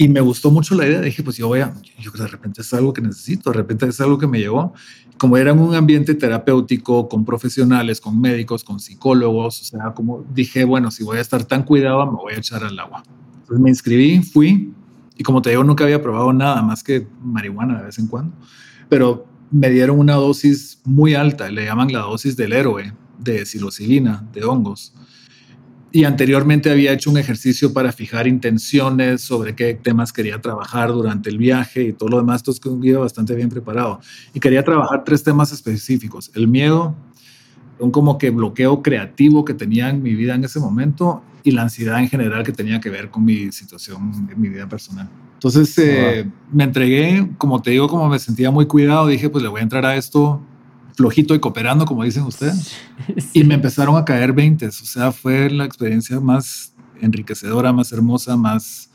Y 0.00 0.08
me 0.08 0.22
gustó 0.22 0.50
mucho 0.50 0.74
la 0.74 0.86
idea. 0.86 1.02
Dije, 1.02 1.22
pues 1.22 1.36
yo 1.36 1.46
voy 1.48 1.60
a, 1.60 1.74
yo 1.98 2.10
de 2.10 2.26
repente 2.26 2.62
es 2.62 2.72
algo 2.72 2.94
que 2.94 3.02
necesito, 3.02 3.50
de 3.50 3.58
repente 3.58 3.86
es 3.86 4.00
algo 4.00 4.16
que 4.16 4.26
me 4.26 4.38
llegó. 4.38 4.72
Como 5.18 5.36
era 5.36 5.50
en 5.50 5.58
un 5.58 5.74
ambiente 5.74 6.14
terapéutico 6.14 7.06
con 7.06 7.26
profesionales, 7.26 8.00
con 8.00 8.18
médicos, 8.18 8.64
con 8.64 8.80
psicólogos, 8.80 9.60
o 9.60 9.64
sea, 9.64 9.92
como 9.92 10.24
dije, 10.32 10.64
bueno, 10.64 10.90
si 10.90 11.04
voy 11.04 11.18
a 11.18 11.20
estar 11.20 11.44
tan 11.44 11.64
cuidado, 11.64 12.06
me 12.06 12.16
voy 12.16 12.32
a 12.32 12.38
echar 12.38 12.64
al 12.64 12.78
agua. 12.78 13.02
Entonces 13.40 13.60
me 13.60 13.68
inscribí, 13.68 14.22
fui 14.22 14.72
y 15.18 15.22
como 15.22 15.42
te 15.42 15.50
digo, 15.50 15.64
nunca 15.64 15.84
había 15.84 16.00
probado 16.00 16.32
nada 16.32 16.62
más 16.62 16.82
que 16.82 17.06
marihuana 17.22 17.76
de 17.76 17.84
vez 17.84 17.98
en 17.98 18.06
cuando, 18.06 18.32
pero 18.88 19.26
me 19.50 19.68
dieron 19.68 19.98
una 19.98 20.14
dosis 20.14 20.80
muy 20.82 21.12
alta, 21.12 21.50
le 21.50 21.66
llaman 21.66 21.92
la 21.92 21.98
dosis 21.98 22.38
del 22.38 22.54
héroe 22.54 22.94
de 23.18 23.44
psilocibina, 23.44 24.26
de 24.32 24.44
hongos. 24.44 24.94
Y 25.92 26.04
anteriormente 26.04 26.70
había 26.70 26.92
hecho 26.92 27.10
un 27.10 27.18
ejercicio 27.18 27.72
para 27.72 27.90
fijar 27.90 28.28
intenciones 28.28 29.22
sobre 29.22 29.56
qué 29.56 29.74
temas 29.74 30.12
quería 30.12 30.40
trabajar 30.40 30.92
durante 30.92 31.30
el 31.30 31.38
viaje 31.38 31.82
y 31.82 31.92
todo 31.92 32.10
lo 32.10 32.18
demás. 32.18 32.42
Entonces, 32.42 32.62
iba 32.82 33.00
bastante 33.00 33.34
bien 33.34 33.48
preparado. 33.48 34.00
Y 34.32 34.38
quería 34.38 34.64
trabajar 34.64 35.02
tres 35.04 35.24
temas 35.24 35.52
específicos: 35.52 36.30
el 36.34 36.46
miedo, 36.46 36.94
un 37.80 37.90
como 37.90 38.18
que 38.18 38.30
bloqueo 38.30 38.82
creativo 38.82 39.44
que 39.44 39.54
tenía 39.54 39.90
en 39.90 40.02
mi 40.02 40.14
vida 40.14 40.34
en 40.34 40.44
ese 40.44 40.60
momento 40.60 41.22
y 41.42 41.50
la 41.52 41.62
ansiedad 41.62 41.98
en 41.98 42.08
general 42.08 42.44
que 42.44 42.52
tenía 42.52 42.80
que 42.80 42.90
ver 42.90 43.10
con 43.10 43.24
mi 43.24 43.50
situación 43.50 44.28
en 44.30 44.40
mi 44.40 44.48
vida 44.48 44.68
personal. 44.68 45.08
Entonces 45.34 45.76
eh, 45.78 46.28
me 46.52 46.64
entregué, 46.64 47.30
como 47.38 47.62
te 47.62 47.70
digo, 47.70 47.88
como 47.88 48.08
me 48.08 48.18
sentía 48.18 48.50
muy 48.50 48.66
cuidado, 48.66 49.06
dije, 49.06 49.30
pues 49.30 49.42
le 49.42 49.48
voy 49.48 49.60
a 49.60 49.62
entrar 49.62 49.86
a 49.86 49.96
esto 49.96 50.40
flojito 51.00 51.34
y 51.34 51.40
cooperando, 51.40 51.86
como 51.86 52.04
dicen 52.04 52.24
ustedes. 52.24 52.76
Y 53.32 53.42
me 53.44 53.54
empezaron 53.54 53.96
a 53.96 54.04
caer 54.04 54.34
20. 54.34 54.66
O 54.66 54.70
sea, 54.70 55.12
fue 55.12 55.48
la 55.48 55.64
experiencia 55.64 56.20
más 56.20 56.74
enriquecedora, 57.00 57.72
más 57.72 57.90
hermosa, 57.92 58.36
más, 58.36 58.90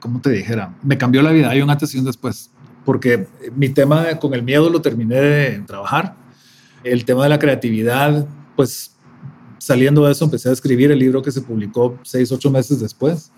como 0.00 0.22
te 0.22 0.30
dijera, 0.30 0.74
me 0.82 0.96
cambió 0.96 1.20
la 1.20 1.30
vida. 1.30 1.50
Hay 1.50 1.60
un 1.60 1.68
antes 1.68 1.94
y 1.94 1.98
un 1.98 2.06
después. 2.06 2.50
Porque 2.86 3.28
mi 3.54 3.68
tema 3.68 4.18
con 4.18 4.32
el 4.32 4.42
miedo 4.42 4.70
lo 4.70 4.80
terminé 4.80 5.16
de 5.16 5.58
trabajar. 5.66 6.16
El 6.84 7.04
tema 7.04 7.24
de 7.24 7.28
la 7.28 7.38
creatividad, 7.38 8.26
pues 8.56 8.96
saliendo 9.58 10.06
de 10.06 10.12
eso 10.12 10.24
empecé 10.24 10.48
a 10.48 10.52
escribir 10.52 10.90
el 10.90 10.98
libro 10.98 11.20
que 11.20 11.30
se 11.30 11.42
publicó 11.42 11.98
seis, 12.02 12.32
ocho 12.32 12.50
meses 12.50 12.80
después. 12.80 13.30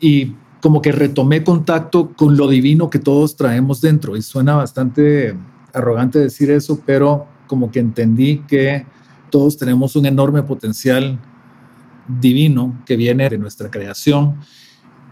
Y 0.00 0.34
como 0.60 0.82
que 0.82 0.90
retomé 0.90 1.44
contacto 1.44 2.14
con 2.16 2.36
lo 2.36 2.48
divino 2.48 2.90
que 2.90 2.98
todos 2.98 3.36
traemos 3.36 3.80
dentro. 3.80 4.16
Y 4.16 4.22
suena 4.22 4.56
bastante 4.56 5.36
arrogante 5.72 6.18
decir 6.18 6.50
eso, 6.50 6.80
pero 6.84 7.28
como 7.54 7.70
que 7.70 7.78
entendí 7.78 8.38
que 8.48 8.84
todos 9.30 9.56
tenemos 9.56 9.94
un 9.94 10.06
enorme 10.06 10.42
potencial 10.42 11.20
divino 12.08 12.82
que 12.84 12.96
viene 12.96 13.28
de 13.28 13.38
nuestra 13.38 13.70
creación 13.70 14.40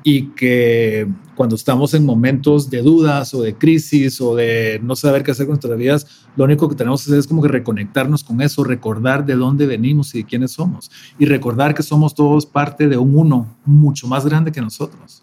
y 0.02 0.30
que 0.30 1.06
cuando 1.36 1.54
estamos 1.54 1.94
en 1.94 2.04
momentos 2.04 2.68
de 2.68 2.82
dudas 2.82 3.32
o 3.32 3.42
de 3.42 3.54
crisis 3.54 4.20
o 4.20 4.34
de 4.34 4.80
no 4.82 4.96
saber 4.96 5.22
qué 5.22 5.30
hacer 5.30 5.46
con 5.46 5.52
nuestras 5.52 5.78
vidas, 5.78 6.26
lo 6.34 6.42
único 6.42 6.68
que 6.68 6.74
tenemos 6.74 7.04
que 7.04 7.10
hacer 7.10 7.20
es 7.20 7.28
como 7.28 7.42
que 7.42 7.48
reconectarnos 7.48 8.24
con 8.24 8.40
eso, 8.40 8.64
recordar 8.64 9.24
de 9.24 9.36
dónde 9.36 9.64
venimos 9.64 10.12
y 10.16 10.24
quiénes 10.24 10.50
somos 10.50 10.90
y 11.16 11.26
recordar 11.26 11.76
que 11.76 11.84
somos 11.84 12.12
todos 12.12 12.44
parte 12.44 12.88
de 12.88 12.96
un 12.96 13.16
uno 13.16 13.56
mucho 13.64 14.08
más 14.08 14.26
grande 14.26 14.50
que 14.50 14.60
nosotros. 14.60 15.22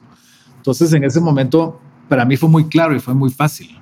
Entonces 0.55 0.93
en 0.93 1.03
ese 1.03 1.20
momento 1.20 1.82
para 2.07 2.24
mí 2.24 2.38
fue 2.38 2.47
muy 2.47 2.70
claro 2.70 2.95
y 2.95 3.01
fue 3.01 3.13
muy 3.13 3.30
fácil 3.30 3.78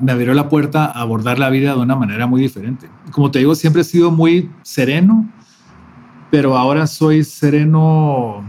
me 0.00 0.12
abrió 0.12 0.34
la 0.34 0.48
puerta 0.48 0.86
a 0.86 1.00
abordar 1.00 1.38
la 1.38 1.50
vida 1.50 1.74
de 1.74 1.80
una 1.80 1.96
manera 1.96 2.26
muy 2.26 2.42
diferente. 2.42 2.88
Como 3.10 3.30
te 3.30 3.40
digo, 3.40 3.54
siempre 3.54 3.82
he 3.82 3.84
sido 3.84 4.10
muy 4.10 4.50
sereno, 4.62 5.28
pero 6.30 6.56
ahora 6.56 6.86
soy 6.86 7.24
sereno, 7.24 8.44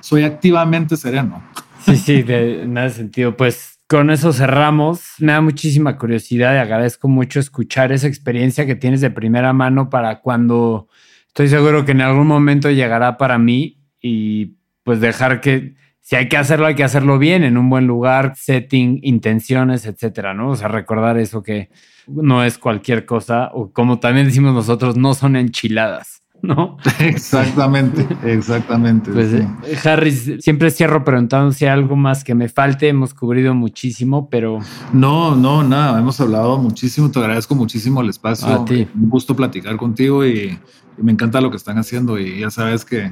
soy 0.00 0.24
activamente 0.24 0.96
sereno. 0.96 1.42
Sí, 1.80 1.96
sí, 1.96 2.22
de 2.22 2.64
nada 2.66 2.88
sentido. 2.90 3.36
Pues 3.36 3.78
con 3.86 4.10
eso 4.10 4.32
cerramos. 4.32 5.02
Me 5.18 5.32
da 5.32 5.40
muchísima 5.40 5.98
curiosidad 5.98 6.54
y 6.54 6.58
agradezco 6.58 7.08
mucho 7.08 7.40
escuchar 7.40 7.92
esa 7.92 8.06
experiencia 8.06 8.66
que 8.66 8.74
tienes 8.74 9.00
de 9.00 9.10
primera 9.10 9.52
mano 9.52 9.90
para 9.90 10.20
cuando 10.20 10.88
estoy 11.28 11.48
seguro 11.48 11.84
que 11.84 11.92
en 11.92 12.00
algún 12.00 12.26
momento 12.26 12.70
llegará 12.70 13.18
para 13.18 13.38
mí 13.38 13.78
y 14.00 14.56
pues 14.84 15.00
dejar 15.00 15.40
que 15.40 15.74
si 16.04 16.16
hay 16.16 16.28
que 16.28 16.36
hacerlo, 16.36 16.66
hay 16.66 16.74
que 16.74 16.84
hacerlo 16.84 17.18
bien, 17.18 17.44
en 17.44 17.56
un 17.56 17.70
buen 17.70 17.86
lugar, 17.86 18.34
setting, 18.36 19.00
intenciones, 19.02 19.86
etcétera, 19.86 20.34
¿no? 20.34 20.50
O 20.50 20.56
sea, 20.56 20.68
recordar 20.68 21.16
eso 21.16 21.42
que 21.42 21.70
no 22.06 22.44
es 22.44 22.58
cualquier 22.58 23.06
cosa, 23.06 23.50
o 23.54 23.72
como 23.72 24.00
también 24.00 24.26
decimos 24.26 24.52
nosotros, 24.52 24.98
no 24.98 25.14
son 25.14 25.34
enchiladas. 25.34 26.20
¿No? 26.42 26.76
Exactamente, 27.00 28.06
exactamente. 28.22 29.10
Pues, 29.10 29.32
eh, 29.32 29.48
Harris, 29.82 30.30
siempre 30.40 30.70
cierro 30.70 31.02
preguntando 31.02 31.52
si 31.52 31.64
hay 31.64 31.70
algo 31.70 31.96
más 31.96 32.22
que 32.22 32.34
me 32.34 32.50
falte. 32.50 32.88
Hemos 32.88 33.14
cubrido 33.14 33.54
muchísimo, 33.54 34.28
pero. 34.28 34.58
No, 34.92 35.34
no, 35.34 35.62
nada. 35.62 35.98
Hemos 35.98 36.20
hablado 36.20 36.58
muchísimo. 36.58 37.10
Te 37.10 37.18
agradezco 37.18 37.54
muchísimo 37.54 38.02
el 38.02 38.10
espacio. 38.10 38.46
A 38.46 38.62
ti. 38.66 38.86
Un 38.94 39.08
gusto 39.08 39.34
platicar 39.34 39.78
contigo 39.78 40.26
y 40.26 40.58
me 40.98 41.12
encanta 41.12 41.40
lo 41.40 41.50
que 41.50 41.56
están 41.56 41.78
haciendo. 41.78 42.18
Y 42.18 42.40
ya 42.40 42.50
sabes 42.50 42.84
que 42.84 43.10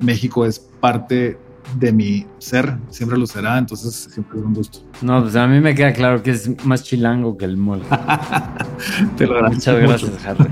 México 0.00 0.46
es 0.46 0.58
parte 0.58 1.36
de 1.76 1.92
mi 1.92 2.26
ser, 2.38 2.76
siempre 2.90 3.18
lo 3.18 3.26
será, 3.26 3.58
entonces 3.58 4.08
siempre 4.12 4.38
es 4.38 4.44
un 4.44 4.54
gusto. 4.54 4.78
No, 5.02 5.22
pues 5.22 5.36
a 5.36 5.46
mí 5.46 5.60
me 5.60 5.74
queda 5.74 5.92
claro 5.92 6.22
que 6.22 6.30
es 6.30 6.64
más 6.64 6.82
chilango 6.84 7.36
que 7.36 7.44
el 7.44 7.56
mole. 7.56 7.84
Te 9.16 9.26
lo 9.26 9.36
agradezco 9.36 9.72
Muchas 9.72 10.02
gracias, 10.02 10.26
Harry. 10.26 10.50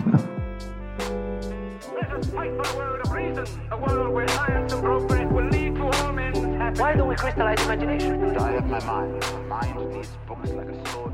Why 6.79 6.95
don't 6.95 7.09
we 7.09 7.15
crystallize 7.15 7.63
imagination? 7.65 8.37
I 8.37 8.53
have 8.53 8.67
my 8.67 8.81
mind. 8.85 9.25
Mind 9.49 9.95
needs 9.95 10.09
books 10.27 10.51
like 10.51 10.69
a 10.69 10.89
sword. 10.91 11.12